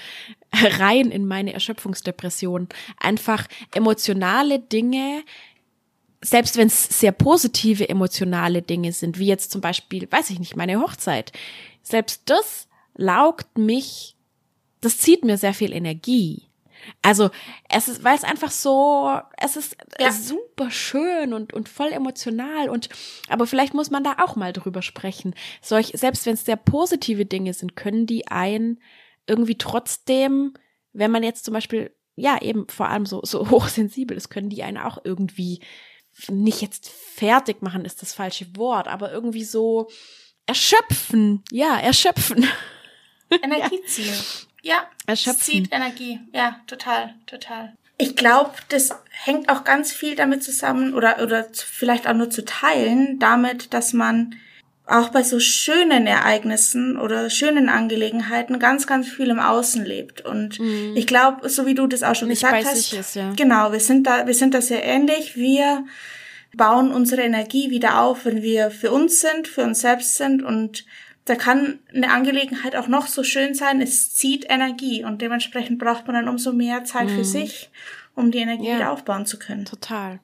rein 0.53 1.09
in 1.09 1.26
meine 1.26 1.53
Erschöpfungsdepression. 1.53 2.70
Einfach 2.99 3.47
emotionale 3.74 4.59
Dinge 4.59 5.24
selbst 6.22 6.57
wenn 6.57 6.68
es 6.68 6.99
sehr 6.99 7.11
positive 7.11 7.88
emotionale 7.88 8.61
Dinge 8.63 8.91
sind, 8.91 9.20
wie 9.20 9.28
jetzt 9.28 9.51
zum 9.51 9.61
Beispiel, 9.61 10.07
weiß 10.11 10.32
ich 10.32 10.39
nicht, 10.39 10.55
meine 10.55 10.80
Hochzeit, 10.82 11.32
selbst 11.84 12.24
das 12.26 12.68
laugt 12.98 13.58
mich, 13.58 14.18
das 14.82 14.98
zieht 14.98 15.24
mir 15.24 15.38
sehr 15.38 15.54
viel 15.54 15.72
Energie. 15.72 16.48
Also 17.02 17.30
es 17.70 17.88
ist, 17.88 18.04
weil 18.04 18.16
es 18.16 18.24
einfach 18.24 18.52
so, 18.52 19.20
es 19.38 19.56
ist 19.56 19.78
ja. 20.00 20.12
super 20.12 20.72
schön 20.72 21.34
und, 21.34 21.54
und 21.54 21.70
voll 21.70 21.91
emotional 21.91 22.70
und 22.70 22.89
aber 23.30 23.48
vielleicht 23.48 23.74
muss 23.74 23.89
man 23.89 24.04
da 24.04 24.18
auch 24.24 24.36
mal 24.36 24.54
drüber 24.54 24.82
sprechen. 24.82 25.36
Solch, 25.62 25.91
selbst 25.93 26.26
wenn 26.26 26.36
es 26.36 26.45
sehr 26.45 26.56
positive 26.56 27.26
Dinge 27.26 27.54
sind, 27.54 27.76
können 27.76 28.06
die 28.06 28.28
einen 28.28 28.80
irgendwie 29.26 29.58
trotzdem, 29.58 30.54
wenn 30.93 31.12
man 31.12 31.24
jetzt 31.24 31.45
zum 31.45 31.54
Beispiel, 31.54 31.91
ja, 32.16 32.41
eben 32.41 32.68
vor 32.70 32.89
allem 32.89 33.06
so, 33.06 33.22
so 33.24 33.50
hochsensibel 33.50 34.16
ist, 34.16 34.30
können 34.30 34.50
die 34.50 34.64
einen 34.64 34.78
auch 34.78 35.00
irgendwie 35.04 35.62
nicht 36.30 36.62
jetzt 36.62 36.89
fertig 36.89 37.62
machen 37.62 37.86
ist 37.86 38.02
das 38.02 38.14
falsche 38.14 38.56
Wort, 38.56 38.88
aber 38.88 39.12
irgendwie 39.12 39.43
so 39.43 39.88
erschöpfen. 40.48 41.43
Ja, 41.52 41.78
erschöpfen. 41.78 42.48
Energie 43.43 43.82
ziehen. 43.86 44.13
Ja, 44.61 44.88
erschöpfen. 45.05 45.41
zieht 45.41 45.73
Energie. 45.73 46.19
Ja, 46.34 46.59
total, 46.67 47.13
total. 47.25 47.73
Ich 47.97 48.15
glaube, 48.15 48.51
das 48.69 48.91
hängt 49.09 49.49
auch 49.49 49.63
ganz 49.63 49.91
viel 49.91 50.15
damit 50.15 50.43
zusammen 50.43 50.93
oder, 50.93 51.23
oder 51.23 51.47
vielleicht 51.53 52.07
auch 52.07 52.13
nur 52.13 52.30
zu 52.30 52.45
teilen, 52.45 53.17
damit, 53.17 53.73
dass 53.73 53.93
man 53.93 54.36
auch 54.86 55.09
bei 55.09 55.21
so 55.23 55.39
schönen 55.39 56.07
Ereignissen 56.07 56.97
oder 56.97 57.30
schönen 57.30 57.69
Angelegenheiten 57.69 58.57
ganz, 58.59 58.88
ganz 58.88 59.09
viel 59.09 59.30
im 59.30 59.39
Außen 59.39 59.84
lebt. 59.84 60.21
Und 60.21 60.59
mhm. 60.59 60.93
ich 60.95 61.07
glaube, 61.07 61.49
so 61.49 61.65
wie 61.65 61.75
du 61.75 61.88
das 61.88 62.03
auch 62.03 62.15
schon 62.15 62.30
Nicht 62.30 62.43
gesagt 62.43 62.65
hast, 62.65 62.93
ist, 62.93 63.15
ja. 63.15 63.34
genau, 63.36 63.71
wir 63.71 63.82
sind 63.82 64.07
da, 64.07 64.28
wir 64.28 64.34
sind 64.34 64.53
da 64.53 64.61
sehr 64.61 64.84
ähnlich. 64.84 65.36
Wir 65.36 65.84
bauen 66.55 66.93
unsere 66.93 67.23
Energie 67.23 67.69
wieder 67.69 68.01
auf, 68.01 68.25
wenn 68.25 68.41
wir 68.41 68.71
für 68.71 68.91
uns 68.91 69.19
sind, 69.19 69.47
für 69.47 69.63
uns 69.63 69.82
selbst 69.82 70.15
sind 70.15 70.41
und 70.41 70.86
da 71.30 71.36
kann 71.36 71.80
eine 71.93 72.11
Angelegenheit 72.11 72.75
auch 72.75 72.88
noch 72.88 73.07
so 73.07 73.23
schön 73.23 73.53
sein, 73.53 73.82
es 73.82 74.15
zieht 74.15 74.45
Energie 74.49 75.03
und 75.03 75.21
dementsprechend 75.21 75.80
braucht 75.80 76.07
man 76.07 76.15
dann 76.15 76.28
umso 76.28 76.53
mehr 76.53 76.84
Zeit 76.86 77.07
mhm. 77.07 77.15
für 77.15 77.25
sich, 77.25 77.69
um 78.15 78.32
die 78.32 78.39
Energie 78.39 78.69
ja. 78.69 78.75
wieder 78.75 78.91
aufbauen 78.91 79.25
zu 79.25 79.38
können. 79.38 79.65
Total. 79.65 80.19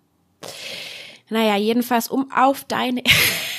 Naja, 1.29 1.57
jedenfalls, 1.57 2.07
um 2.07 2.31
auf 2.31 2.63
deine 2.63 3.03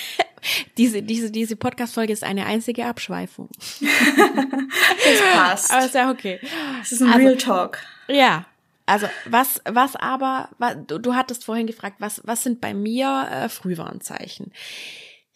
diese, 0.77 1.03
diese, 1.03 1.31
diese 1.31 1.57
Podcast-Folge 1.57 2.13
ist 2.13 2.25
eine 2.25 2.47
einzige 2.47 2.87
Abschweifung. 2.87 3.49
das 3.81 5.23
passt. 5.35 5.71
Aber 5.71 5.85
ist 5.85 5.95
ja 5.95 6.11
okay. 6.11 6.41
Es 6.83 6.93
ist 6.93 7.03
ein 7.03 7.09
also, 7.09 7.19
Real 7.19 7.37
Talk. 7.37 7.79
Ja. 8.09 8.47
Also 8.87 9.07
was, 9.25 9.63
was 9.65 9.97
aber, 9.97 10.51
was, 10.59 10.77
du, 10.87 10.99
du 10.99 11.15
hattest 11.15 11.45
vorhin 11.45 11.67
gefragt, 11.67 11.97
was, 12.01 12.21
was 12.25 12.43
sind 12.43 12.61
bei 12.61 12.75
mir 12.75 13.29
äh, 13.31 13.49
Frühwarnzeichen? 13.49 14.53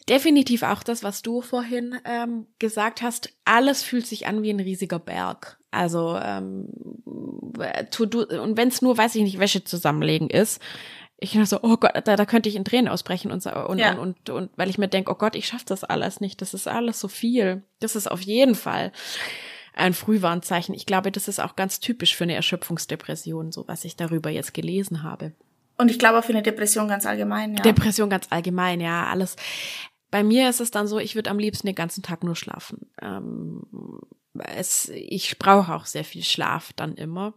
Definitiv 0.08 0.62
auch 0.62 0.82
das, 0.82 1.02
was 1.02 1.22
du 1.22 1.42
vorhin 1.42 1.96
ähm, 2.04 2.46
gesagt 2.58 3.02
hast. 3.02 3.30
Alles 3.44 3.82
fühlt 3.82 4.06
sich 4.06 4.26
an 4.26 4.42
wie 4.42 4.50
ein 4.50 4.60
riesiger 4.60 4.98
Berg. 4.98 5.58
Also 5.70 6.16
ähm, 6.16 6.68
tu, 7.90 8.06
du, 8.06 8.22
und 8.40 8.56
wenn 8.56 8.68
es 8.68 8.82
nur, 8.82 8.96
weiß 8.96 9.14
ich 9.16 9.22
nicht, 9.22 9.38
Wäsche 9.38 9.64
zusammenlegen 9.64 10.30
ist, 10.30 10.62
ich 11.20 11.32
dachte 11.32 11.46
so, 11.46 11.58
oh 11.62 11.76
Gott, 11.76 11.92
da, 12.04 12.16
da 12.16 12.26
könnte 12.26 12.48
ich 12.48 12.54
in 12.54 12.64
Tränen 12.64 12.88
ausbrechen 12.88 13.32
und, 13.32 13.44
und, 13.44 13.78
ja. 13.78 13.92
und, 13.92 13.98
und, 13.98 14.30
und 14.30 14.50
weil 14.56 14.70
ich 14.70 14.78
mir 14.78 14.88
denke, 14.88 15.10
oh 15.10 15.16
Gott, 15.16 15.34
ich 15.34 15.48
schaff 15.48 15.64
das 15.64 15.82
alles 15.82 16.20
nicht. 16.20 16.40
Das 16.40 16.54
ist 16.54 16.68
alles 16.68 17.00
so 17.00 17.08
viel. 17.08 17.64
Das 17.80 17.96
ist 17.96 18.08
auf 18.08 18.20
jeden 18.20 18.54
Fall 18.54 18.92
ein 19.74 19.94
Frühwarnzeichen. 19.94 20.74
Ich 20.74 20.86
glaube, 20.86 21.10
das 21.10 21.28
ist 21.28 21.40
auch 21.40 21.56
ganz 21.56 21.80
typisch 21.80 22.14
für 22.16 22.24
eine 22.24 22.34
Erschöpfungsdepression, 22.34 23.52
so 23.52 23.66
was 23.66 23.84
ich 23.84 23.96
darüber 23.96 24.30
jetzt 24.30 24.54
gelesen 24.54 25.02
habe. 25.02 25.32
Und 25.76 25.90
ich 25.90 25.98
glaube 25.98 26.18
auch 26.18 26.24
für 26.24 26.32
eine 26.32 26.42
Depression 26.42 26.88
ganz 26.88 27.06
allgemein, 27.06 27.54
ja. 27.54 27.62
Depression 27.62 28.10
ganz 28.10 28.26
allgemein, 28.30 28.80
ja, 28.80 29.06
alles. 29.06 29.36
Bei 30.10 30.22
mir 30.22 30.48
ist 30.48 30.60
es 30.60 30.70
dann 30.70 30.86
so, 30.86 30.98
ich 30.98 31.14
würde 31.14 31.30
am 31.30 31.38
liebsten 31.38 31.66
den 31.66 31.76
ganzen 31.76 32.02
Tag 32.02 32.24
nur 32.24 32.36
schlafen. 32.36 32.90
Ähm, 33.00 33.62
es, 34.38 34.88
ich 34.88 35.38
brauche 35.38 35.74
auch 35.74 35.86
sehr 35.86 36.04
viel 36.04 36.22
Schlaf 36.22 36.72
dann 36.74 36.94
immer. 36.94 37.34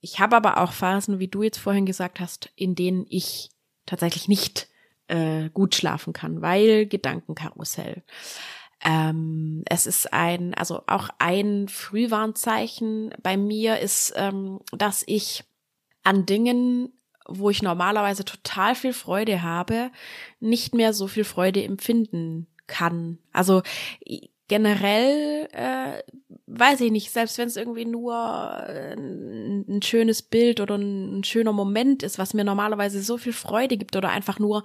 Ich 0.00 0.20
habe 0.20 0.36
aber 0.36 0.58
auch 0.58 0.72
Phasen, 0.72 1.18
wie 1.18 1.28
du 1.28 1.42
jetzt 1.42 1.58
vorhin 1.58 1.86
gesagt 1.86 2.20
hast, 2.20 2.50
in 2.56 2.74
denen 2.74 3.06
ich 3.08 3.50
tatsächlich 3.86 4.28
nicht 4.28 4.68
äh, 5.08 5.50
gut 5.50 5.74
schlafen 5.74 6.12
kann, 6.12 6.42
weil 6.42 6.86
Gedankenkarussell. 6.86 8.02
Ähm, 8.84 9.62
es 9.66 9.86
ist 9.86 10.12
ein, 10.12 10.54
also 10.54 10.82
auch 10.86 11.08
ein 11.18 11.68
Frühwarnzeichen 11.68 13.14
bei 13.22 13.36
mir 13.36 13.78
ist, 13.78 14.12
ähm, 14.16 14.60
dass 14.72 15.02
ich 15.06 15.44
an 16.02 16.26
Dingen, 16.26 16.92
wo 17.28 17.50
ich 17.50 17.62
normalerweise 17.62 18.24
total 18.24 18.74
viel 18.74 18.92
Freude 18.92 19.42
habe, 19.42 19.90
nicht 20.40 20.74
mehr 20.74 20.92
so 20.92 21.06
viel 21.06 21.24
Freude 21.24 21.62
empfinden 21.62 22.46
kann. 22.66 23.18
Also 23.32 23.62
generell 24.48 25.48
äh, 25.52 26.02
weiß 26.46 26.80
ich 26.82 26.92
nicht, 26.92 27.10
selbst 27.10 27.38
wenn 27.38 27.48
es 27.48 27.56
irgendwie 27.56 27.84
nur 27.84 28.14
äh, 28.68 28.94
ein, 28.94 29.82
schönes 29.82 30.22
Bild 30.22 30.60
oder 30.60 30.76
ein, 30.76 31.18
ein, 31.18 31.24
schöner 31.24 31.52
Moment 31.52 32.02
ist, 32.02 32.18
was 32.18 32.34
mir 32.34 32.44
normalerweise 32.44 33.02
so 33.02 33.18
viel 33.18 33.32
Freude 33.32 33.76
gibt 33.76 33.96
oder 33.96 34.10
einfach 34.10 34.38
nur 34.38 34.62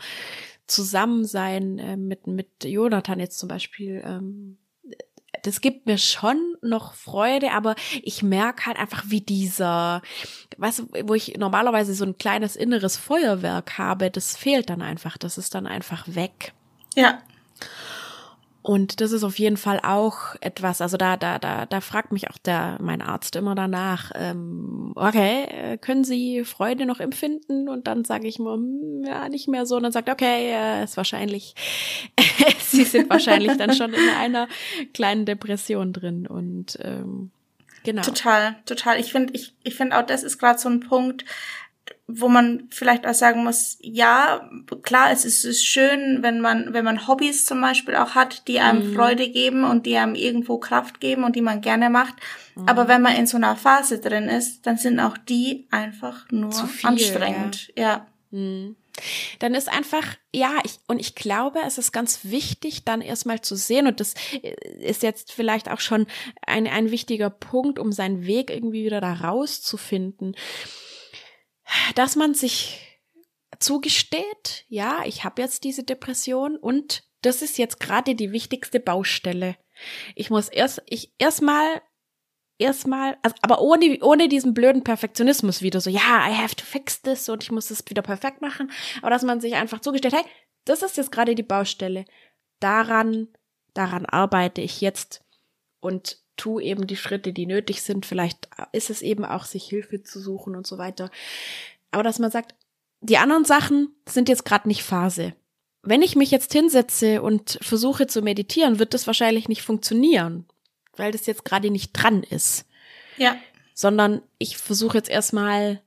zusammen 0.68 1.26
sein 1.26 1.80
äh, 1.80 1.98
mit 1.98 2.28
mit 2.28 2.64
Jonathan 2.64 3.20
jetzt 3.20 3.40
zum 3.40 3.50
Beispiel. 3.50 4.02
Ähm, 4.06 4.58
das 5.44 5.62
gibt 5.62 5.86
mir 5.86 5.98
schon 5.98 6.56
noch 6.62 6.94
Freude, 6.94 7.52
aber 7.52 7.76
ich 8.02 8.24
merke 8.24 8.66
halt 8.66 8.78
einfach, 8.78 9.04
wie 9.08 9.22
dieser, 9.22 10.02
du, 10.58 10.88
wo 11.04 11.14
ich 11.14 11.38
normalerweise 11.38 11.94
so 11.94 12.06
ein 12.06 12.18
kleines 12.18 12.56
inneres 12.56 12.98
Feuerwerk 12.98 13.78
habe, 13.78 14.12
das 14.12 14.36
fehlt 14.36 14.70
dann 14.70 14.82
einfach, 14.82 15.18
das 15.18 15.38
ist 15.38 15.56
dann 15.56 15.68
einfach 15.68 16.06
weg. 16.08 16.54
Ja. 16.96 17.20
Und 18.64 19.02
das 19.02 19.12
ist 19.12 19.24
auf 19.24 19.40
jeden 19.40 19.58
Fall 19.58 19.80
auch 19.82 20.36
etwas, 20.40 20.82
also 20.82 20.96
da, 20.96 21.18
da, 21.18 21.40
da, 21.40 21.66
da 21.66 21.82
fragt 21.82 22.12
mich 22.12 22.30
auch 22.30 22.38
der, 22.38 22.78
mein 22.80 23.02
Arzt 23.02 23.36
immer 23.36 23.56
danach, 23.56 24.12
ähm, 24.14 24.92
okay, 24.96 25.46
äh, 25.46 25.78
können 25.78 26.04
Sie 26.04 26.44
Freude 26.44 26.86
noch 26.86 27.00
empfinden? 27.00 27.68
Und 27.70 27.88
dann 27.88 28.06
sage 28.06 28.28
ich 28.28 28.38
mir, 28.38 28.54
hm, 28.54 29.04
ja, 29.04 29.30
nicht 29.30 29.48
mehr 29.48 29.66
so. 29.66 29.78
Und 29.78 29.84
dann 29.84 29.92
sagt, 29.92 30.10
okay, 30.10 30.52
äh, 30.52 30.84
ist 30.84 30.96
wahrscheinlich, 30.96 31.56
Sie 32.60 32.84
sind 32.84 33.10
wahrscheinlich 33.10 33.58
dann 33.58 33.74
schon 33.74 33.94
in 33.94 34.10
einer 34.20 34.48
kleinen 34.94 35.26
Depression 35.26 35.92
drin. 35.92 36.28
Und 36.28 36.78
ähm, 36.84 37.32
genau. 37.84 38.04
Total, 38.04 38.58
total. 38.66 39.00
Ich 39.00 39.12
finde, 39.12 39.34
ich, 39.34 39.56
ich 39.64 39.74
finde 39.74 39.98
auch, 39.98 40.06
das 40.06 40.22
ist 40.22 40.38
gerade 40.38 40.60
so 40.60 40.70
ein 40.70 40.82
Punkt, 40.82 41.26
wo 42.20 42.30
man 42.30 42.68
vielleicht 42.70 43.06
auch 43.06 43.14
sagen 43.14 43.44
muss, 43.44 43.78
ja, 43.82 44.50
klar, 44.82 45.12
es 45.12 45.26
ist, 45.26 45.46
es 45.46 45.58
ist 45.58 45.66
schön, 45.66 46.20
wenn 46.22 46.42
man, 46.42 46.74
wenn 46.74 46.86
man 46.86 47.08
Hobbys 47.08 47.46
zum 47.46 47.62
Beispiel 47.62 47.96
auch 47.96 48.16
hat, 48.16 48.48
die 48.48 48.60
einem 48.60 48.90
mhm. 48.90 48.96
Freude 48.96 49.30
geben 49.30 49.64
und 49.64 49.86
die 49.86 49.98
einem 49.98 50.16
irgendwo 50.16 50.58
Kraft 50.58 51.00
geben 51.00 51.24
und 51.24 51.36
die 51.36 51.42
man 51.42 51.62
gerne 51.62 51.90
macht. 51.90 52.16
Mhm. 52.56 52.68
Aber 52.68 52.88
wenn 52.88 53.02
man 53.02 53.16
in 53.16 53.28
so 53.28 53.38
einer 53.38 53.56
Phase 53.56 54.00
drin 54.00 54.28
ist, 54.28 54.66
dann 54.66 54.78
sind 54.78 55.00
auch 55.00 55.18
die 55.18 55.68
einfach 55.72 56.30
nur 56.32 56.52
viel, 56.52 56.90
anstrengend. 56.90 57.72
Ja. 57.76 57.84
ja. 57.84 58.08
Mhm. 58.32 58.76
Dann 59.40 59.56
ist 59.56 59.70
einfach, 59.70 60.06
ja, 60.34 60.52
ich, 60.64 60.80
und 60.88 61.00
ich 61.00 61.16
glaube, 61.16 61.60
es 61.66 61.78
ist 61.78 61.92
ganz 61.92 62.20
wichtig, 62.24 62.84
dann 62.84 63.02
erstmal 63.02 63.42
zu 63.42 63.56
sehen, 63.56 63.88
und 63.88 64.00
das 64.00 64.16
ist 64.80 65.02
jetzt 65.02 65.32
vielleicht 65.32 65.70
auch 65.70 65.80
schon 65.80 66.08
ein, 66.46 66.68
ein 66.68 66.92
wichtiger 66.92 67.30
Punkt, 67.30 67.80
um 67.80 67.92
seinen 67.92 68.26
Weg 68.26 68.50
irgendwie 68.50 68.84
wieder 68.84 69.02
da 69.02 69.14
rauszufinden 69.14 70.36
dass 71.96 72.16
man 72.16 72.34
sich 72.34 73.00
zugesteht, 73.60 74.66
ja, 74.68 75.04
ich 75.06 75.24
habe 75.24 75.42
jetzt 75.42 75.64
diese 75.64 75.84
Depression 75.84 76.58
und 76.58 77.04
das 77.22 77.42
ist 77.42 77.58
jetzt 77.58 77.80
gerade 77.80 78.16
die 78.16 78.32
wichtigste 78.32 78.80
Baustelle. 78.80 79.56
Ich 80.16 80.30
muss 80.30 80.50
erst, 80.50 80.82
ich 80.88 81.14
erstmal, 81.18 81.82
erstmal, 82.58 83.18
also, 83.22 83.36
aber 83.42 83.62
ohne, 83.62 84.00
ohne 84.02 84.28
diesen 84.28 84.54
blöden 84.54 84.84
Perfektionismus 84.84 85.62
wieder 85.62 85.82
so, 85.82 85.90
ja, 85.90 86.28
I 86.28 86.36
have 86.36 86.56
to 86.56 86.66
fix 86.66 87.02
this 87.02 87.30
und 87.30 87.44
ich 87.44 87.52
muss 87.52 87.72
es 87.72 87.84
wieder 87.88 88.02
perfekt 88.02 88.42
machen, 88.42 88.72
aber 89.02 89.12
dass 89.12 89.24
man 89.24 89.42
sich 89.42 89.56
einfach 89.56 89.82
zugesteht, 89.82 90.14
hey, 90.14 90.24
das 90.66 90.82
ist 90.82 90.98
jetzt 90.98 91.12
gerade 91.12 91.36
die 91.36 91.44
Baustelle. 91.44 92.06
Daran, 92.60 93.28
daran 93.74 94.06
arbeite 94.06 94.62
ich 94.62 94.82
jetzt 94.82 95.24
und 95.80 96.21
tu 96.42 96.60
eben 96.60 96.88
die 96.88 96.98
Schritte, 96.98 97.34
die 97.34 97.46
nötig 97.46 97.84
sind. 97.84 98.06
Vielleicht 98.06 98.50
ist 98.72 98.90
es 98.90 99.04
eben 99.04 99.24
auch, 99.24 99.46
sich 99.46 99.66
Hilfe 99.66 100.02
zu 100.02 100.20
suchen 100.20 100.56
und 100.56 100.66
so 100.66 100.80
weiter. 100.80 101.12
Aber 101.92 102.02
dass 102.02 102.18
man 102.18 102.32
sagt, 102.32 102.56
die 103.02 103.18
anderen 103.18 103.46
Sachen 103.46 103.94
sind 104.10 104.28
jetzt 104.28 104.44
gerade 104.44 104.68
nicht 104.68 104.84
Phase. 104.84 105.36
Wenn 105.84 106.02
ich 106.02 106.16
mich 106.16 106.32
jetzt 106.32 106.52
hinsetze 106.52 107.22
und 107.22 107.60
versuche 107.62 108.08
zu 108.08 108.24
meditieren, 108.24 108.80
wird 108.80 108.96
das 108.96 109.06
wahrscheinlich 109.06 109.50
nicht 109.50 109.62
funktionieren, 109.62 110.46
weil 110.96 111.12
das 111.12 111.28
jetzt 111.28 111.46
gerade 111.46 111.70
nicht 111.70 111.92
dran 111.94 112.24
ist. 112.24 112.66
Ja. 113.18 113.36
Sondern 113.76 114.22
ich 114.40 114.58
versuche 114.58 114.98
jetzt 114.98 115.10
erstmal, 115.10 115.82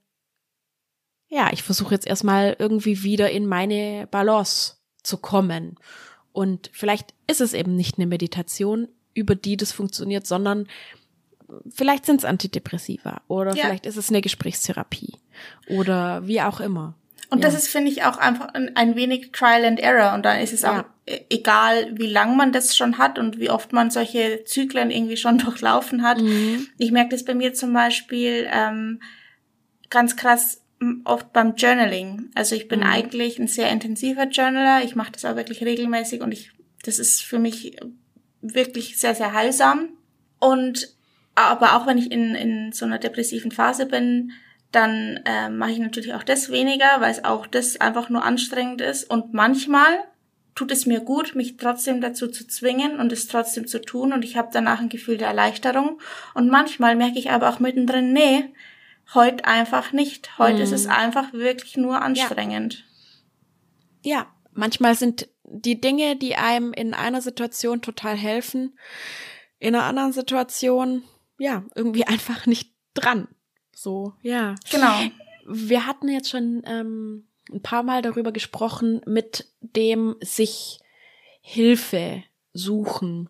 ja, 1.28 1.52
ich 1.52 1.64
versuche 1.64 1.94
jetzt 1.94 2.06
erstmal 2.06 2.54
irgendwie 2.60 3.02
wieder 3.02 3.30
in 3.30 3.46
meine 3.46 4.06
Balance 4.08 4.76
zu 5.02 5.18
kommen. 5.18 5.78
Und 6.32 6.70
vielleicht 6.72 7.12
ist 7.26 7.40
es 7.40 7.54
eben 7.54 7.74
nicht 7.74 7.98
eine 7.98 8.06
Meditation, 8.06 8.88
über 9.14 9.34
die 9.34 9.56
das 9.56 9.72
funktioniert, 9.72 10.26
sondern 10.26 10.66
vielleicht 11.68 12.06
sind 12.06 12.18
es 12.18 12.24
Antidepressiva 12.24 13.22
oder 13.28 13.54
ja. 13.54 13.64
vielleicht 13.64 13.86
ist 13.86 13.96
es 13.96 14.08
eine 14.08 14.20
Gesprächstherapie 14.20 15.14
oder 15.68 16.26
wie 16.26 16.40
auch 16.40 16.60
immer. 16.60 16.94
Und 17.30 17.42
ja. 17.42 17.48
das 17.48 17.54
ist, 17.56 17.68
finde 17.68 17.90
ich, 17.90 18.04
auch 18.04 18.18
einfach 18.18 18.48
ein, 18.54 18.96
wenig 18.96 19.32
Trial 19.32 19.64
and 19.64 19.80
Error. 19.80 20.14
Und 20.14 20.24
dann 20.24 20.40
ist 20.40 20.52
es 20.52 20.62
ja. 20.62 20.80
auch 20.80 20.84
e-, 21.06 21.20
egal, 21.30 21.90
wie 21.98 22.06
lang 22.06 22.36
man 22.36 22.52
das 22.52 22.76
schon 22.76 22.98
hat 22.98 23.18
und 23.18 23.40
wie 23.40 23.50
oft 23.50 23.72
man 23.72 23.90
solche 23.90 24.44
Zyklen 24.44 24.90
irgendwie 24.90 25.16
schon 25.16 25.38
durchlaufen 25.38 26.02
hat. 26.02 26.20
Mhm. 26.20 26.68
Ich 26.78 26.92
merke 26.92 27.10
das 27.10 27.24
bei 27.24 27.34
mir 27.34 27.54
zum 27.54 27.72
Beispiel 27.72 28.48
ähm, 28.52 29.00
ganz 29.90 30.16
krass 30.16 30.60
oft 31.04 31.32
beim 31.32 31.54
Journaling. 31.56 32.30
Also 32.34 32.54
ich 32.54 32.68
bin 32.68 32.80
mhm. 32.80 32.86
eigentlich 32.86 33.38
ein 33.38 33.48
sehr 33.48 33.70
intensiver 33.70 34.28
Journaler. 34.28 34.84
Ich 34.84 34.94
mache 34.94 35.12
das 35.12 35.24
auch 35.24 35.36
wirklich 35.36 35.64
regelmäßig 35.64 36.20
und 36.20 36.32
ich, 36.32 36.52
das 36.84 36.98
ist 36.98 37.22
für 37.22 37.38
mich 37.38 37.76
wirklich 38.52 38.98
sehr, 38.98 39.14
sehr 39.14 39.32
heilsam. 39.32 39.90
Und 40.38 40.94
aber 41.34 41.76
auch 41.76 41.86
wenn 41.86 41.98
ich 41.98 42.12
in, 42.12 42.34
in 42.34 42.72
so 42.72 42.84
einer 42.84 42.98
depressiven 42.98 43.50
Phase 43.50 43.86
bin, 43.86 44.32
dann 44.70 45.20
äh, 45.24 45.48
mache 45.48 45.72
ich 45.72 45.78
natürlich 45.78 46.14
auch 46.14 46.22
das 46.22 46.50
weniger, 46.50 47.00
weil 47.00 47.10
es 47.10 47.24
auch 47.24 47.46
das 47.46 47.80
einfach 47.80 48.08
nur 48.08 48.24
anstrengend 48.24 48.80
ist. 48.80 49.08
Und 49.08 49.32
manchmal 49.32 50.04
tut 50.54 50.70
es 50.70 50.86
mir 50.86 51.00
gut, 51.00 51.34
mich 51.34 51.56
trotzdem 51.56 52.00
dazu 52.00 52.28
zu 52.28 52.46
zwingen 52.46 52.98
und 53.00 53.12
es 53.12 53.26
trotzdem 53.26 53.66
zu 53.66 53.80
tun. 53.80 54.12
Und 54.12 54.24
ich 54.24 54.36
habe 54.36 54.50
danach 54.52 54.80
ein 54.80 54.88
Gefühl 54.88 55.16
der 55.16 55.28
Erleichterung. 55.28 56.00
Und 56.34 56.50
manchmal 56.50 56.96
merke 56.96 57.18
ich 57.18 57.30
aber 57.30 57.48
auch 57.48 57.60
mittendrin, 57.60 58.12
nee, 58.12 58.52
heute 59.14 59.44
einfach 59.44 59.92
nicht. 59.92 60.38
Heute 60.38 60.56
mhm. 60.56 60.62
ist 60.62 60.72
es 60.72 60.86
mhm. 60.86 60.92
einfach 60.92 61.32
wirklich 61.32 61.76
nur 61.76 62.02
anstrengend. 62.02 62.84
Ja. 64.02 64.18
ja, 64.18 64.26
manchmal 64.52 64.94
sind 64.94 65.28
die 65.54 65.80
Dinge, 65.80 66.16
die 66.16 66.36
einem 66.36 66.72
in 66.72 66.94
einer 66.94 67.22
Situation 67.22 67.80
total 67.80 68.16
helfen, 68.16 68.78
in 69.58 69.74
einer 69.74 69.84
anderen 69.84 70.12
Situation, 70.12 71.04
ja, 71.38 71.64
irgendwie 71.74 72.04
einfach 72.06 72.46
nicht 72.46 72.72
dran. 72.94 73.28
So, 73.74 74.14
ja. 74.22 74.54
Genau. 74.70 75.00
Wir 75.46 75.86
hatten 75.86 76.08
jetzt 76.08 76.30
schon 76.30 76.62
ähm, 76.66 77.28
ein 77.52 77.62
paar 77.62 77.82
Mal 77.82 78.02
darüber 78.02 78.32
gesprochen, 78.32 79.00
mit 79.06 79.48
dem 79.60 80.16
sich 80.20 80.80
Hilfe 81.40 82.24
suchen. 82.52 83.28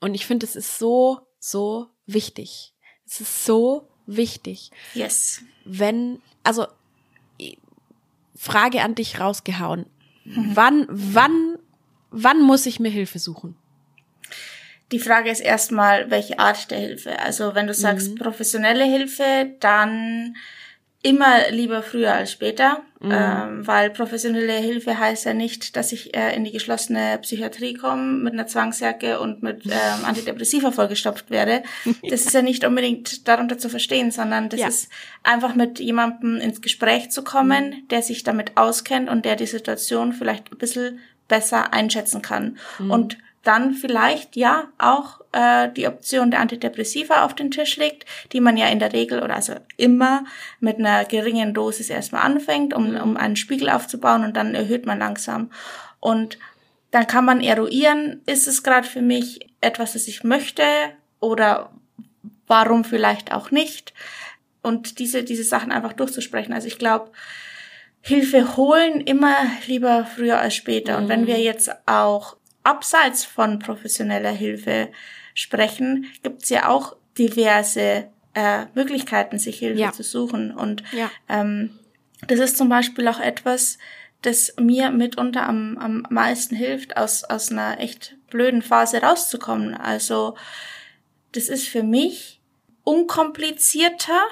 Und 0.00 0.14
ich 0.14 0.26
finde, 0.26 0.44
es 0.44 0.56
ist 0.56 0.78
so, 0.78 1.20
so 1.38 1.88
wichtig. 2.06 2.74
Es 3.06 3.20
ist 3.20 3.44
so 3.44 3.88
wichtig. 4.06 4.70
Yes. 4.92 5.42
Wenn, 5.64 6.20
also, 6.42 6.66
Frage 8.36 8.82
an 8.82 8.94
dich 8.94 9.20
rausgehauen. 9.20 9.86
Mhm. 10.24 10.50
Wann, 10.54 10.86
wann, 10.88 11.58
wann 12.10 12.42
muss 12.42 12.66
ich 12.66 12.80
mir 12.80 12.90
Hilfe 12.90 13.18
suchen? 13.18 13.56
Die 14.92 14.98
Frage 14.98 15.30
ist 15.30 15.40
erstmal, 15.40 16.10
welche 16.10 16.38
Art 16.38 16.70
der 16.70 16.78
Hilfe. 16.78 17.18
Also 17.18 17.54
wenn 17.54 17.66
du 17.66 17.74
sagst 17.74 18.12
mhm. 18.12 18.14
professionelle 18.16 18.84
Hilfe, 18.84 19.52
dann 19.60 20.36
immer 21.04 21.50
lieber 21.50 21.82
früher 21.82 22.14
als 22.14 22.32
später, 22.32 22.82
mhm. 22.98 23.12
ähm, 23.12 23.66
weil 23.66 23.90
professionelle 23.90 24.54
Hilfe 24.54 24.98
heißt 24.98 25.26
ja 25.26 25.34
nicht, 25.34 25.76
dass 25.76 25.92
ich 25.92 26.16
äh, 26.16 26.34
in 26.34 26.44
die 26.44 26.50
geschlossene 26.50 27.18
Psychiatrie 27.20 27.74
komme 27.74 28.20
mit 28.22 28.32
einer 28.32 28.46
Zwangsjacke 28.46 29.20
und 29.20 29.42
mit 29.42 29.66
ähm, 29.66 29.72
Antidepressiva 30.04 30.72
vollgestopft 30.72 31.30
werde. 31.30 31.62
Das 32.10 32.22
ist 32.22 32.32
ja 32.32 32.42
nicht 32.42 32.64
unbedingt 32.64 33.28
darunter 33.28 33.58
zu 33.58 33.68
verstehen, 33.68 34.10
sondern 34.10 34.48
das 34.48 34.60
ja. 34.60 34.68
ist 34.68 34.88
einfach 35.22 35.54
mit 35.54 35.78
jemandem 35.78 36.36
ins 36.36 36.62
Gespräch 36.62 37.10
zu 37.10 37.22
kommen, 37.22 37.70
mhm. 37.70 37.88
der 37.88 38.02
sich 38.02 38.22
damit 38.22 38.56
auskennt 38.56 39.10
und 39.10 39.26
der 39.26 39.36
die 39.36 39.46
Situation 39.46 40.12
vielleicht 40.14 40.52
ein 40.52 40.58
bisschen 40.58 41.00
besser 41.28 41.74
einschätzen 41.74 42.22
kann. 42.22 42.56
Mhm. 42.78 42.90
Und 42.90 43.18
dann 43.44 43.74
vielleicht 43.74 44.36
ja 44.36 44.68
auch 44.78 45.20
äh, 45.32 45.68
die 45.70 45.86
Option 45.86 46.30
der 46.30 46.40
Antidepressiva 46.40 47.24
auf 47.24 47.34
den 47.34 47.50
Tisch 47.50 47.76
legt, 47.76 48.06
die 48.32 48.40
man 48.40 48.56
ja 48.56 48.68
in 48.68 48.78
der 48.78 48.92
Regel 48.92 49.22
oder 49.22 49.36
also 49.36 49.54
immer 49.76 50.24
mit 50.60 50.78
einer 50.78 51.04
geringen 51.04 51.54
Dosis 51.54 51.90
erstmal 51.90 52.22
anfängt, 52.22 52.74
um, 52.74 52.96
um 52.96 53.16
einen 53.16 53.36
Spiegel 53.36 53.70
aufzubauen 53.70 54.24
und 54.24 54.36
dann 54.36 54.54
erhöht 54.54 54.86
man 54.86 54.98
langsam. 54.98 55.50
Und 56.00 56.38
dann 56.90 57.06
kann 57.06 57.24
man 57.24 57.40
eruieren, 57.40 58.22
ist 58.26 58.46
es 58.46 58.62
gerade 58.62 58.86
für 58.86 59.02
mich 59.02 59.40
etwas, 59.60 59.94
das 59.94 60.08
ich 60.08 60.24
möchte 60.24 60.62
oder 61.20 61.70
warum 62.46 62.84
vielleicht 62.84 63.32
auch 63.32 63.50
nicht. 63.50 63.92
Und 64.62 64.98
diese, 64.98 65.24
diese 65.24 65.44
Sachen 65.44 65.72
einfach 65.72 65.92
durchzusprechen. 65.92 66.54
Also 66.54 66.68
ich 66.68 66.78
glaube, 66.78 67.10
Hilfe 68.00 68.56
holen 68.56 69.00
immer 69.00 69.34
lieber 69.66 70.04
früher 70.04 70.38
als 70.38 70.54
später. 70.54 70.96
Mhm. 70.96 71.02
Und 71.02 71.08
wenn 71.08 71.20
mhm. 71.22 71.26
wir 71.26 71.40
jetzt 71.40 71.70
auch 71.86 72.36
abseits 72.64 73.24
von 73.24 73.58
professioneller 73.58 74.32
Hilfe 74.32 74.88
sprechen, 75.34 76.06
gibt 76.22 76.42
es 76.42 76.48
ja 76.48 76.68
auch 76.68 76.96
diverse 77.16 78.08
äh, 78.34 78.66
Möglichkeiten, 78.74 79.38
sich 79.38 79.58
Hilfe 79.58 79.80
ja. 79.80 79.92
zu 79.92 80.02
suchen. 80.02 80.52
Und 80.52 80.82
ja. 80.92 81.10
ähm, 81.28 81.78
das 82.26 82.40
ist 82.40 82.56
zum 82.56 82.68
Beispiel 82.68 83.06
auch 83.06 83.20
etwas, 83.20 83.78
das 84.22 84.54
mir 84.58 84.90
mitunter 84.90 85.46
am, 85.46 85.76
am 85.78 86.06
meisten 86.08 86.56
hilft, 86.56 86.96
aus, 86.96 87.24
aus 87.24 87.50
einer 87.52 87.78
echt 87.78 88.16
blöden 88.30 88.62
Phase 88.62 89.02
rauszukommen. 89.02 89.74
Also 89.74 90.34
das 91.32 91.48
ist 91.48 91.68
für 91.68 91.82
mich 91.82 92.40
unkomplizierter, 92.84 94.22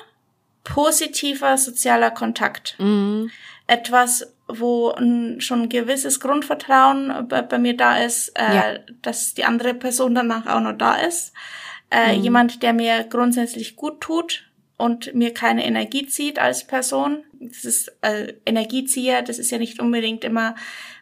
positiver 0.65 1.59
sozialer 1.59 2.11
Kontakt. 2.11 2.77
Mhm. 2.79 3.31
Etwas, 3.67 4.33
wo 4.59 4.95
schon 5.39 5.63
ein 5.63 5.69
gewisses 5.69 6.21
Grundvertrauen 6.21 7.27
bei, 7.29 7.43
bei 7.43 7.59
mir 7.59 7.77
da 7.77 7.99
ist, 7.99 8.33
äh, 8.39 8.55
ja. 8.55 8.79
dass 9.03 9.35
die 9.35 9.45
andere 9.45 9.75
Person 9.75 10.15
danach 10.15 10.47
auch 10.47 10.61
noch 10.61 10.77
da 10.77 10.97
ist. 10.97 11.33
Äh, 11.91 12.17
mhm. 12.17 12.23
Jemand, 12.25 12.63
der 12.63 12.73
mir 12.73 13.05
grundsätzlich 13.05 13.77
gut 13.77 14.01
tut, 14.01 14.53
und 14.83 15.15
mir 15.15 15.33
keine 15.33 15.65
Energie 15.65 16.07
zieht 16.07 16.41
als 16.41 16.67
Person. 16.67 17.23
Das 17.39 17.65
ist 17.65 17.93
äh, 18.01 18.33
Energiezieher, 18.45 19.23
das 19.23 19.39
ist 19.39 19.53
ja 19.53 19.59
nicht 19.59 19.79
unbedingt 19.79 20.25
immer, 20.25 20.57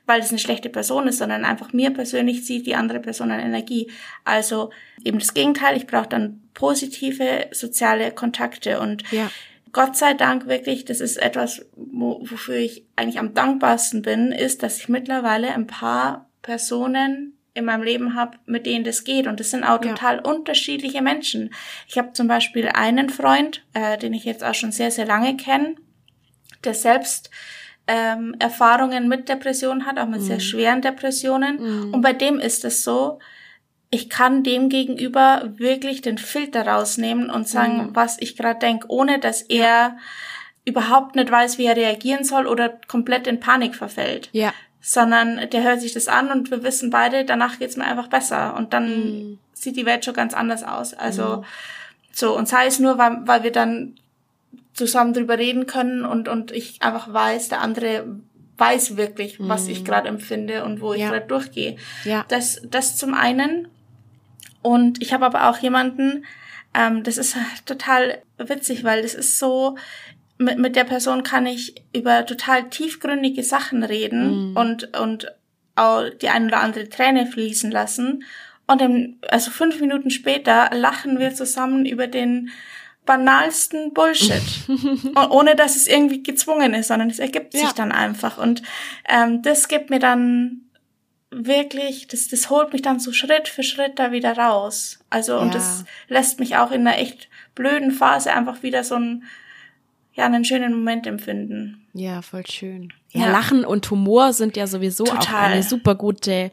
weil 0.04 0.20
es 0.20 0.28
eine 0.28 0.38
schlechte 0.38 0.68
Person 0.68 1.08
ist, 1.08 1.16
sondern 1.16 1.46
einfach 1.46 1.72
mir 1.72 1.90
persönlich 1.90 2.44
zieht 2.44 2.66
die 2.66 2.74
andere 2.74 3.00
Person 3.00 3.30
an 3.30 3.40
Energie. 3.40 3.90
Also 4.22 4.70
eben 5.02 5.18
das 5.18 5.32
Gegenteil, 5.32 5.78
ich 5.78 5.86
brauche 5.86 6.08
dann 6.08 6.42
positive 6.52 7.46
soziale 7.52 8.10
Kontakte 8.10 8.80
und 8.80 9.02
ja. 9.12 9.30
Gott 9.72 9.96
sei 9.96 10.14
Dank 10.14 10.46
wirklich, 10.46 10.84
das 10.84 11.00
ist 11.00 11.16
etwas, 11.16 11.66
wo, 11.76 12.20
wofür 12.28 12.56
ich 12.56 12.84
eigentlich 12.96 13.18
am 13.18 13.34
dankbarsten 13.34 14.02
bin, 14.02 14.32
ist, 14.32 14.62
dass 14.62 14.78
ich 14.78 14.88
mittlerweile 14.88 15.54
ein 15.54 15.66
paar 15.66 16.28
Personen 16.42 17.34
in 17.54 17.64
meinem 17.64 17.82
Leben 17.82 18.14
habe, 18.14 18.38
mit 18.46 18.66
denen 18.66 18.84
das 18.84 19.04
geht. 19.04 19.26
Und 19.26 19.40
das 19.40 19.50
sind 19.50 19.64
auch 19.64 19.82
ja. 19.84 19.90
total 19.90 20.20
unterschiedliche 20.20 21.02
Menschen. 21.02 21.50
Ich 21.88 21.98
habe 21.98 22.12
zum 22.12 22.28
Beispiel 22.28 22.68
einen 22.68 23.10
Freund, 23.10 23.64
äh, 23.74 23.98
den 23.98 24.14
ich 24.14 24.24
jetzt 24.24 24.44
auch 24.44 24.54
schon 24.54 24.72
sehr, 24.72 24.90
sehr 24.90 25.06
lange 25.06 25.36
kenne, 25.36 25.74
der 26.64 26.74
selbst 26.74 27.30
ähm, 27.86 28.36
Erfahrungen 28.38 29.08
mit 29.08 29.28
Depressionen 29.28 29.86
hat, 29.86 29.98
auch 29.98 30.06
mit 30.06 30.20
mhm. 30.20 30.26
sehr 30.26 30.40
schweren 30.40 30.80
Depressionen. 30.80 31.86
Mhm. 31.86 31.94
Und 31.94 32.02
bei 32.02 32.12
dem 32.12 32.38
ist 32.38 32.64
es 32.64 32.84
so, 32.84 33.18
ich 33.90 34.08
kann 34.08 34.44
dem 34.44 34.68
gegenüber 34.68 35.52
wirklich 35.56 36.00
den 36.00 36.16
Filter 36.16 36.66
rausnehmen 36.66 37.28
und 37.28 37.48
sagen, 37.48 37.88
mhm. 37.88 37.96
was 37.96 38.16
ich 38.20 38.36
gerade 38.36 38.60
denke, 38.60 38.86
ohne 38.88 39.18
dass 39.18 39.42
er 39.42 39.66
ja. 39.66 39.96
überhaupt 40.64 41.16
nicht 41.16 41.30
weiß, 41.30 41.58
wie 41.58 41.66
er 41.66 41.76
reagieren 41.76 42.24
soll 42.24 42.46
oder 42.46 42.68
komplett 42.86 43.26
in 43.26 43.40
Panik 43.40 43.74
verfällt. 43.74 44.28
Ja 44.32 44.52
sondern 44.80 45.48
der 45.50 45.62
hört 45.62 45.80
sich 45.80 45.92
das 45.92 46.08
an 46.08 46.30
und 46.30 46.50
wir 46.50 46.62
wissen 46.62 46.90
beide, 46.90 47.24
danach 47.24 47.58
geht's 47.58 47.76
mir 47.76 47.84
einfach 47.84 48.08
besser 48.08 48.56
und 48.56 48.72
dann 48.72 48.88
mhm. 48.88 49.38
sieht 49.52 49.76
die 49.76 49.86
Welt 49.86 50.04
schon 50.04 50.14
ganz 50.14 50.32
anders 50.32 50.64
aus. 50.64 50.94
Also 50.94 51.38
mhm. 51.38 51.44
so 52.12 52.36
und 52.36 52.48
sei 52.48 52.66
es 52.66 52.78
nur, 52.78 52.96
weil, 52.96 53.18
weil 53.26 53.42
wir 53.42 53.52
dann 53.52 53.96
zusammen 54.72 55.12
drüber 55.12 55.38
reden 55.38 55.66
können 55.66 56.04
und 56.04 56.28
und 56.28 56.50
ich 56.50 56.80
einfach 56.80 57.12
weiß, 57.12 57.50
der 57.50 57.60
andere 57.60 58.06
weiß 58.56 58.96
wirklich, 58.96 59.36
was 59.38 59.68
ich 59.68 59.80
mhm. 59.80 59.84
gerade 59.84 60.08
empfinde 60.08 60.64
und 60.64 60.80
wo 60.80 60.94
ich 60.94 61.00
ja. 61.00 61.10
gerade 61.10 61.26
durchgehe. 61.26 61.76
Ja. 62.04 62.24
Das 62.28 62.62
das 62.64 62.96
zum 62.96 63.12
einen 63.12 63.68
und 64.62 65.00
ich 65.02 65.12
habe 65.12 65.26
aber 65.26 65.48
auch 65.48 65.58
jemanden, 65.58 66.24
ähm, 66.74 67.02
das 67.02 67.18
ist 67.18 67.36
total 67.66 68.22
witzig, 68.38 68.84
weil 68.84 69.02
das 69.02 69.14
ist 69.14 69.38
so 69.38 69.76
mit, 70.38 70.58
mit 70.58 70.76
der 70.76 70.84
Person 70.84 71.22
kann 71.22 71.46
ich 71.46 71.74
über 71.94 72.24
total 72.24 72.70
tiefgründige 72.70 73.42
Sachen 73.42 73.82
reden 73.82 74.50
mhm. 74.50 74.56
und, 74.56 74.98
und 74.98 75.26
auch 75.76 76.04
die 76.20 76.28
ein 76.28 76.46
oder 76.46 76.60
andere 76.60 76.88
Träne 76.88 77.26
fließen 77.26 77.70
lassen. 77.70 78.24
Und 78.66 78.80
dann, 78.80 79.16
also 79.28 79.50
fünf 79.50 79.80
Minuten 79.80 80.10
später 80.10 80.70
lachen 80.72 81.18
wir 81.18 81.34
zusammen 81.34 81.86
über 81.86 82.06
den 82.06 82.50
banalsten 83.04 83.92
Bullshit. 83.92 84.42
ohne 85.30 85.56
dass 85.56 85.76
es 85.76 85.86
irgendwie 85.86 86.22
gezwungen 86.22 86.74
ist, 86.74 86.88
sondern 86.88 87.10
es 87.10 87.18
ergibt 87.18 87.54
ja. 87.54 87.60
sich 87.60 87.72
dann 87.72 87.92
einfach. 87.92 88.38
Und 88.38 88.62
ähm, 89.08 89.42
das 89.42 89.68
gibt 89.68 89.90
mir 89.90 89.98
dann 89.98 90.69
wirklich, 91.30 92.08
das, 92.08 92.28
das 92.28 92.50
holt 92.50 92.72
mich 92.72 92.82
dann 92.82 93.00
so 93.00 93.12
Schritt 93.12 93.48
für 93.48 93.62
Schritt 93.62 93.98
da 93.98 94.12
wieder 94.12 94.36
raus. 94.36 94.98
Also, 95.10 95.32
ja. 95.32 95.38
und 95.38 95.54
das 95.54 95.84
lässt 96.08 96.40
mich 96.40 96.56
auch 96.56 96.70
in 96.70 96.86
einer 96.86 96.98
echt 96.98 97.28
blöden 97.54 97.90
Phase 97.90 98.32
einfach 98.32 98.62
wieder 98.62 98.84
so 98.84 98.96
ein 98.96 99.24
ja, 100.14 100.26
einen 100.26 100.44
schönen 100.44 100.74
Moment 100.74 101.06
empfinden. 101.06 101.86
Ja, 101.94 102.20
voll 102.22 102.46
schön. 102.46 102.92
Ja, 103.10 103.26
ja. 103.26 103.32
Lachen 103.32 103.64
und 103.64 103.90
Humor 103.90 104.32
sind 104.32 104.56
ja 104.56 104.66
sowieso 104.66 105.04
Total. 105.04 105.22
auch 105.22 105.50
eine 105.52 105.62
super 105.62 105.94
gute 105.94 106.50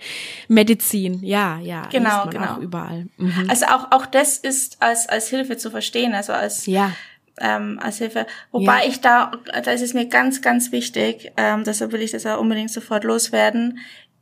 Medizin. 0.47 1.21
Ja, 1.23 1.59
ja. 1.59 1.87
Genau, 1.91 2.27
genau. 2.27 2.53
Auch 2.53 2.57
überall. 2.59 3.07
Mhm. 3.17 3.47
Also 3.49 3.65
auch, 3.67 3.91
auch 3.91 4.05
das 4.05 4.37
ist 4.37 4.81
als, 4.81 5.07
als 5.09 5.27
Hilfe 5.29 5.57
zu 5.57 5.69
verstehen, 5.69 6.13
also 6.13 6.33
als, 6.33 6.65
ja. 6.65 6.91
ähm, 7.39 7.79
als 7.81 7.97
Hilfe. 7.97 8.25
Wobei 8.51 8.83
ja. 8.83 8.89
ich 8.89 9.01
da, 9.01 9.31
da 9.63 9.71
ist 9.71 9.81
es 9.81 9.93
mir 9.93 10.07
ganz, 10.07 10.41
ganz 10.41 10.71
wichtig, 10.71 11.31
ähm, 11.37 11.63
deshalb 11.63 11.91
will 11.91 12.01
ich 12.01 12.11
das 12.11 12.25
auch 12.25 12.39
unbedingt 12.39 12.71
sofort 12.71 13.03
loswerden. 13.03 13.79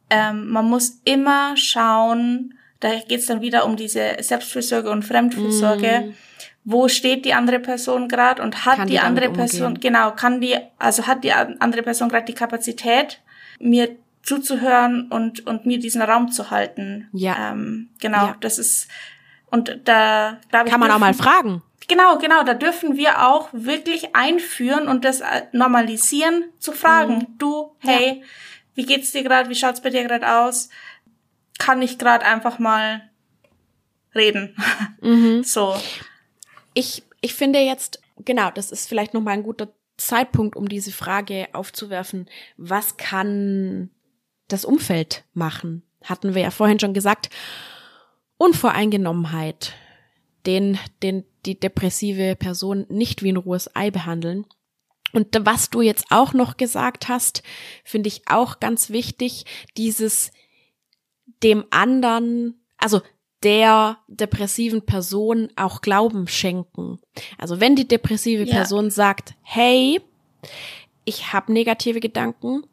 Ähm, 0.09 0.49
man 0.49 0.65
muss 0.65 1.01
immer 1.03 1.57
schauen, 1.57 2.53
da 2.79 2.89
geht's 3.07 3.25
dann 3.25 3.41
wieder 3.41 3.65
um 3.65 3.75
diese 3.75 4.17
Selbstfürsorge 4.19 4.89
und 4.89 5.03
Fremdfürsorge. 5.03 6.05
Mhm 6.07 6.13
wo 6.65 6.87
steht 6.87 7.25
die 7.25 7.33
andere 7.33 7.59
Person 7.59 8.09
gerade 8.09 8.41
und 8.41 8.65
hat 8.65 8.79
die, 8.85 8.93
die 8.93 8.99
andere 8.99 9.29
Person 9.29 9.79
genau 9.79 10.11
kann 10.11 10.41
die 10.41 10.57
also 10.79 11.05
hat 11.07 11.23
die 11.23 11.31
andere 11.31 11.83
Person 11.83 12.09
gerade 12.09 12.25
die 12.25 12.33
Kapazität 12.33 13.21
mir 13.59 13.95
zuzuhören 14.23 15.07
und 15.09 15.45
und 15.45 15.67
mir 15.67 15.79
diesen 15.79 16.01
Raum 16.01 16.31
zu 16.31 16.49
halten 16.49 17.07
ja 17.13 17.51
ähm, 17.51 17.89
genau 18.01 18.25
ja. 18.25 18.37
das 18.39 18.57
ist 18.57 18.87
und 19.51 19.79
da 19.85 20.39
glaube 20.49 20.65
ich 20.65 20.71
kann 20.71 20.79
man 20.79 20.89
dürfen, 20.89 20.91
auch 20.91 20.99
mal 20.99 21.13
fragen 21.13 21.61
genau 21.87 22.17
genau 22.17 22.43
da 22.43 22.55
dürfen 22.55 22.97
wir 22.97 23.27
auch 23.27 23.49
wirklich 23.51 24.15
einführen 24.15 24.87
und 24.87 25.05
das 25.05 25.21
äh, 25.21 25.43
normalisieren 25.51 26.45
zu 26.57 26.71
fragen 26.71 27.17
mhm. 27.17 27.37
du 27.37 27.71
hey 27.77 28.21
ja. 28.21 28.25
Wie 28.75 28.85
geht's 28.85 29.11
dir 29.11 29.23
gerade 29.23 29.49
wie 29.49 29.55
schaut's 29.55 29.81
bei 29.81 29.89
dir 29.89 30.03
gerade 30.03 30.29
aus 30.29 30.69
kann 31.57 31.81
ich 31.81 31.97
gerade 31.97 32.25
einfach 32.25 32.59
mal 32.59 33.09
reden 34.13 34.55
mhm. 35.01 35.43
so 35.43 35.75
ich, 36.75 37.03
ich 37.21 37.33
finde 37.33 37.59
jetzt, 37.59 37.99
genau, 38.19 38.51
das 38.51 38.71
ist 38.71 38.87
vielleicht 38.87 39.15
nochmal 39.15 39.33
ein 39.33 39.43
guter 39.43 39.69
Zeitpunkt, 39.97 40.55
um 40.55 40.69
diese 40.69 40.91
Frage 40.91 41.47
aufzuwerfen. 41.53 42.29
Was 42.57 42.97
kann 42.97 43.89
das 44.49 44.65
Umfeld 44.65 45.23
machen? 45.33 45.81
Hatten 46.03 46.35
wir 46.35 46.43
ja 46.43 46.51
vorhin 46.51 46.79
schon 46.79 46.93
gesagt. 46.93 47.29
Unvoreingenommenheit, 48.37 49.73
den, 50.45 50.77
den 51.01 51.23
die 51.45 51.57
depressive 51.57 52.35
Person 52.35 52.85
nicht 52.89 53.23
wie 53.23 53.31
ein 53.31 53.37
rohes 53.37 53.73
Ei 53.73 53.89
behandeln. 53.89 54.45
Und 55.13 55.27
was 55.45 55.69
du 55.69 55.81
jetzt 55.81 56.07
auch 56.09 56.33
noch 56.33 56.57
gesagt 56.57 57.07
hast, 57.07 57.41
finde 57.83 58.07
ich 58.07 58.23
auch 58.27 58.59
ganz 58.59 58.89
wichtig, 58.89 59.45
dieses 59.77 60.31
dem 61.41 61.65
anderen, 61.69 62.61
also 62.77 63.01
der 63.43 63.99
depressiven 64.07 64.85
Person 64.85 65.49
auch 65.55 65.81
Glauben 65.81 66.27
schenken. 66.27 66.99
Also 67.37 67.59
wenn 67.59 67.75
die 67.75 67.87
depressive 67.87 68.43
ja. 68.43 68.55
Person 68.55 68.89
sagt, 68.89 69.35
hey, 69.41 70.01
ich 71.05 71.31
habe 71.31 71.53
negative 71.53 71.99
Gedanken, 71.99 72.63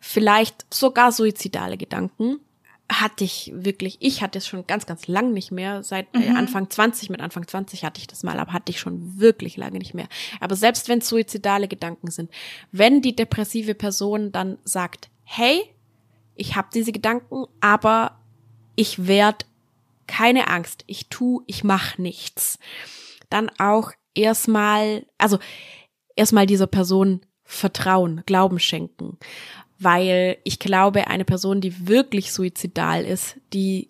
vielleicht 0.00 0.66
sogar 0.72 1.12
suizidale 1.12 1.76
Gedanken, 1.76 2.40
hatte 2.90 3.24
ich 3.24 3.52
wirklich, 3.54 3.98
ich 4.00 4.22
hatte 4.22 4.38
es 4.38 4.46
schon 4.46 4.66
ganz, 4.66 4.86
ganz 4.86 5.06
lang 5.08 5.32
nicht 5.32 5.52
mehr, 5.52 5.82
seit 5.82 6.06
äh, 6.14 6.30
mhm. 6.30 6.36
Anfang 6.36 6.70
20, 6.70 7.10
mit 7.10 7.20
Anfang 7.20 7.46
20 7.46 7.84
hatte 7.84 8.00
ich 8.00 8.06
das 8.06 8.22
mal, 8.22 8.38
aber 8.40 8.52
hatte 8.52 8.70
ich 8.70 8.80
schon 8.80 9.18
wirklich 9.18 9.56
lange 9.56 9.78
nicht 9.78 9.94
mehr. 9.94 10.08
Aber 10.40 10.56
selbst 10.56 10.88
wenn 10.88 11.00
es 11.00 11.08
suizidale 11.08 11.68
Gedanken 11.68 12.10
sind, 12.10 12.30
wenn 12.72 13.02
die 13.02 13.14
depressive 13.14 13.74
Person 13.74 14.32
dann 14.32 14.58
sagt, 14.64 15.10
hey, 15.24 15.62
ich 16.34 16.56
habe 16.56 16.68
diese 16.72 16.92
Gedanken, 16.92 17.44
aber 17.60 18.18
ich 18.74 19.06
werde 19.06 19.44
keine 20.06 20.48
Angst, 20.48 20.84
ich 20.86 21.08
tu, 21.08 21.42
ich 21.46 21.64
mach 21.64 21.98
nichts. 21.98 22.58
Dann 23.28 23.50
auch 23.58 23.92
erstmal, 24.14 25.04
also 25.18 25.38
erstmal 26.16 26.46
dieser 26.46 26.66
Person 26.66 27.20
Vertrauen, 27.44 28.22
Glauben 28.26 28.58
schenken, 28.58 29.18
weil 29.78 30.38
ich 30.44 30.58
glaube, 30.58 31.06
eine 31.06 31.24
Person, 31.24 31.60
die 31.60 31.88
wirklich 31.88 32.32
suizidal 32.32 33.04
ist, 33.04 33.36
die 33.52 33.88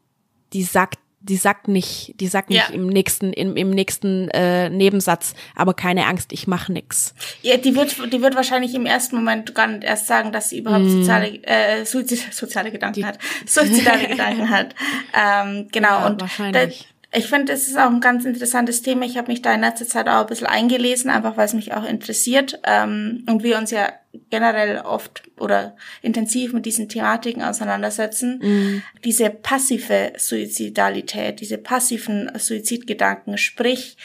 die 0.52 0.62
sagt 0.62 0.98
die 1.20 1.36
sagt 1.36 1.68
nicht, 1.68 2.14
die 2.20 2.28
sagt 2.28 2.48
nicht 2.48 2.68
ja. 2.68 2.74
im 2.74 2.86
nächsten, 2.86 3.32
im, 3.32 3.56
im 3.56 3.70
nächsten 3.70 4.28
äh, 4.28 4.70
Nebensatz, 4.70 5.34
aber 5.56 5.74
keine 5.74 6.06
Angst, 6.06 6.32
ich 6.32 6.46
mache 6.46 6.72
nix. 6.72 7.12
Ja, 7.42 7.56
die 7.56 7.74
wird, 7.74 8.12
die 8.12 8.22
wird 8.22 8.36
wahrscheinlich 8.36 8.74
im 8.74 8.86
ersten 8.86 9.16
Moment 9.16 9.54
gar 9.54 9.66
nicht 9.66 9.84
erst 9.84 10.06
sagen, 10.06 10.32
dass 10.32 10.50
sie 10.50 10.58
überhaupt 10.58 10.84
mm. 10.84 11.00
soziale, 11.00 11.42
äh, 11.42 11.84
Suizid, 11.84 12.32
soziale 12.32 12.70
Gedanken 12.70 13.00
die, 13.00 13.04
hat, 13.04 13.18
suizidale 13.46 14.08
Gedanken 14.08 14.48
hat. 14.48 14.74
Ähm, 15.12 15.68
genau 15.72 15.88
ja, 15.88 16.06
und 16.06 16.20
wahrscheinlich. 16.20 16.88
Da, 16.88 16.97
ich 17.10 17.26
finde, 17.26 17.54
es 17.54 17.68
ist 17.68 17.78
auch 17.78 17.90
ein 17.90 18.02
ganz 18.02 18.26
interessantes 18.26 18.82
Thema. 18.82 19.06
Ich 19.06 19.16
habe 19.16 19.32
mich 19.32 19.40
da 19.40 19.54
in 19.54 19.62
letzter 19.62 19.86
Zeit 19.86 20.08
auch 20.08 20.20
ein 20.20 20.26
bisschen 20.26 20.46
eingelesen, 20.46 21.10
einfach 21.10 21.38
weil 21.38 21.46
es 21.46 21.54
mich 21.54 21.72
auch 21.72 21.84
interessiert 21.84 22.60
ähm, 22.64 23.24
und 23.26 23.42
wir 23.42 23.56
uns 23.56 23.70
ja 23.70 23.90
generell 24.28 24.80
oft 24.80 25.22
oder 25.38 25.74
intensiv 26.02 26.52
mit 26.52 26.66
diesen 26.66 26.88
Thematiken 26.88 27.42
auseinandersetzen. 27.42 28.40
Mhm. 28.42 28.82
Diese 29.04 29.30
passive 29.30 30.12
Suizidalität, 30.18 31.40
diese 31.40 31.56
passiven 31.56 32.30
Suizidgedanken, 32.36 33.38
sprich, 33.38 33.96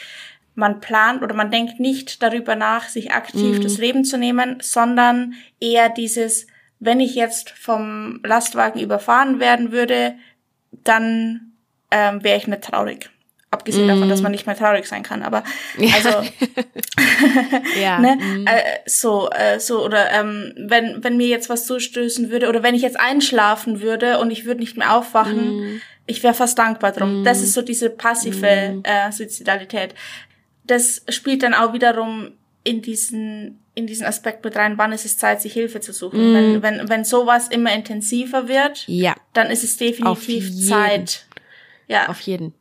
man 0.54 0.80
plant 0.80 1.22
oder 1.22 1.34
man 1.34 1.50
denkt 1.50 1.80
nicht 1.80 2.22
darüber 2.22 2.56
nach, 2.56 2.88
sich 2.88 3.12
aktiv 3.12 3.58
mhm. 3.58 3.62
das 3.62 3.76
Leben 3.76 4.04
zu 4.04 4.16
nehmen, 4.16 4.58
sondern 4.62 5.34
eher 5.60 5.90
dieses, 5.90 6.46
wenn 6.78 7.00
ich 7.00 7.14
jetzt 7.16 7.50
vom 7.50 8.20
Lastwagen 8.24 8.80
überfahren 8.80 9.40
werden 9.40 9.72
würde, 9.72 10.14
dann 10.70 11.53
ähm, 11.90 12.22
wäre 12.22 12.38
ich 12.38 12.46
nicht 12.46 12.62
traurig. 12.62 13.10
Abgesehen 13.50 13.86
mm. 13.86 13.88
davon, 13.88 14.08
dass 14.08 14.20
man 14.20 14.32
nicht 14.32 14.46
mehr 14.46 14.56
traurig 14.56 14.86
sein 14.86 15.04
kann. 15.04 15.22
Aber 15.22 15.44
also 15.94 16.08
ja. 17.80 17.98
ne, 18.00 18.16
mm. 18.16 18.46
äh, 18.46 18.62
so, 18.86 19.30
äh, 19.30 19.60
so, 19.60 19.84
oder 19.84 20.10
ähm, 20.10 20.52
wenn, 20.56 21.04
wenn 21.04 21.16
mir 21.16 21.28
jetzt 21.28 21.48
was 21.48 21.66
zustößen 21.66 22.30
würde, 22.30 22.48
oder 22.48 22.62
wenn 22.62 22.74
ich 22.74 22.82
jetzt 22.82 22.98
einschlafen 22.98 23.80
würde 23.80 24.18
und 24.18 24.30
ich 24.32 24.44
würde 24.44 24.60
nicht 24.60 24.76
mehr 24.76 24.96
aufwachen, 24.96 25.74
mm. 25.74 25.80
ich 26.06 26.22
wäre 26.22 26.34
fast 26.34 26.58
dankbar 26.58 26.92
drum. 26.92 27.22
Das 27.22 27.42
ist 27.42 27.52
so 27.52 27.62
diese 27.62 27.90
passive 27.90 28.80
äh, 28.82 29.12
Suizidalität. 29.12 29.94
Das 30.64 31.02
spielt 31.08 31.44
dann 31.44 31.54
auch 31.54 31.72
wiederum 31.72 32.32
in 32.64 32.82
diesen 32.82 33.60
in 33.76 33.88
diesen 33.88 34.06
Aspekt 34.06 34.44
mit 34.44 34.54
rein, 34.56 34.78
wann 34.78 34.92
ist 34.92 35.04
es 35.04 35.18
Zeit, 35.18 35.42
sich 35.42 35.52
Hilfe 35.52 35.80
zu 35.80 35.92
suchen. 35.92 36.30
Mm. 36.30 36.34
Wenn, 36.34 36.62
wenn, 36.62 36.88
wenn 36.88 37.04
sowas 37.04 37.48
immer 37.48 37.74
intensiver 37.74 38.46
wird, 38.46 38.84
ja. 38.86 39.16
dann 39.32 39.50
ist 39.50 39.64
es 39.64 39.76
definitiv 39.76 40.68
Zeit, 40.68 41.26
ja. 41.86 42.08
Auf 42.08 42.20
jeden. 42.20 42.54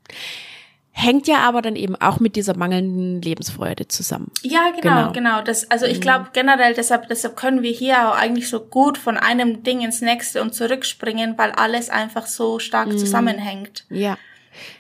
Hängt 0.96 1.28
ja 1.28 1.40
aber 1.40 1.64
dann 1.64 1.76
eben 1.76 1.96
auch 1.96 2.20
mit 2.20 2.36
dieser 2.36 2.56
mangelnden 2.56 3.20
Lebensfreude 3.20 3.88
zusammen. 3.88 4.32
Ja, 4.44 4.70
genau, 4.70 4.96
genau. 4.96 5.12
genau. 5.12 5.42
Das, 5.42 5.70
also 5.72 5.88
ich 5.88 6.00
glaube 6.00 6.28
generell, 6.34 6.76
deshalb, 6.76 7.08
deshalb 7.08 7.36
können 7.36 7.64
wir 7.64 7.72
hier 7.72 8.10
auch 8.10 8.16
eigentlich 8.16 8.48
so 8.48 8.60
gut 8.60 9.00
von 9.00 9.18
einem 9.18 9.64
Ding 9.64 9.82
ins 9.82 10.02
nächste 10.02 10.40
und 10.40 10.54
zurückspringen, 10.54 11.36
weil 11.36 11.52
alles 11.52 11.90
einfach 11.90 12.28
so 12.28 12.60
stark 12.60 12.90
mhm. 12.90 13.00
zusammenhängt. 13.00 13.88
Ja, 13.90 14.20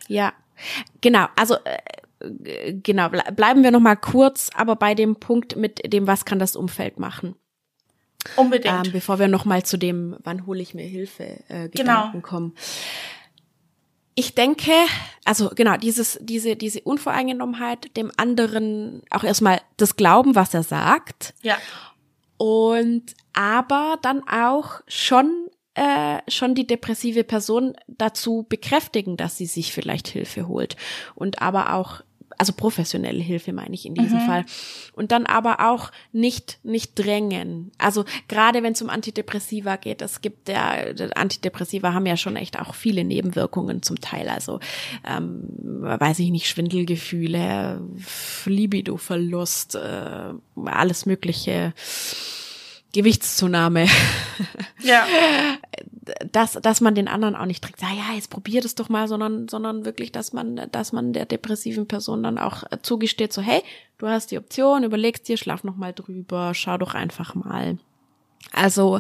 ja, 0.07 0.33
genau. 1.01 1.25
Also 1.35 1.55
äh, 1.63 2.73
genau, 2.73 3.09
bleiben 3.09 3.63
wir 3.63 3.71
noch 3.71 3.79
mal 3.79 3.95
kurz, 3.95 4.51
aber 4.55 4.75
bei 4.75 4.93
dem 4.93 5.15
Punkt 5.15 5.55
mit 5.55 5.91
dem, 5.91 6.05
was 6.05 6.25
kann 6.25 6.37
das 6.37 6.55
Umfeld 6.55 6.99
machen? 6.99 7.33
Unbedingt. 8.35 8.85
Ähm, 8.85 8.93
bevor 8.93 9.17
wir 9.17 9.27
noch 9.27 9.45
mal 9.45 9.63
zu 9.63 9.77
dem, 9.77 10.15
wann 10.23 10.45
hole 10.45 10.61
ich 10.61 10.75
mir 10.75 10.85
Hilfe, 10.85 11.39
äh, 11.47 11.69
Gedanken 11.69 12.21
genau. 12.21 12.21
kommen 12.21 12.55
ich 14.15 14.35
denke, 14.35 14.71
also 15.25 15.49
genau, 15.49 15.77
dieses, 15.77 16.19
diese, 16.21 16.55
diese 16.55 16.81
Unvoreingenommenheit, 16.81 17.95
dem 17.97 18.11
anderen 18.17 19.01
auch 19.09 19.23
erstmal 19.23 19.61
das 19.77 19.95
Glauben, 19.95 20.35
was 20.35 20.53
er 20.53 20.63
sagt. 20.63 21.33
Ja. 21.41 21.57
Und 22.37 23.15
aber 23.33 23.97
dann 24.01 24.27
auch 24.27 24.81
schon 24.87 25.49
äh, 25.75 26.19
schon 26.27 26.53
die 26.53 26.67
depressive 26.67 27.23
Person 27.23 27.73
dazu 27.87 28.45
bekräftigen, 28.47 29.17
dass 29.17 29.37
sie 29.37 29.47
sich 29.47 29.73
vielleicht 29.73 30.07
Hilfe 30.07 30.47
holt 30.47 30.75
und 31.15 31.41
aber 31.41 31.73
auch 31.73 32.01
also 32.37 32.53
professionelle 32.53 33.21
Hilfe 33.21 33.53
meine 33.53 33.73
ich 33.73 33.85
in 33.85 33.95
diesem 33.95 34.19
mhm. 34.19 34.25
Fall. 34.25 34.45
Und 34.93 35.11
dann 35.11 35.25
aber 35.25 35.71
auch 35.71 35.91
nicht, 36.11 36.59
nicht 36.63 36.97
drängen. 36.97 37.71
Also 37.77 38.05
gerade 38.27 38.63
wenn 38.63 38.73
es 38.73 38.81
um 38.81 38.89
Antidepressiva 38.89 39.75
geht, 39.75 40.01
es 40.01 40.21
gibt 40.21 40.49
ja, 40.49 40.75
Antidepressiva 41.15 41.93
haben 41.93 42.05
ja 42.05 42.17
schon 42.17 42.35
echt 42.35 42.59
auch 42.59 42.75
viele 42.75 43.03
Nebenwirkungen 43.03 43.81
zum 43.81 43.99
Teil. 44.01 44.29
Also 44.29 44.59
ähm, 45.05 45.43
weiß 45.59 46.19
ich 46.19 46.31
nicht, 46.31 46.47
Schwindelgefühle, 46.47 47.81
Libido-Verlust, 48.45 49.75
äh, 49.75 50.33
alles 50.65 51.05
mögliche. 51.05 51.73
Gewichtszunahme. 52.93 53.87
Ja. 54.81 55.05
dass, 56.29 56.53
dass 56.53 56.81
man 56.81 56.95
den 56.95 57.07
anderen 57.07 57.37
auch 57.37 57.45
nicht 57.45 57.63
trägt, 57.63 57.81
ja, 57.81 57.87
ja, 57.87 58.15
jetzt 58.15 58.29
probier 58.29 58.59
das 58.59 58.75
doch 58.75 58.89
mal, 58.89 59.07
sondern, 59.07 59.47
sondern 59.47 59.85
wirklich, 59.85 60.11
dass 60.11 60.33
man, 60.33 60.67
dass 60.71 60.91
man 60.91 61.13
der 61.13 61.25
depressiven 61.25 61.87
Person 61.87 62.23
dann 62.23 62.37
auch 62.37 62.63
zugesteht, 62.81 63.31
so, 63.31 63.41
hey, 63.41 63.61
du 63.99 64.07
hast 64.07 64.31
die 64.31 64.37
Option, 64.37 64.83
überlegst 64.83 65.29
dir, 65.29 65.37
schlaf 65.37 65.63
noch 65.63 65.77
mal 65.77 65.93
drüber, 65.93 66.53
schau 66.53 66.77
doch 66.77 66.95
einfach 66.95 67.33
mal. 67.35 67.77
Also 68.51 68.99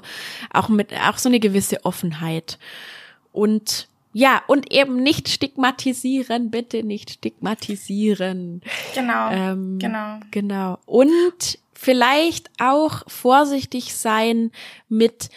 auch 0.53 0.69
mit, 0.69 0.93
auch 0.93 1.17
so 1.17 1.27
eine 1.27 1.41
gewisse 1.41 1.83
Offenheit. 1.83 2.57
Und 3.33 3.89
ja, 4.13 4.43
und 4.47 4.71
eben 4.71 5.01
nicht 5.01 5.27
stigmatisieren, 5.27 6.51
bitte 6.51 6.83
nicht 6.83 7.09
stigmatisieren. 7.09 8.61
Genau. 8.93 9.31
Ähm, 9.31 9.79
genau. 9.79 10.19
Genau. 10.29 10.77
Und 10.85 11.57
vielleicht 11.75 12.49
auch 12.59 13.03
vorsichtig 13.07 13.95
sein 13.95 14.51
mit 14.89 15.29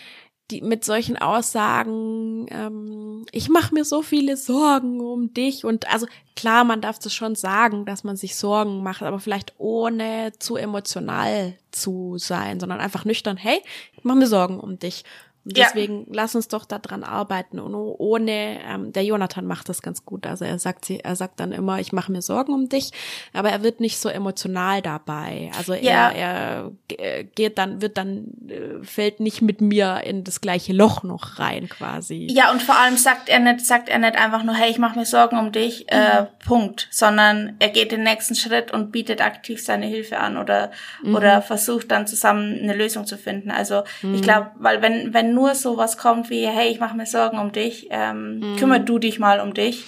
die 0.51 0.63
mit 0.63 0.85
solchen 0.85 1.17
Aussagen, 1.17 2.47
ähm, 2.51 3.27
ich 3.33 3.49
mache 3.49 3.75
mir 3.75 3.85
so 3.85 4.03
viele 4.03 4.37
Sorgen 4.37 5.01
um 5.01 5.35
dich. 5.35 5.65
Und 5.65 5.93
also 5.93 6.07
klar, 6.37 6.63
man 6.63 6.81
darf 6.81 6.99
das 7.01 7.13
schon 7.15 7.35
sagen, 7.35 7.85
dass 7.85 8.05
man 8.05 8.17
sich 8.17 8.37
Sorgen 8.37 8.83
macht, 8.83 9.03
aber 9.03 9.19
vielleicht 9.19 9.55
ohne 9.59 10.33
zu 10.39 10.57
emotional 10.57 11.55
zu 11.73 12.17
sein, 12.19 12.61
sondern 12.61 12.79
einfach 12.79 13.05
nüchtern, 13.05 13.37
hey, 13.37 13.61
ich 13.97 14.05
mache 14.05 14.19
mir 14.19 14.29
Sorgen 14.29 14.61
um 14.61 14.79
dich 14.79 15.05
und 15.47 15.57
deswegen 15.57 16.01
ja. 16.01 16.07
lass 16.11 16.35
uns 16.35 16.49
doch 16.49 16.65
da 16.65 16.81
dran 16.81 17.05
arbeiten. 17.05 17.61
Und 17.61 17.73
ohne, 17.77 18.59
ähm, 18.67 18.93
der 18.93 19.05
Jonathan 19.05 19.47
macht 19.47 19.69
das 19.69 19.81
ganz 19.81 20.05
gut. 20.05 20.27
Also 20.27 20.45
er 20.45 20.59
sagt 20.59 20.85
sie, 20.85 20.99
er 20.99 21.15
sagt 21.15 21.39
dann 21.39 21.53
immer, 21.53 21.79
ich 21.79 21.93
mache 21.93 22.11
mir 22.11 22.21
Sorgen 22.21 22.53
um 22.53 22.69
dich, 22.69 22.91
aber 23.33 23.51
er 23.51 23.63
wird 23.63 23.79
nicht 23.79 23.99
so 23.99 24.09
emotional 24.09 24.83
dabei. 24.83 25.53
Also 25.57 25.75
ja. 25.75 26.11
er, 26.11 26.73
er 26.99 27.23
geht 27.23 27.59
dann, 27.59 27.81
wird 27.81 27.97
dann, 27.97 28.27
äh, 28.49 28.85
fällt 28.85 29.21
nicht 29.21 29.41
mit 29.41 29.61
mir 29.61 30.01
in 30.05 30.25
das 30.25 30.41
gleiche 30.41 30.73
Loch 30.73 31.05
noch 31.05 31.39
rein, 31.39 31.69
quasi. 31.69 32.27
Ja, 32.29 32.51
und 32.51 32.61
vor 32.61 32.77
allem 32.77 32.97
sagt 32.97 33.29
er 33.29 33.39
nicht, 33.39 33.65
sagt 33.65 33.89
er 33.89 34.01
nicht 34.01 34.17
einfach 34.17 34.43
nur, 34.43 34.57
hey, 34.57 34.69
ich 34.69 34.79
mache 34.79 34.99
mir 34.99 35.07
Sorgen 35.07 35.39
um 35.39 35.53
dich, 35.53 35.87
äh, 35.93 36.23
mhm. 36.23 36.27
Punkt, 36.45 36.89
sondern 36.91 37.55
er 37.61 37.69
geht 37.69 37.93
den 37.93 38.03
nächsten 38.03 38.35
Schritt 38.35 38.73
und 38.73 38.91
bietet 38.91 39.21
aktiv 39.21 39.65
seine 39.65 39.87
Hilfe 39.87 40.19
an 40.19 40.39
oder, 40.39 40.73
mhm. 41.05 41.15
oder 41.15 41.41
versucht 41.41 41.93
dann 41.93 42.09
zusammen 42.09 42.59
eine 42.61 42.75
Lösung 42.75 43.07
zu 43.07 43.17
finden. 43.17 43.53
Also 43.53 43.85
mhm. 44.03 44.17
ich 44.17 44.23
glaube, 44.23 44.51
weil 44.57 44.83
wenn, 44.83 45.15
wenn 45.15 45.36
nur 45.37 45.55
sowas 45.55 45.99
kommt 45.99 46.31
wie, 46.31 46.47
hey, 46.47 46.71
ich 46.71 46.81
mache 46.81 46.97
mir 46.97 47.07
Sorgen 47.07 47.39
um 47.39 47.53
dich, 47.53 47.89
ähm, 47.91 48.39
mhm. 48.39 48.57
kümmer 48.57 48.79
du 48.79 48.99
dich 48.99 49.19
mal 49.19 49.41
um 49.41 49.53
dich. 49.53 49.85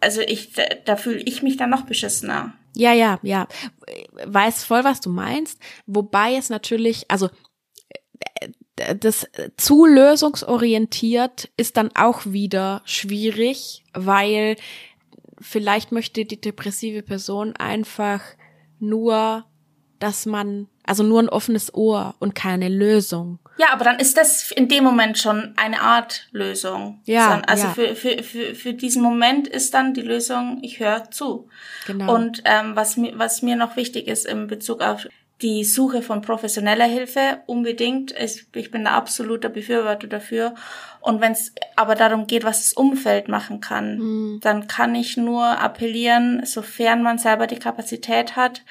Also 0.00 0.22
ich, 0.22 0.52
da, 0.52 0.62
da 0.84 0.96
fühle 0.96 1.20
ich 1.20 1.42
mich 1.42 1.58
dann 1.58 1.70
noch 1.70 1.82
beschissener. 1.82 2.54
Ja, 2.74 2.94
ja, 2.94 3.18
ja. 3.22 3.46
Weiß 4.24 4.64
voll, 4.64 4.82
was 4.82 5.00
du 5.00 5.10
meinst. 5.10 5.60
Wobei 5.86 6.36
es 6.36 6.48
natürlich, 6.48 7.10
also 7.10 7.28
äh, 8.76 8.96
das 8.96 9.28
zu 9.58 9.84
lösungsorientiert 9.84 11.50
ist 11.58 11.76
dann 11.76 11.90
auch 11.94 12.24
wieder 12.24 12.80
schwierig, 12.86 13.84
weil 13.92 14.56
vielleicht 15.38 15.92
möchte 15.92 16.24
die 16.24 16.40
depressive 16.40 17.02
Person 17.02 17.54
einfach 17.56 18.22
nur, 18.78 19.44
dass 19.98 20.24
man, 20.24 20.68
also 20.84 21.02
nur 21.02 21.20
ein 21.20 21.28
offenes 21.28 21.74
Ohr 21.74 22.14
und 22.18 22.34
keine 22.34 22.70
Lösung. 22.70 23.38
Ja, 23.56 23.68
aber 23.72 23.84
dann 23.84 23.98
ist 23.98 24.16
das 24.16 24.50
in 24.50 24.68
dem 24.68 24.84
Moment 24.84 25.18
schon 25.18 25.54
eine 25.56 25.80
Art 25.82 26.26
Lösung. 26.32 27.00
Ja. 27.04 27.42
Also 27.46 27.66
ja. 27.66 27.72
Für, 27.74 27.94
für, 27.94 28.22
für, 28.22 28.54
für 28.54 28.74
diesen 28.74 29.02
Moment 29.02 29.46
ist 29.46 29.74
dann 29.74 29.94
die 29.94 30.02
Lösung, 30.02 30.58
ich 30.62 30.80
höre 30.80 31.10
zu. 31.10 31.48
Genau. 31.86 32.14
Und 32.14 32.42
ähm, 32.44 32.74
was, 32.74 32.96
mir, 32.96 33.18
was 33.18 33.42
mir 33.42 33.56
noch 33.56 33.76
wichtig 33.76 34.08
ist 34.08 34.26
in 34.26 34.46
Bezug 34.46 34.80
auf 34.80 35.06
die 35.42 35.64
Suche 35.64 36.02
von 36.02 36.22
professioneller 36.22 36.84
Hilfe 36.84 37.42
unbedingt. 37.46 38.12
Ich, 38.12 38.46
ich 38.54 38.70
bin 38.70 38.84
der 38.84 38.94
absoluter 38.94 39.48
Befürworter 39.48 40.06
dafür. 40.06 40.54
Und 41.00 41.20
wenn 41.20 41.32
es 41.32 41.52
aber 41.74 41.96
darum 41.96 42.28
geht, 42.28 42.44
was 42.44 42.62
das 42.62 42.72
Umfeld 42.72 43.28
machen 43.28 43.60
kann, 43.60 43.98
mhm. 43.98 44.40
dann 44.40 44.68
kann 44.68 44.94
ich 44.94 45.16
nur 45.16 45.44
appellieren, 45.44 46.46
sofern 46.46 47.02
man 47.02 47.18
selber 47.18 47.48
die 47.48 47.58
Kapazität 47.58 48.36
hat, 48.36 48.62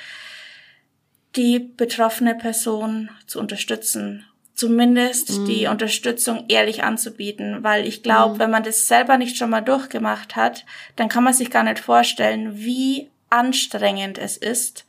die 1.36 1.60
betroffene 1.60 2.36
Person 2.36 3.10
zu 3.28 3.40
unterstützen 3.40 4.26
zumindest 4.62 5.40
mhm. 5.40 5.46
die 5.46 5.66
Unterstützung 5.66 6.46
ehrlich 6.48 6.84
anzubieten, 6.84 7.64
weil 7.64 7.88
ich 7.88 8.04
glaube, 8.04 8.36
mhm. 8.36 8.40
wenn 8.40 8.52
man 8.52 8.62
das 8.62 8.88
selber 8.88 9.18
nicht 9.18 9.36
schon 9.36 9.50
mal 9.50 9.62
durchgemacht 9.62 10.36
hat, 10.36 10.66
dann 10.98 11.10
kann 11.10 11.24
man 11.24 11.34
sich 11.34 11.50
gar 11.50 11.64
nicht 11.64 11.80
vorstellen, 11.80 12.52
wie 12.54 13.10
anstrengend 13.32 14.20
es 14.20 14.38
ist, 14.38 14.86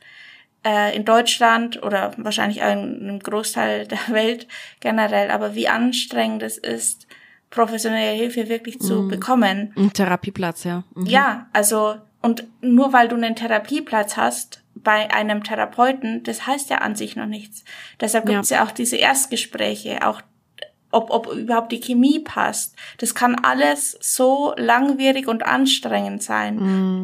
äh, 0.63 0.95
in 0.95 1.05
Deutschland 1.05 1.81
oder 1.81 2.13
wahrscheinlich 2.17 2.61
auch 2.61 2.71
in 2.71 3.01
einem 3.01 3.19
Großteil 3.19 3.87
der 3.93 3.97
Welt 4.09 4.47
generell, 4.79 5.31
aber 5.31 5.55
wie 5.55 5.67
anstrengend 5.67 6.43
es 6.43 6.59
ist, 6.59 7.07
professionelle 7.49 8.15
Hilfe 8.15 8.49
wirklich 8.49 8.79
zu 8.79 9.01
mhm. 9.01 9.07
bekommen. 9.07 9.73
Ein 9.75 9.91
Therapieplatz, 9.91 10.65
ja. 10.65 10.83
Mhm. 10.93 11.07
Ja, 11.07 11.47
also 11.51 11.95
und 12.21 12.45
nur 12.61 12.93
weil 12.93 13.07
du 13.07 13.15
einen 13.15 13.35
Therapieplatz 13.35 14.17
hast 14.17 14.62
bei 14.83 15.13
einem 15.13 15.43
Therapeuten, 15.43 16.23
das 16.23 16.45
heißt 16.45 16.69
ja 16.69 16.79
an 16.79 16.95
sich 16.95 17.15
noch 17.15 17.25
nichts. 17.25 17.63
Deshalb 17.99 18.25
gibt 18.25 18.43
es 18.43 18.49
ja. 18.49 18.57
ja 18.57 18.65
auch 18.65 18.71
diese 18.71 18.97
Erstgespräche, 18.97 20.05
auch 20.05 20.21
ob, 20.91 21.09
ob 21.09 21.33
überhaupt 21.33 21.71
die 21.71 21.79
Chemie 21.79 22.19
passt. 22.19 22.75
Das 22.99 23.15
kann 23.15 23.35
alles 23.35 23.97
so 23.99 24.53
langwierig 24.57 25.27
und 25.27 25.43
anstrengend 25.43 26.21
sein. 26.23 26.55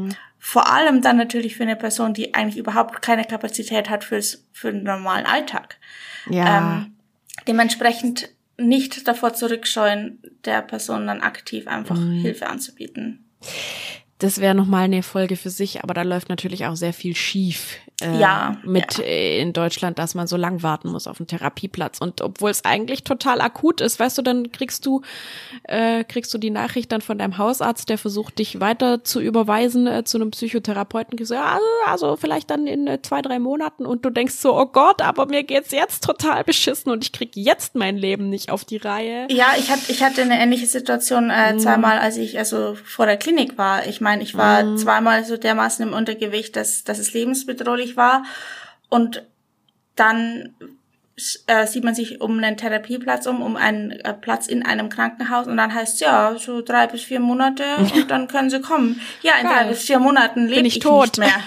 Mm. 0.05 0.09
Vor 0.37 0.71
allem 0.71 1.01
dann 1.01 1.17
natürlich 1.17 1.57
für 1.57 1.63
eine 1.63 1.75
Person, 1.75 2.13
die 2.13 2.33
eigentlich 2.33 2.57
überhaupt 2.57 3.01
keine 3.01 3.25
Kapazität 3.25 3.89
hat 3.89 4.03
fürs, 4.03 4.45
für 4.53 4.71
den 4.71 4.83
normalen 4.83 5.25
Alltag. 5.25 5.77
Ja. 6.29 6.57
Ähm, 6.57 6.95
dementsprechend 7.47 8.29
nicht 8.57 9.07
davor 9.07 9.33
zurückscheuen, 9.33 10.21
der 10.45 10.61
Person 10.61 11.07
dann 11.07 11.21
aktiv 11.21 11.67
einfach 11.67 11.97
mm. 11.97 12.21
Hilfe 12.21 12.47
anzubieten. 12.47 13.25
Das 14.19 14.39
wäre 14.39 14.53
nochmal 14.53 14.83
eine 14.83 15.01
Folge 15.01 15.37
für 15.37 15.49
sich, 15.49 15.81
aber 15.81 15.93
da 15.93 16.01
läuft 16.03 16.27
natürlich 16.27 16.65
auch 16.65 16.75
sehr 16.75 16.93
viel 16.93 17.15
schief 17.15 17.77
äh, 18.01 18.19
ja, 18.19 18.57
mit 18.63 18.97
ja. 18.97 19.03
Äh, 19.03 19.41
in 19.41 19.53
Deutschland, 19.53 19.99
dass 19.99 20.15
man 20.15 20.27
so 20.27 20.37
lang 20.37 20.63
warten 20.63 20.89
muss 20.89 21.07
auf 21.07 21.19
einen 21.19 21.27
Therapieplatz. 21.27 21.99
Und 21.99 22.21
obwohl 22.21 22.51
es 22.51 22.65
eigentlich 22.65 23.03
total 23.03 23.41
akut 23.41 23.81
ist, 23.81 23.99
weißt 23.99 24.17
du, 24.17 24.21
dann 24.21 24.51
kriegst 24.51 24.85
du, 24.85 25.01
äh, 25.63 26.03
kriegst 26.03 26.33
du 26.33 26.37
die 26.37 26.49
Nachricht 26.49 26.91
dann 26.91 27.01
von 27.01 27.17
deinem 27.17 27.37
Hausarzt, 27.37 27.89
der 27.89 27.97
versucht, 27.97 28.39
dich 28.39 28.59
weiter 28.59 29.03
zu 29.03 29.19
überweisen 29.19 29.87
äh, 29.87 30.03
zu 30.03 30.17
einem 30.17 30.31
Psychotherapeuten, 30.31 31.17
gesagt, 31.17 31.41
ja, 31.41 31.59
also 31.85 32.15
vielleicht 32.15 32.49
dann 32.49 32.67
in 32.67 32.87
äh, 32.87 33.01
zwei, 33.01 33.21
drei 33.21 33.39
Monaten 33.39 33.85
und 33.85 34.05
du 34.05 34.09
denkst 34.09 34.35
so, 34.35 34.57
oh 34.57 34.65
Gott, 34.65 35.01
aber 35.01 35.25
mir 35.25 35.43
geht's 35.43 35.71
jetzt 35.71 36.03
total 36.03 36.43
beschissen 36.43 36.91
und 36.91 37.03
ich 37.03 37.11
krieg 37.11 37.35
jetzt 37.35 37.75
mein 37.75 37.97
Leben 37.97 38.29
nicht 38.29 38.51
auf 38.51 38.65
die 38.65 38.77
Reihe. 38.77 39.27
Ja, 39.29 39.47
ich 39.57 39.69
hatte, 39.69 39.91
ich 39.91 40.03
hatte 40.03 40.21
eine 40.21 40.39
ähnliche 40.39 40.65
Situation 40.65 41.29
äh, 41.29 41.53
mhm. 41.53 41.59
zweimal, 41.59 41.99
als 41.99 42.17
ich 42.17 42.37
also 42.37 42.75
vor 42.83 43.05
der 43.05 43.17
Klinik 43.17 43.57
war. 43.57 43.87
Ich 43.87 44.01
meine, 44.01 44.23
ich 44.23 44.35
war 44.35 44.63
mhm. 44.63 44.77
zweimal 44.77 45.25
so 45.25 45.37
dermaßen 45.37 45.87
im 45.87 45.93
Untergewicht, 45.93 46.55
dass, 46.55 46.83
dass 46.83 46.99
es 46.99 47.13
lebensbedrohlich 47.13 47.88
war. 47.97 48.23
Und 48.89 49.23
dann 49.95 50.55
äh, 51.47 51.67
sieht 51.67 51.83
man 51.83 51.95
sich 51.95 52.21
um 52.21 52.37
einen 52.37 52.57
Therapieplatz 52.57 53.27
um, 53.27 53.41
um 53.41 53.55
einen 53.55 53.91
äh, 53.91 54.13
Platz 54.13 54.47
in 54.47 54.65
einem 54.65 54.89
Krankenhaus 54.89 55.47
und 55.47 55.57
dann 55.57 55.73
heißt 55.73 55.99
ja, 56.01 56.35
so 56.37 56.61
drei 56.61 56.87
bis 56.87 57.03
vier 57.03 57.19
Monate 57.19 57.63
und 57.77 58.09
dann 58.09 58.27
können 58.27 58.49
sie 58.49 58.61
kommen. 58.61 59.01
Ja, 59.21 59.33
in 59.35 59.47
Geil. 59.47 59.55
drei 59.55 59.69
bis 59.69 59.83
vier 59.83 59.99
Monaten 59.99 60.47
lebe 60.47 60.67
ich, 60.67 60.77
ich 60.77 60.83
tot. 60.83 61.17
nicht 61.17 61.19
mehr. 61.19 61.41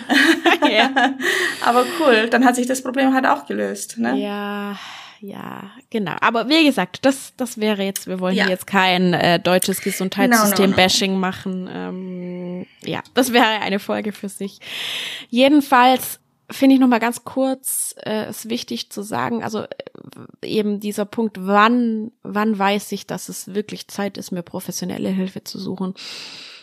Aber 1.65 1.85
cool, 2.01 2.29
dann 2.29 2.45
hat 2.45 2.57
sich 2.57 2.67
das 2.67 2.83
Problem 2.83 3.15
halt 3.15 3.27
auch 3.27 3.47
gelöst. 3.47 3.99
Ne? 3.99 4.19
Ja, 4.19 4.77
ja, 5.21 5.71
genau. 5.89 6.17
Aber 6.21 6.49
wie 6.49 6.65
gesagt, 6.65 7.05
das, 7.05 7.33
das 7.37 7.59
wäre 7.59 7.85
jetzt, 7.85 8.09
wir 8.09 8.19
wollen 8.19 8.35
ja. 8.35 8.49
jetzt 8.49 8.67
kein 8.67 9.15
äh, 9.15 9.39
deutsches 9.39 9.81
Gesundheitssystem-Bashing 9.81 11.13
no, 11.13 11.19
no, 11.19 11.21
no. 11.21 11.27
machen. 11.27 11.71
Ähm, 11.73 12.67
ja, 12.85 13.01
das 13.15 13.33
wäre 13.33 13.47
eine 13.47 13.79
Folge 13.79 14.13
für 14.13 14.29
sich. 14.29 14.59
Jedenfalls 15.31 16.19
finde 16.53 16.75
ich 16.75 16.81
noch 16.81 16.89
mal 16.89 17.01
ganz 17.01 17.25
kurz, 17.25 17.95
äh, 18.05 18.29
ist 18.29 18.49
wichtig 18.49 18.91
zu 18.91 19.03
sagen, 19.03 19.43
also 19.43 19.61
äh, 19.61 19.67
eben 20.43 20.81
dieser 20.81 21.05
Punkt, 21.05 21.39
wann, 21.41 22.13
wann 22.23 22.59
weiß 22.59 22.93
ich, 22.93 23.07
dass 23.07 23.29
es 23.29 23.55
wirklich 23.55 23.89
Zeit 23.89 24.19
ist, 24.19 24.31
mir 24.31 24.43
professionelle 24.43 25.09
Hilfe 25.09 25.45
zu 25.45 25.59
suchen 25.59 25.95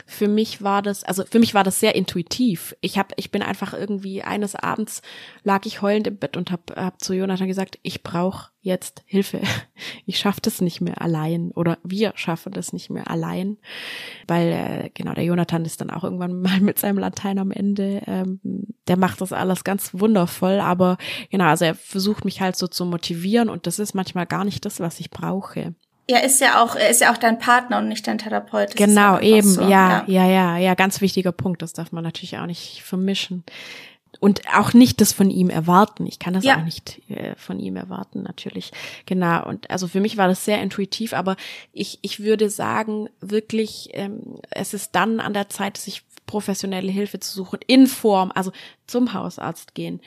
für 0.09 0.27
mich 0.27 0.63
war 0.63 0.81
das, 0.81 1.03
also 1.03 1.23
für 1.23 1.39
mich 1.39 1.53
war 1.53 1.63
das 1.63 1.79
sehr 1.79 1.95
intuitiv. 1.95 2.75
Ich 2.81 2.97
habe, 2.97 3.09
ich 3.15 3.29
bin 3.29 3.43
einfach 3.43 3.73
irgendwie 3.73 4.23
eines 4.23 4.55
Abends 4.55 5.03
lag 5.43 5.65
ich 5.65 5.83
heulend 5.83 6.07
im 6.07 6.17
Bett 6.17 6.35
und 6.35 6.51
habe 6.51 6.75
hab 6.75 6.99
zu 6.99 7.13
Jonathan 7.13 7.47
gesagt, 7.47 7.77
ich 7.83 8.01
brauche 8.01 8.49
jetzt 8.61 9.03
Hilfe. 9.05 9.41
Ich 10.05 10.19
schaffe 10.19 10.41
das 10.41 10.59
nicht 10.59 10.81
mehr 10.81 11.01
allein 11.01 11.51
oder 11.51 11.77
wir 11.83 12.11
schaffen 12.15 12.51
das 12.51 12.73
nicht 12.73 12.89
mehr 12.89 13.09
allein, 13.09 13.57
weil 14.27 14.47
äh, 14.51 14.89
genau 14.93 15.13
der 15.13 15.23
Jonathan 15.23 15.63
ist 15.63 15.79
dann 15.79 15.91
auch 15.91 16.03
irgendwann 16.03 16.41
mal 16.41 16.59
mit 16.59 16.79
seinem 16.79 16.97
Latein 16.97 17.37
am 17.37 17.51
Ende. 17.51 18.01
Ähm, 18.07 18.39
der 18.87 18.97
macht 18.97 19.21
das 19.21 19.31
alles 19.31 19.63
ganz 19.63 19.93
wundervoll, 19.93 20.59
aber 20.59 20.97
genau, 21.29 21.45
also 21.45 21.63
er 21.63 21.75
versucht 21.75 22.25
mich 22.25 22.41
halt 22.41 22.55
so 22.55 22.67
zu 22.67 22.85
motivieren 22.85 23.49
und 23.49 23.67
das 23.67 23.79
ist 23.79 23.93
manchmal 23.93 24.25
gar 24.25 24.43
nicht 24.43 24.65
das, 24.65 24.79
was 24.79 24.99
ich 24.99 25.11
brauche. 25.11 25.75
Er 26.09 26.23
ist 26.23 26.41
ja 26.41 26.63
auch, 26.63 26.75
er 26.75 26.89
ist 26.89 27.01
ja 27.01 27.13
auch 27.13 27.17
dein 27.17 27.37
Partner 27.37 27.77
und 27.77 27.87
nicht 27.87 28.07
dein 28.07 28.17
Therapeut. 28.17 28.69
Das 28.69 28.75
genau, 28.75 29.19
eben, 29.19 29.47
so, 29.47 29.61
ja, 29.61 30.03
ja, 30.07 30.25
ja, 30.25 30.57
ja, 30.57 30.73
ganz 30.73 31.01
wichtiger 31.01 31.31
Punkt. 31.31 31.61
Das 31.61 31.73
darf 31.73 31.91
man 31.91 32.03
natürlich 32.03 32.39
auch 32.39 32.47
nicht 32.47 32.81
vermischen. 32.81 33.43
Und 34.19 34.41
auch 34.51 34.73
nicht 34.73 35.01
das 35.01 35.13
von 35.13 35.29
ihm 35.29 35.51
erwarten. 35.51 36.07
Ich 36.07 36.17
kann 36.17 36.33
das 36.33 36.43
ja. 36.43 36.57
auch 36.57 36.63
nicht 36.63 36.99
äh, 37.11 37.35
von 37.35 37.59
ihm 37.59 37.75
erwarten, 37.75 38.23
natürlich. 38.23 38.71
Genau. 39.05 39.45
Und 39.47 39.69
also 39.69 39.87
für 39.87 39.99
mich 39.99 40.17
war 40.17 40.27
das 40.27 40.43
sehr 40.43 40.59
intuitiv, 40.63 41.13
aber 41.13 41.35
ich, 41.73 41.99
ich 42.01 42.19
würde 42.21 42.49
sagen, 42.49 43.09
wirklich, 43.21 43.89
ähm, 43.93 44.39
es 44.49 44.73
ist 44.73 44.95
dann 44.95 45.19
an 45.19 45.33
der 45.33 45.49
Zeit, 45.49 45.77
sich 45.77 46.01
professionelle 46.25 46.91
Hilfe 46.91 47.19
zu 47.19 47.31
suchen, 47.31 47.59
in 47.67 47.85
Form, 47.85 48.31
also 48.33 48.51
zum 48.87 49.13
Hausarzt 49.13 49.75
gehen, 49.75 50.01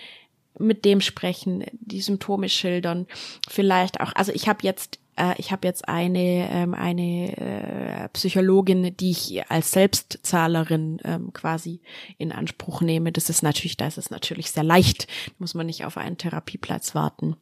mit 0.59 0.85
dem 0.85 1.01
sprechen, 1.01 1.65
die 1.73 2.01
Symptome 2.01 2.49
schildern, 2.49 3.07
vielleicht 3.49 4.01
auch, 4.01 4.13
also 4.17 4.33
ich 4.33 4.49
habe 4.49 4.59
jetzt 4.63 4.99
äh, 5.17 5.35
ich 5.39 5.53
habe 5.53 5.67
jetzt 5.67 5.89
eine 5.89 6.51
ähm, 6.51 6.75
eine 6.75 7.37
äh, 7.37 8.09
Psychologin, 8.11 8.97
die 8.97 9.11
ich 9.11 9.51
als 9.51 9.73
Selbstzahlerin 9.73 11.01
ähm, 11.05 11.33
quasi 11.33 11.81
in 12.19 12.33
Anspruch 12.33 12.81
nehme. 12.81 13.13
Das 13.13 13.29
ist 13.29 13.43
natürlich, 13.43 13.77
da 13.77 13.87
ist 13.87 13.99
es 13.99 14.11
natürlich 14.11 14.51
sehr 14.51 14.65
leicht, 14.65 15.07
muss 15.39 15.55
man 15.55 15.67
nicht 15.67 15.85
auf 15.85 15.97
einen 15.97 16.19
Therapieplatz 16.19 16.95
warten. 16.95 17.37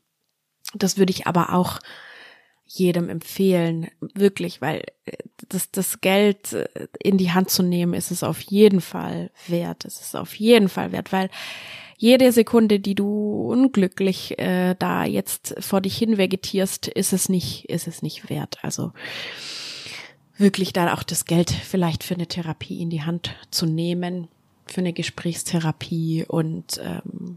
Das 0.75 0.99
würde 0.99 1.11
ich 1.13 1.27
aber 1.27 1.53
auch 1.53 1.81
jedem 2.73 3.09
empfehlen, 3.09 3.89
wirklich, 4.01 4.61
weil 4.61 4.85
äh, 5.05 5.17
das, 5.49 5.73
das 5.73 6.01
Geld 6.01 6.53
äh, 6.53 6.69
in 7.03 7.19
die 7.19 7.33
Hand 7.33 7.51
zu 7.51 7.65
nehmen, 7.65 7.95
ist 7.95 8.13
es 8.13 8.23
auf 8.23 8.41
jeden 8.43 8.81
Fall 8.81 9.31
wert. 9.49 9.85
Es 9.85 10.01
ist 10.01 10.15
auf 10.15 10.35
jeden 10.37 10.69
Fall 10.69 10.93
wert, 10.93 11.13
weil 11.13 11.31
jede 12.01 12.33
Sekunde, 12.33 12.81
die 12.81 12.95
du 12.95 13.51
unglücklich 13.51 14.39
äh, 14.39 14.75
da 14.79 15.05
jetzt 15.05 15.55
vor 15.59 15.83
dich 15.83 15.99
hin 15.99 16.17
vegetierst, 16.17 16.89
ist 16.89 17.13
es 17.13 17.29
nicht, 17.29 17.67
ist 17.67 17.87
es 17.87 18.01
nicht 18.01 18.31
wert. 18.31 18.57
Also 18.63 18.93
wirklich 20.39 20.73
da 20.73 20.95
auch 20.95 21.03
das 21.03 21.27
Geld 21.27 21.51
vielleicht 21.51 22.03
für 22.03 22.15
eine 22.15 22.27
Therapie 22.27 22.81
in 22.81 22.89
die 22.89 23.03
Hand 23.03 23.37
zu 23.51 23.67
nehmen, 23.67 24.29
für 24.65 24.81
eine 24.81 24.95
Gesprächstherapie 24.95 26.25
und 26.27 26.81
ähm, 26.83 27.37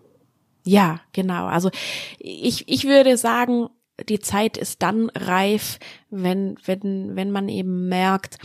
ja, 0.64 1.02
genau. 1.12 1.48
Also 1.48 1.70
ich, 2.18 2.70
ich 2.70 2.86
würde 2.86 3.18
sagen, 3.18 3.68
die 4.10 4.20
Zeit 4.20 4.58
ist 4.58 4.82
dann 4.82 5.10
reif, 5.12 5.80
wenn, 6.10 6.58
wenn, 6.66 7.16
wenn 7.16 7.32
man 7.32 7.48
eben 7.48 7.88
merkt, 7.90 8.38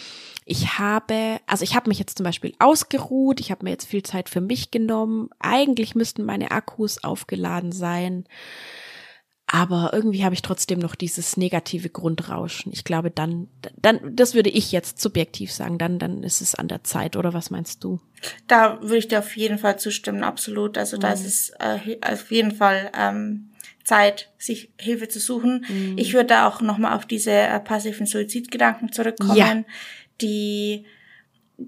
ich 0.44 0.78
habe, 0.78 1.38
also 1.46 1.64
ich 1.64 1.74
habe 1.74 1.88
mich 1.88 1.98
jetzt 1.98 2.18
zum 2.18 2.24
Beispiel 2.24 2.54
ausgeruht, 2.58 3.40
ich 3.40 3.50
habe 3.50 3.64
mir 3.64 3.70
jetzt 3.70 3.86
viel 3.86 4.02
Zeit 4.02 4.28
für 4.28 4.40
mich 4.40 4.70
genommen. 4.70 5.30
Eigentlich 5.38 5.94
müssten 5.94 6.24
meine 6.24 6.50
Akkus 6.50 7.02
aufgeladen 7.02 7.72
sein. 7.72 8.24
Aber 9.50 9.92
irgendwie 9.94 10.24
habe 10.24 10.34
ich 10.34 10.42
trotzdem 10.42 10.78
noch 10.78 10.94
dieses 10.94 11.38
negative 11.38 11.88
Grundrauschen. 11.88 12.70
Ich 12.70 12.84
glaube, 12.84 13.10
dann, 13.10 13.48
dann, 13.80 14.14
das 14.14 14.34
würde 14.34 14.50
ich 14.50 14.72
jetzt 14.72 15.00
subjektiv 15.00 15.50
sagen, 15.50 15.78
dann, 15.78 15.98
dann 15.98 16.22
ist 16.22 16.42
es 16.42 16.54
an 16.54 16.68
der 16.68 16.84
Zeit, 16.84 17.16
oder 17.16 17.32
was 17.32 17.50
meinst 17.50 17.82
du? 17.82 17.98
Da 18.46 18.78
würde 18.82 18.98
ich 18.98 19.08
dir 19.08 19.20
auf 19.20 19.34
jeden 19.38 19.58
Fall 19.58 19.78
zustimmen, 19.78 20.22
absolut. 20.22 20.76
Also 20.76 20.98
da 20.98 21.12
ist 21.12 21.20
mhm. 21.20 21.26
es 21.26 21.52
äh, 21.60 21.98
auf 22.02 22.30
jeden 22.30 22.52
Fall 22.52 22.92
ähm, 22.94 23.52
Zeit, 23.88 24.28
sich 24.36 24.70
Hilfe 24.78 25.08
zu 25.08 25.18
suchen. 25.18 25.64
Mhm. 25.66 25.96
Ich 25.96 26.12
würde 26.12 26.26
da 26.26 26.46
auch 26.46 26.60
nochmal 26.60 26.94
auf 26.94 27.06
diese 27.06 27.32
äh, 27.32 27.58
passiven 27.58 28.06
Suizidgedanken 28.06 28.92
zurückkommen, 28.92 29.36
ja. 29.36 29.64
die 30.20 30.84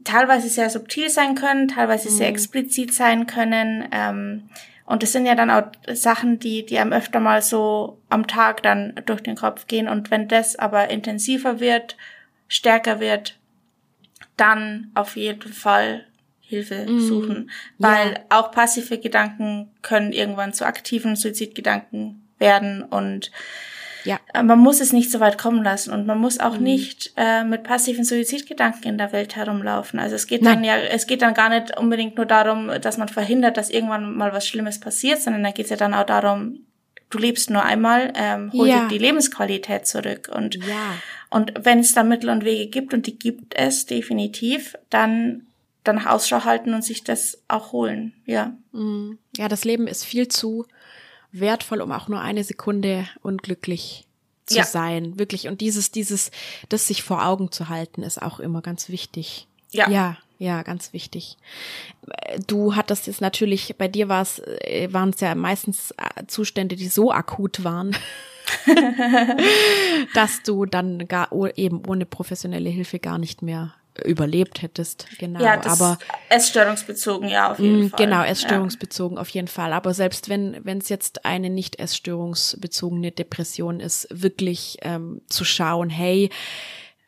teilweise 0.04 0.50
sehr 0.50 0.68
subtil 0.68 1.08
sein 1.08 1.34
können, 1.34 1.68
teilweise 1.68 2.10
mhm. 2.10 2.14
sehr 2.14 2.28
explizit 2.28 2.92
sein 2.92 3.26
können. 3.26 3.88
Ähm, 3.90 4.50
und 4.84 5.02
das 5.02 5.12
sind 5.12 5.24
ja 5.24 5.34
dann 5.34 5.50
auch 5.50 5.64
Sachen, 5.94 6.38
die, 6.38 6.66
die 6.66 6.78
einem 6.78 6.92
öfter 6.92 7.20
mal 7.20 7.40
so 7.40 8.02
am 8.10 8.26
Tag 8.26 8.62
dann 8.62 9.00
durch 9.06 9.22
den 9.22 9.36
Kopf 9.36 9.66
gehen. 9.66 9.88
Und 9.88 10.10
wenn 10.10 10.28
das 10.28 10.56
aber 10.56 10.90
intensiver 10.90 11.58
wird, 11.58 11.96
stärker 12.48 13.00
wird, 13.00 13.38
dann 14.36 14.90
auf 14.94 15.16
jeden 15.16 15.52
Fall 15.52 16.04
Hilfe 16.50 16.86
mm, 16.86 17.00
suchen, 17.00 17.50
weil 17.78 18.12
ja. 18.12 18.20
auch 18.28 18.50
passive 18.50 18.98
Gedanken 18.98 19.70
können 19.82 20.12
irgendwann 20.12 20.52
zu 20.52 20.66
aktiven 20.66 21.16
Suizidgedanken 21.16 22.28
werden 22.38 22.82
und 22.82 23.30
ja. 24.04 24.18
Äh, 24.32 24.42
man 24.42 24.58
muss 24.58 24.80
es 24.80 24.92
nicht 24.92 25.10
so 25.10 25.20
weit 25.20 25.38
kommen 25.38 25.62
lassen 25.62 25.92
und 25.92 26.06
man 26.06 26.18
muss 26.18 26.40
auch 26.40 26.58
mm. 26.58 26.62
nicht 26.62 27.12
äh, 27.16 27.44
mit 27.44 27.62
passiven 27.62 28.04
Suizidgedanken 28.04 28.88
in 28.88 28.98
der 28.98 29.12
Welt 29.12 29.36
herumlaufen. 29.36 30.00
Also 30.00 30.16
es 30.16 30.26
geht 30.26 30.42
Nein. 30.42 30.56
dann 30.56 30.64
ja, 30.64 30.76
es 30.76 31.06
geht 31.06 31.22
dann 31.22 31.34
gar 31.34 31.48
nicht 31.50 31.78
unbedingt 31.78 32.16
nur 32.16 32.26
darum, 32.26 32.70
dass 32.80 32.98
man 32.98 33.08
verhindert, 33.08 33.56
dass 33.56 33.70
irgendwann 33.70 34.16
mal 34.16 34.32
was 34.32 34.46
Schlimmes 34.46 34.80
passiert, 34.80 35.20
sondern 35.20 35.42
da 35.44 35.50
geht 35.50 35.66
es 35.66 35.70
ja 35.70 35.76
dann 35.76 35.94
auch 35.94 36.06
darum, 36.06 36.60
du 37.10 37.18
lebst 37.18 37.50
nur 37.50 37.64
einmal, 37.64 38.12
ähm, 38.16 38.52
hol 38.52 38.68
ja. 38.68 38.82
dir 38.82 38.88
die 38.88 38.98
Lebensqualität 38.98 39.86
zurück 39.86 40.30
und 40.34 40.54
ja. 40.54 40.94
und 41.28 41.52
wenn 41.62 41.80
es 41.80 41.92
da 41.92 42.02
Mittel 42.02 42.30
und 42.30 42.44
Wege 42.44 42.70
gibt 42.70 42.94
und 42.94 43.06
die 43.06 43.18
gibt 43.18 43.54
es 43.56 43.86
definitiv, 43.86 44.76
dann 44.88 45.46
danach 45.84 46.06
Ausschau 46.06 46.44
halten 46.44 46.74
und 46.74 46.84
sich 46.84 47.04
das 47.04 47.42
auch 47.48 47.72
holen, 47.72 48.12
ja. 48.26 48.54
Mhm. 48.72 49.18
Ja, 49.36 49.48
das 49.48 49.64
Leben 49.64 49.86
ist 49.86 50.04
viel 50.04 50.28
zu 50.28 50.66
wertvoll, 51.32 51.80
um 51.80 51.92
auch 51.92 52.08
nur 52.08 52.20
eine 52.20 52.44
Sekunde 52.44 53.06
unglücklich 53.22 54.06
zu 54.46 54.58
ja. 54.58 54.64
sein, 54.64 55.18
wirklich. 55.18 55.48
Und 55.48 55.60
dieses, 55.60 55.90
dieses, 55.90 56.30
das 56.68 56.86
sich 56.86 57.02
vor 57.02 57.24
Augen 57.24 57.52
zu 57.52 57.68
halten, 57.68 58.02
ist 58.02 58.20
auch 58.20 58.40
immer 58.40 58.62
ganz 58.62 58.88
wichtig. 58.88 59.46
Ja. 59.70 59.88
Ja, 59.88 60.16
ja, 60.38 60.62
ganz 60.62 60.92
wichtig. 60.92 61.36
Du 62.46 62.74
hattest 62.74 63.06
jetzt 63.06 63.20
natürlich, 63.20 63.76
bei 63.76 63.88
dir 63.88 64.08
war 64.08 64.22
es, 64.22 64.40
äh, 64.40 64.88
waren 64.90 65.10
es 65.10 65.20
ja 65.20 65.34
meistens 65.34 65.92
äh, 65.92 66.26
Zustände, 66.26 66.76
die 66.76 66.88
so 66.88 67.12
akut 67.12 67.62
waren, 67.62 67.96
dass 70.14 70.42
du 70.42 70.66
dann 70.66 71.06
gar 71.06 71.30
eben 71.56 71.82
ohne 71.86 72.06
professionelle 72.06 72.70
Hilfe 72.70 72.98
gar 72.98 73.18
nicht 73.18 73.42
mehr 73.42 73.74
überlebt 74.04 74.62
hättest. 74.62 75.06
Genau. 75.18 75.40
Ja, 75.40 75.56
das 75.56 75.80
aber 75.80 75.98
essstörungsbezogen, 76.28 77.28
ja, 77.28 77.52
auf 77.52 77.58
jeden 77.58 77.86
mm, 77.86 77.88
Fall. 77.90 78.04
Genau, 78.04 78.22
essstörungsbezogen 78.22 79.16
ja. 79.16 79.20
auf 79.20 79.28
jeden 79.30 79.48
Fall. 79.48 79.72
Aber 79.72 79.94
selbst 79.94 80.28
wenn 80.28 80.56
wenn 80.64 80.78
es 80.78 80.88
jetzt 80.88 81.24
eine 81.24 81.50
nicht 81.50 81.78
essstörungsbezogene 81.78 83.12
Depression 83.12 83.80
ist, 83.80 84.08
wirklich 84.10 84.78
ähm, 84.82 85.22
zu 85.28 85.44
schauen, 85.44 85.90
hey, 85.90 86.30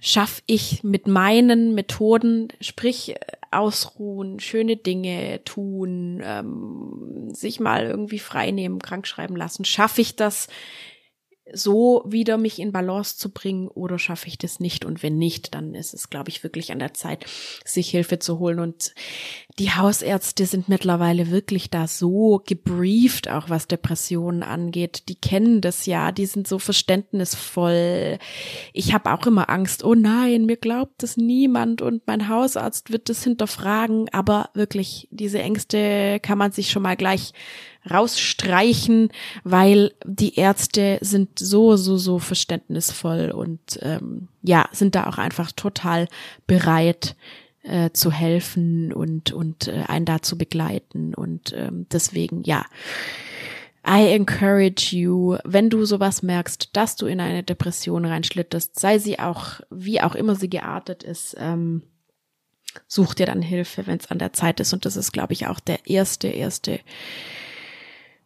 schaff 0.00 0.42
ich 0.46 0.82
mit 0.82 1.06
meinen 1.06 1.74
Methoden, 1.74 2.48
sprich 2.60 3.14
ausruhen, 3.52 4.40
schöne 4.40 4.76
Dinge 4.76 5.44
tun, 5.44 6.20
ähm, 6.24 7.28
sich 7.32 7.60
mal 7.60 7.84
irgendwie 7.84 8.18
frei 8.18 8.50
nehmen, 8.50 8.80
krank 8.80 9.06
schreiben 9.06 9.36
lassen, 9.36 9.64
schaffe 9.64 10.00
ich 10.00 10.16
das 10.16 10.48
so 11.53 12.05
wieder 12.07 12.38
mich 12.38 12.59
in 12.59 12.72
Balance 12.72 13.16
zu 13.16 13.30
bringen 13.32 13.68
oder 13.68 13.99
schaffe 13.99 14.28
ich 14.28 14.38
das 14.38 14.61
nicht? 14.61 14.84
Und 14.84 15.03
wenn 15.03 15.18
nicht, 15.18 15.55
dann 15.55 15.74
ist 15.74 15.93
es, 15.95 16.11
glaube 16.11 16.30
ich, 16.30 16.43
wirklich 16.43 16.72
an 16.72 16.78
der 16.78 16.95
Zeit, 16.95 17.26
sich 17.64 17.90
Hilfe 17.90 18.18
zu 18.18 18.38
holen. 18.38 18.61
Und 18.61 18.95
die 19.59 19.70
Hausärzte 19.70 20.46
sind 20.46 20.68
mittlerweile 20.68 21.30
wirklich 21.30 21.68
da 21.68 21.86
so 21.86 22.42
gebrieft, 22.46 23.28
auch 23.28 23.50
was 23.50 23.66
Depressionen 23.66 24.42
angeht. 24.42 25.09
Die 25.09 25.14
kennen 25.14 25.61
das 25.61 25.84
ja, 25.84 26.11
die 26.11 26.24
sind 26.24 26.48
so 26.48 26.59
verständnisvoll. 26.59 28.18
Ich 28.72 28.94
habe 28.94 29.12
auch 29.12 29.26
immer 29.26 29.50
Angst, 29.50 29.84
oh 29.84 29.94
nein, 29.94 30.46
mir 30.46 30.57
glaubt 30.57 31.03
das 31.03 31.18
niemand 31.18 31.82
und 31.82 32.07
mein 32.07 32.28
Hausarzt 32.28 32.92
wird 32.92 33.11
das 33.11 33.24
hinterfragen. 33.24 34.09
Aber 34.12 34.48
wirklich, 34.55 35.07
diese 35.11 35.40
Ängste 35.40 36.18
kann 36.20 36.38
man 36.38 36.53
sich 36.53 36.70
schon 36.70 36.82
mal 36.82 36.96
gleich 36.96 37.32
rausstreichen, 37.90 39.11
weil 39.44 39.92
die 40.07 40.36
Ärzte 40.36 40.98
sind 41.03 41.38
so, 41.38 41.76
so, 41.76 41.98
so 41.98 42.18
verständnisvoll 42.18 43.32
und 43.32 43.78
ähm, 43.82 44.28
ja, 44.42 44.68
sind 44.72 44.94
da 44.94 45.09
auch 45.09 45.18
einfach 45.18 45.53
total 45.53 46.09
bereit 46.46 47.16
äh, 47.62 47.90
zu 47.92 48.10
helfen 48.10 48.92
und, 48.92 49.32
und 49.32 49.68
äh, 49.68 49.84
einen 49.86 50.04
da 50.04 50.22
zu 50.22 50.36
begleiten. 50.36 51.14
Und 51.14 51.52
ähm, 51.56 51.86
deswegen, 51.90 52.42
ja. 52.44 52.64
I 53.86 54.12
encourage 54.14 54.94
you, 54.96 55.38
wenn 55.44 55.68
du 55.68 55.84
sowas 55.84 56.22
merkst, 56.22 56.70
dass 56.76 56.94
du 56.94 57.06
in 57.06 57.20
eine 57.20 57.42
Depression 57.42 58.04
reinschlitterst, 58.04 58.78
sei 58.78 58.98
sie 58.98 59.18
auch, 59.18 59.60
wie 59.70 60.00
auch 60.00 60.14
immer 60.14 60.36
sie 60.36 60.48
geartet 60.48 61.02
ist, 61.02 61.36
ähm, 61.38 61.82
such 62.86 63.14
dir 63.14 63.26
dann 63.26 63.42
Hilfe, 63.42 63.86
wenn 63.86 63.98
es 63.98 64.10
an 64.10 64.18
der 64.18 64.32
Zeit 64.32 64.60
ist. 64.60 64.72
Und 64.72 64.84
das 64.84 64.96
ist, 64.96 65.12
glaube 65.12 65.32
ich, 65.32 65.48
auch 65.48 65.58
der 65.58 65.86
erste, 65.86 66.28
erste 66.28 66.78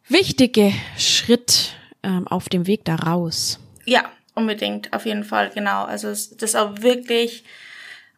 wichtige 0.07 0.71
Schritt 0.97 1.73
ähm, 2.03 2.27
auf 2.27 2.49
dem 2.49 2.67
Weg 2.67 2.85
da 2.85 2.95
raus. 2.95 3.59
Ja, 3.85 4.11
unbedingt, 4.35 4.93
auf 4.93 5.05
jeden 5.05 5.23
Fall, 5.23 5.49
genau. 5.53 5.85
Also 5.85 6.09
das 6.09 6.55
auch 6.55 6.81
wirklich 6.81 7.43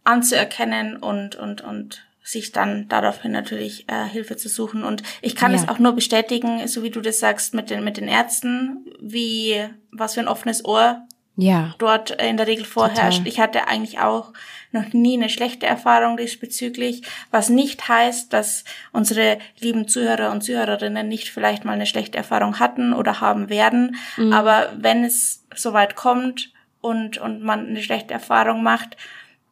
anzuerkennen 0.03 0.97
und, 0.97 1.35
und, 1.35 1.61
und 1.61 2.03
sich 2.21 2.51
dann 2.51 2.87
daraufhin 2.87 3.31
natürlich 3.31 3.85
äh, 3.89 4.05
Hilfe 4.05 4.37
zu 4.37 4.49
suchen. 4.49 4.83
Und 4.83 5.03
ich 5.21 5.35
kann 5.35 5.53
es 5.53 5.67
auch 5.67 5.79
nur 5.79 5.93
bestätigen, 5.93 6.67
so 6.67 6.83
wie 6.83 6.91
du 6.91 7.01
das 7.01 7.19
sagst, 7.19 7.53
mit 7.53 7.69
den, 7.69 7.83
mit 7.83 7.97
den 7.97 8.07
Ärzten, 8.07 8.85
wie, 9.01 9.63
was 9.91 10.13
für 10.13 10.19
ein 10.19 10.27
offenes 10.27 10.63
Ohr 10.63 11.01
ja. 11.39 11.73
dort 11.77 12.11
in 12.11 12.37
der 12.37 12.47
Regel 12.47 12.65
vorherrscht. 12.65 13.19
Total. 13.19 13.27
Ich 13.27 13.39
hatte 13.39 13.67
eigentlich 13.67 13.99
auch 13.99 14.33
noch 14.71 14.93
nie 14.93 15.17
eine 15.17 15.29
schlechte 15.29 15.65
Erfahrung 15.65 16.17
diesbezüglich, 16.17 17.01
was 17.31 17.49
nicht 17.49 17.87
heißt, 17.87 18.31
dass 18.33 18.63
unsere 18.91 19.39
lieben 19.59 19.87
Zuhörer 19.87 20.31
und 20.31 20.43
Zuhörerinnen 20.43 21.07
nicht 21.07 21.29
vielleicht 21.29 21.65
mal 21.65 21.73
eine 21.73 21.85
schlechte 21.85 22.17
Erfahrung 22.17 22.59
hatten 22.59 22.93
oder 22.93 23.21
haben 23.21 23.49
werden. 23.49 23.95
Mhm. 24.17 24.33
Aber 24.33 24.71
wenn 24.77 25.03
es 25.03 25.45
soweit 25.55 25.95
kommt 25.95 26.51
und, 26.81 27.17
und 27.17 27.41
man 27.41 27.67
eine 27.67 27.81
schlechte 27.81 28.13
Erfahrung 28.13 28.61
macht, 28.61 28.97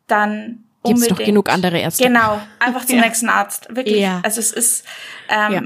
dann 0.07 0.63
Gibt 0.83 0.99
es 0.99 1.07
doch 1.07 1.17
genug 1.17 1.49
andere 1.49 1.79
Ärzte. 1.79 2.03
Genau, 2.03 2.39
einfach 2.59 2.85
zum 2.85 2.97
ja. 2.97 3.05
nächsten 3.05 3.27
Arzt. 3.27 3.67
Wirklich. 3.69 3.99
Ja. 3.99 4.21
Also 4.23 4.39
es 4.39 4.53
ist 4.53 4.85
ähm, 5.29 5.53
ja 5.53 5.61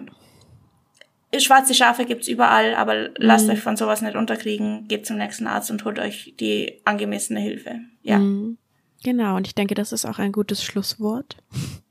schwarze 1.40 1.74
Schafe 1.74 2.06
gibt's 2.06 2.28
überall, 2.28 2.76
aber 2.76 3.10
lasst 3.18 3.46
mhm. 3.46 3.54
euch 3.54 3.62
von 3.62 3.78
sowas 3.78 4.02
nicht 4.02 4.16
unterkriegen. 4.16 4.88
Geht 4.88 5.06
zum 5.06 5.18
nächsten 5.18 5.48
Arzt 5.48 5.72
und 5.72 5.86
holt 5.86 6.00
euch 6.00 6.34
die 6.40 6.82
angemessene 6.84 7.40
Hilfe. 7.40 7.80
Ja. 8.04 8.20
Mhm. 8.20 8.58
Genau, 9.04 9.38
und 9.38 9.48
ich 9.48 9.56
denke, 9.56 9.74
das 9.74 9.94
ist 9.94 10.06
auch 10.06 10.20
ein 10.20 10.32
gutes 10.32 10.64
Schlusswort. 10.64 11.38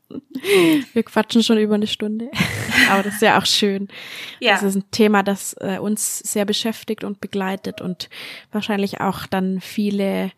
Wir 0.93 1.03
quatschen 1.03 1.43
schon 1.43 1.59
über 1.59 1.75
eine 1.77 1.87
Stunde. 1.87 2.31
Aber 2.91 3.03
das 3.03 3.15
ist 3.15 3.23
ja 3.23 3.39
auch 3.39 3.47
schön. 3.47 3.89
Ja. 4.41 4.55
Das 4.55 4.63
ist 4.63 4.75
ein 4.77 4.91
Thema, 4.91 5.23
das 5.23 5.55
äh, 5.61 5.79
uns 5.79 6.19
sehr 6.19 6.45
beschäftigt 6.45 7.05
und 7.05 7.21
begleitet 7.21 7.81
und 7.81 8.09
wahrscheinlich 8.53 9.01
auch 9.01 9.27
dann 9.27 9.61
viele, 9.61 10.33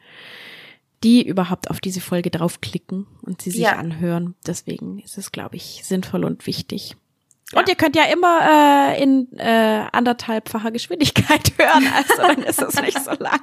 die 1.02 1.26
überhaupt 1.26 1.70
auf 1.70 1.80
diese 1.80 2.00
Folge 2.00 2.30
draufklicken 2.30 3.06
und 3.22 3.42
sie 3.42 3.50
sich 3.50 3.60
ja. 3.60 3.76
anhören. 3.76 4.34
Deswegen 4.46 4.98
ist 4.98 5.18
es, 5.18 5.32
glaube 5.32 5.56
ich, 5.56 5.82
sinnvoll 5.84 6.24
und 6.24 6.46
wichtig. 6.46 6.96
Und 7.54 7.68
ihr 7.68 7.74
könnt 7.74 7.96
ja 7.96 8.04
immer 8.04 8.40
äh, 8.94 9.02
in 9.02 9.28
äh, 9.36 9.84
anderthalbfacher 9.92 10.70
Geschwindigkeit 10.70 11.52
hören, 11.58 11.86
also 11.94 12.14
dann 12.16 12.42
ist 12.42 12.62
es 12.62 12.80
nicht 12.80 13.02
so 13.02 13.10
lang. 13.10 13.40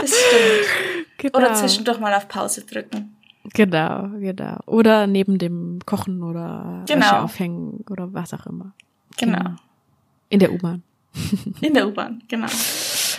Das 0.00 0.10
stimmt. 0.10 1.08
Genau. 1.18 1.38
Oder 1.38 1.54
zwischendurch 1.54 1.98
mal 1.98 2.14
auf 2.14 2.28
Pause 2.28 2.64
drücken. 2.64 3.16
Genau, 3.54 4.08
genau. 4.18 4.58
Oder 4.66 5.06
neben 5.06 5.38
dem 5.38 5.80
Kochen 5.84 6.22
oder 6.22 6.84
genau. 6.86 7.00
Wäsche 7.00 7.20
aufhängen 7.20 7.84
oder 7.90 8.12
was 8.14 8.32
auch 8.34 8.46
immer. 8.46 8.72
Genau. 9.18 9.38
genau. 9.38 9.56
In 10.28 10.38
der 10.38 10.52
U-Bahn. 10.52 10.82
In 11.60 11.74
der 11.74 11.88
U-Bahn, 11.88 12.22
genau. 12.28 12.46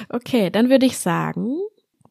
Okay, 0.09 0.49
dann 0.49 0.69
würde 0.69 0.85
ich 0.85 0.97
sagen, 0.97 1.57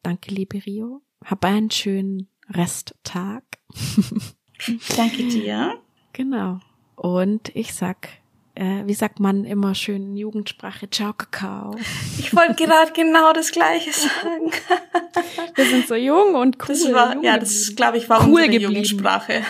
danke 0.03 0.33
liebe 0.33 0.63
Rio. 0.65 1.01
Hab 1.25 1.45
einen 1.45 1.71
schönen 1.71 2.27
Resttag. 2.49 3.43
danke 4.97 5.27
dir. 5.27 5.79
Genau. 6.13 6.59
Und 6.95 7.55
ich 7.55 7.73
sag, 7.73 8.09
äh, 8.55 8.83
wie 8.85 8.93
sagt 8.93 9.19
man 9.19 9.45
immer 9.45 9.73
schön 9.73 10.03
in 10.03 10.15
Jugendsprache, 10.17 10.89
ciao 10.89 11.13
Kakao. 11.13 11.75
Ich 12.19 12.35
wollte 12.35 12.55
gerade 12.55 12.91
genau 12.91 13.33
das 13.33 13.51
Gleiche 13.51 13.91
sagen. 13.91 14.51
Wir 15.55 15.65
sind 15.65 15.87
so 15.87 15.95
jung 15.95 16.35
und 16.35 16.57
cool. 16.61 16.67
Das 16.67 16.93
war, 16.93 17.23
ja, 17.23 17.37
das 17.37 17.75
glaube 17.75 17.97
ich 17.97 18.09
war 18.09 18.21
cool 18.21 18.29
unsere 18.29 18.49
geblieben. 18.49 18.73
Jugendsprache. 18.73 19.43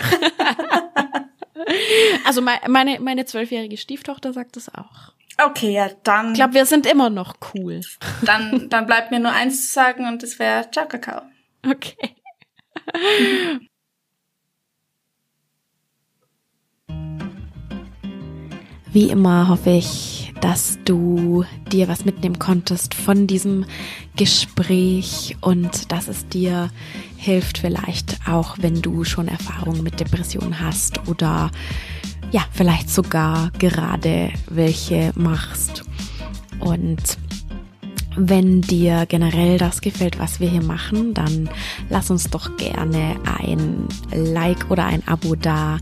also 2.24 2.40
meine 2.42 3.00
meine 3.00 3.24
zwölfjährige 3.24 3.76
Stieftochter 3.76 4.32
sagt 4.32 4.56
das 4.56 4.72
auch. 4.74 5.12
Okay, 5.42 5.72
ja, 5.72 5.90
dann. 6.04 6.28
Ich 6.28 6.34
glaube, 6.34 6.54
wir 6.54 6.64
sind 6.64 6.86
immer 6.86 7.10
noch 7.10 7.34
cool. 7.54 7.80
Dann, 8.22 8.68
dann 8.68 8.86
bleibt 8.86 9.10
mir 9.10 9.18
nur 9.18 9.32
eins 9.32 9.66
zu 9.66 9.72
sagen 9.72 10.06
und 10.06 10.22
das 10.22 10.38
wäre 10.38 10.70
Ciao 10.70 10.86
Kakao. 10.86 11.22
Okay. 11.70 12.14
Wie 18.92 19.08
immer 19.10 19.48
hoffe 19.48 19.70
ich, 19.70 20.32
dass 20.40 20.78
du 20.84 21.44
dir 21.72 21.88
was 21.88 22.04
mitnehmen 22.04 22.38
konntest 22.38 22.94
von 22.94 23.26
diesem 23.26 23.64
Gespräch 24.14 25.36
und 25.40 25.90
dass 25.90 26.06
es 26.06 26.28
dir 26.28 26.70
hilft 27.16 27.58
vielleicht 27.58 28.18
auch, 28.28 28.56
wenn 28.60 28.82
du 28.82 29.04
schon 29.04 29.26
Erfahrungen 29.26 29.82
mit 29.82 29.98
Depressionen 29.98 30.60
hast 30.60 31.08
oder 31.08 31.50
ja, 32.30 32.44
vielleicht 32.52 32.90
sogar 32.90 33.50
gerade 33.58 34.30
welche 34.48 35.12
machst. 35.16 35.82
Und 36.60 37.18
wenn 38.16 38.60
dir 38.60 39.06
generell 39.06 39.58
das 39.58 39.80
gefällt, 39.80 40.18
was 40.18 40.40
wir 40.40 40.48
hier 40.48 40.62
machen, 40.62 41.14
dann 41.14 41.48
lass 41.88 42.10
uns 42.10 42.30
doch 42.30 42.56
gerne 42.56 43.16
ein 43.40 43.88
Like 44.12 44.70
oder 44.70 44.86
ein 44.86 45.06
Abo 45.06 45.34
da 45.34 45.78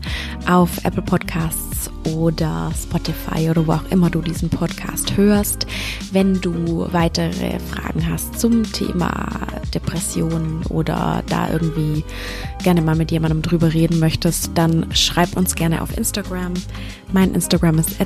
auf 0.47 0.83
Apple 0.83 1.03
Podcasts 1.03 1.91
oder 2.05 2.71
Spotify 2.75 3.49
oder 3.49 3.67
wo 3.67 3.73
auch 3.73 3.91
immer 3.91 4.09
du 4.09 4.21
diesen 4.21 4.49
Podcast 4.49 5.15
hörst. 5.17 5.67
Wenn 6.11 6.41
du 6.41 6.87
weitere 6.91 7.59
Fragen 7.59 8.07
hast 8.09 8.39
zum 8.39 8.63
Thema 8.71 9.47
Depressionen 9.73 10.63
oder 10.69 11.23
da 11.27 11.49
irgendwie 11.51 12.03
gerne 12.63 12.81
mal 12.81 12.95
mit 12.95 13.11
jemandem 13.11 13.41
drüber 13.41 13.73
reden 13.73 13.99
möchtest, 13.99 14.51
dann 14.55 14.87
schreib 14.93 15.35
uns 15.37 15.55
gerne 15.55 15.81
auf 15.81 15.97
Instagram. 15.97 16.53
Mein 17.13 17.35
Instagram 17.35 17.77
ist 17.77 17.99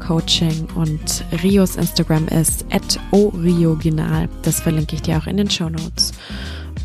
Coaching 0.00 0.68
und 0.74 1.24
Rios 1.42 1.76
Instagram 1.76 2.28
ist 2.28 2.66
orioginal. 3.10 4.28
Das 4.42 4.60
verlinke 4.60 4.96
ich 4.96 5.02
dir 5.02 5.16
auch 5.16 5.26
in 5.26 5.38
den 5.38 5.48
Show 5.48 5.70
Notes. 5.70 6.12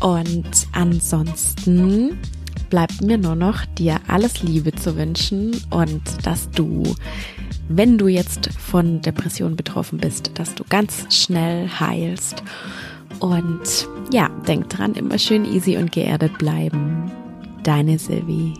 Und 0.00 0.50
ansonsten 0.72 2.18
bleibt 2.70 3.02
mir 3.02 3.18
nur 3.18 3.34
noch 3.34 3.66
dir 3.66 4.00
alles 4.08 4.42
Liebe 4.42 4.72
zu 4.72 4.96
wünschen 4.96 5.54
und 5.70 6.02
dass 6.24 6.50
du 6.50 6.82
wenn 7.68 7.98
du 7.98 8.08
jetzt 8.08 8.50
von 8.58 9.00
Depression 9.00 9.54
betroffen 9.54 9.98
bist, 9.98 10.32
dass 10.34 10.54
du 10.56 10.64
ganz 10.68 11.06
schnell 11.14 11.68
heilst. 11.68 12.42
Und 13.20 13.86
ja, 14.12 14.28
denk 14.48 14.70
dran, 14.70 14.94
immer 14.94 15.18
schön 15.18 15.44
easy 15.44 15.76
und 15.76 15.92
geerdet 15.92 16.36
bleiben. 16.38 17.12
Deine 17.62 17.98
Sylvie. 17.98 18.54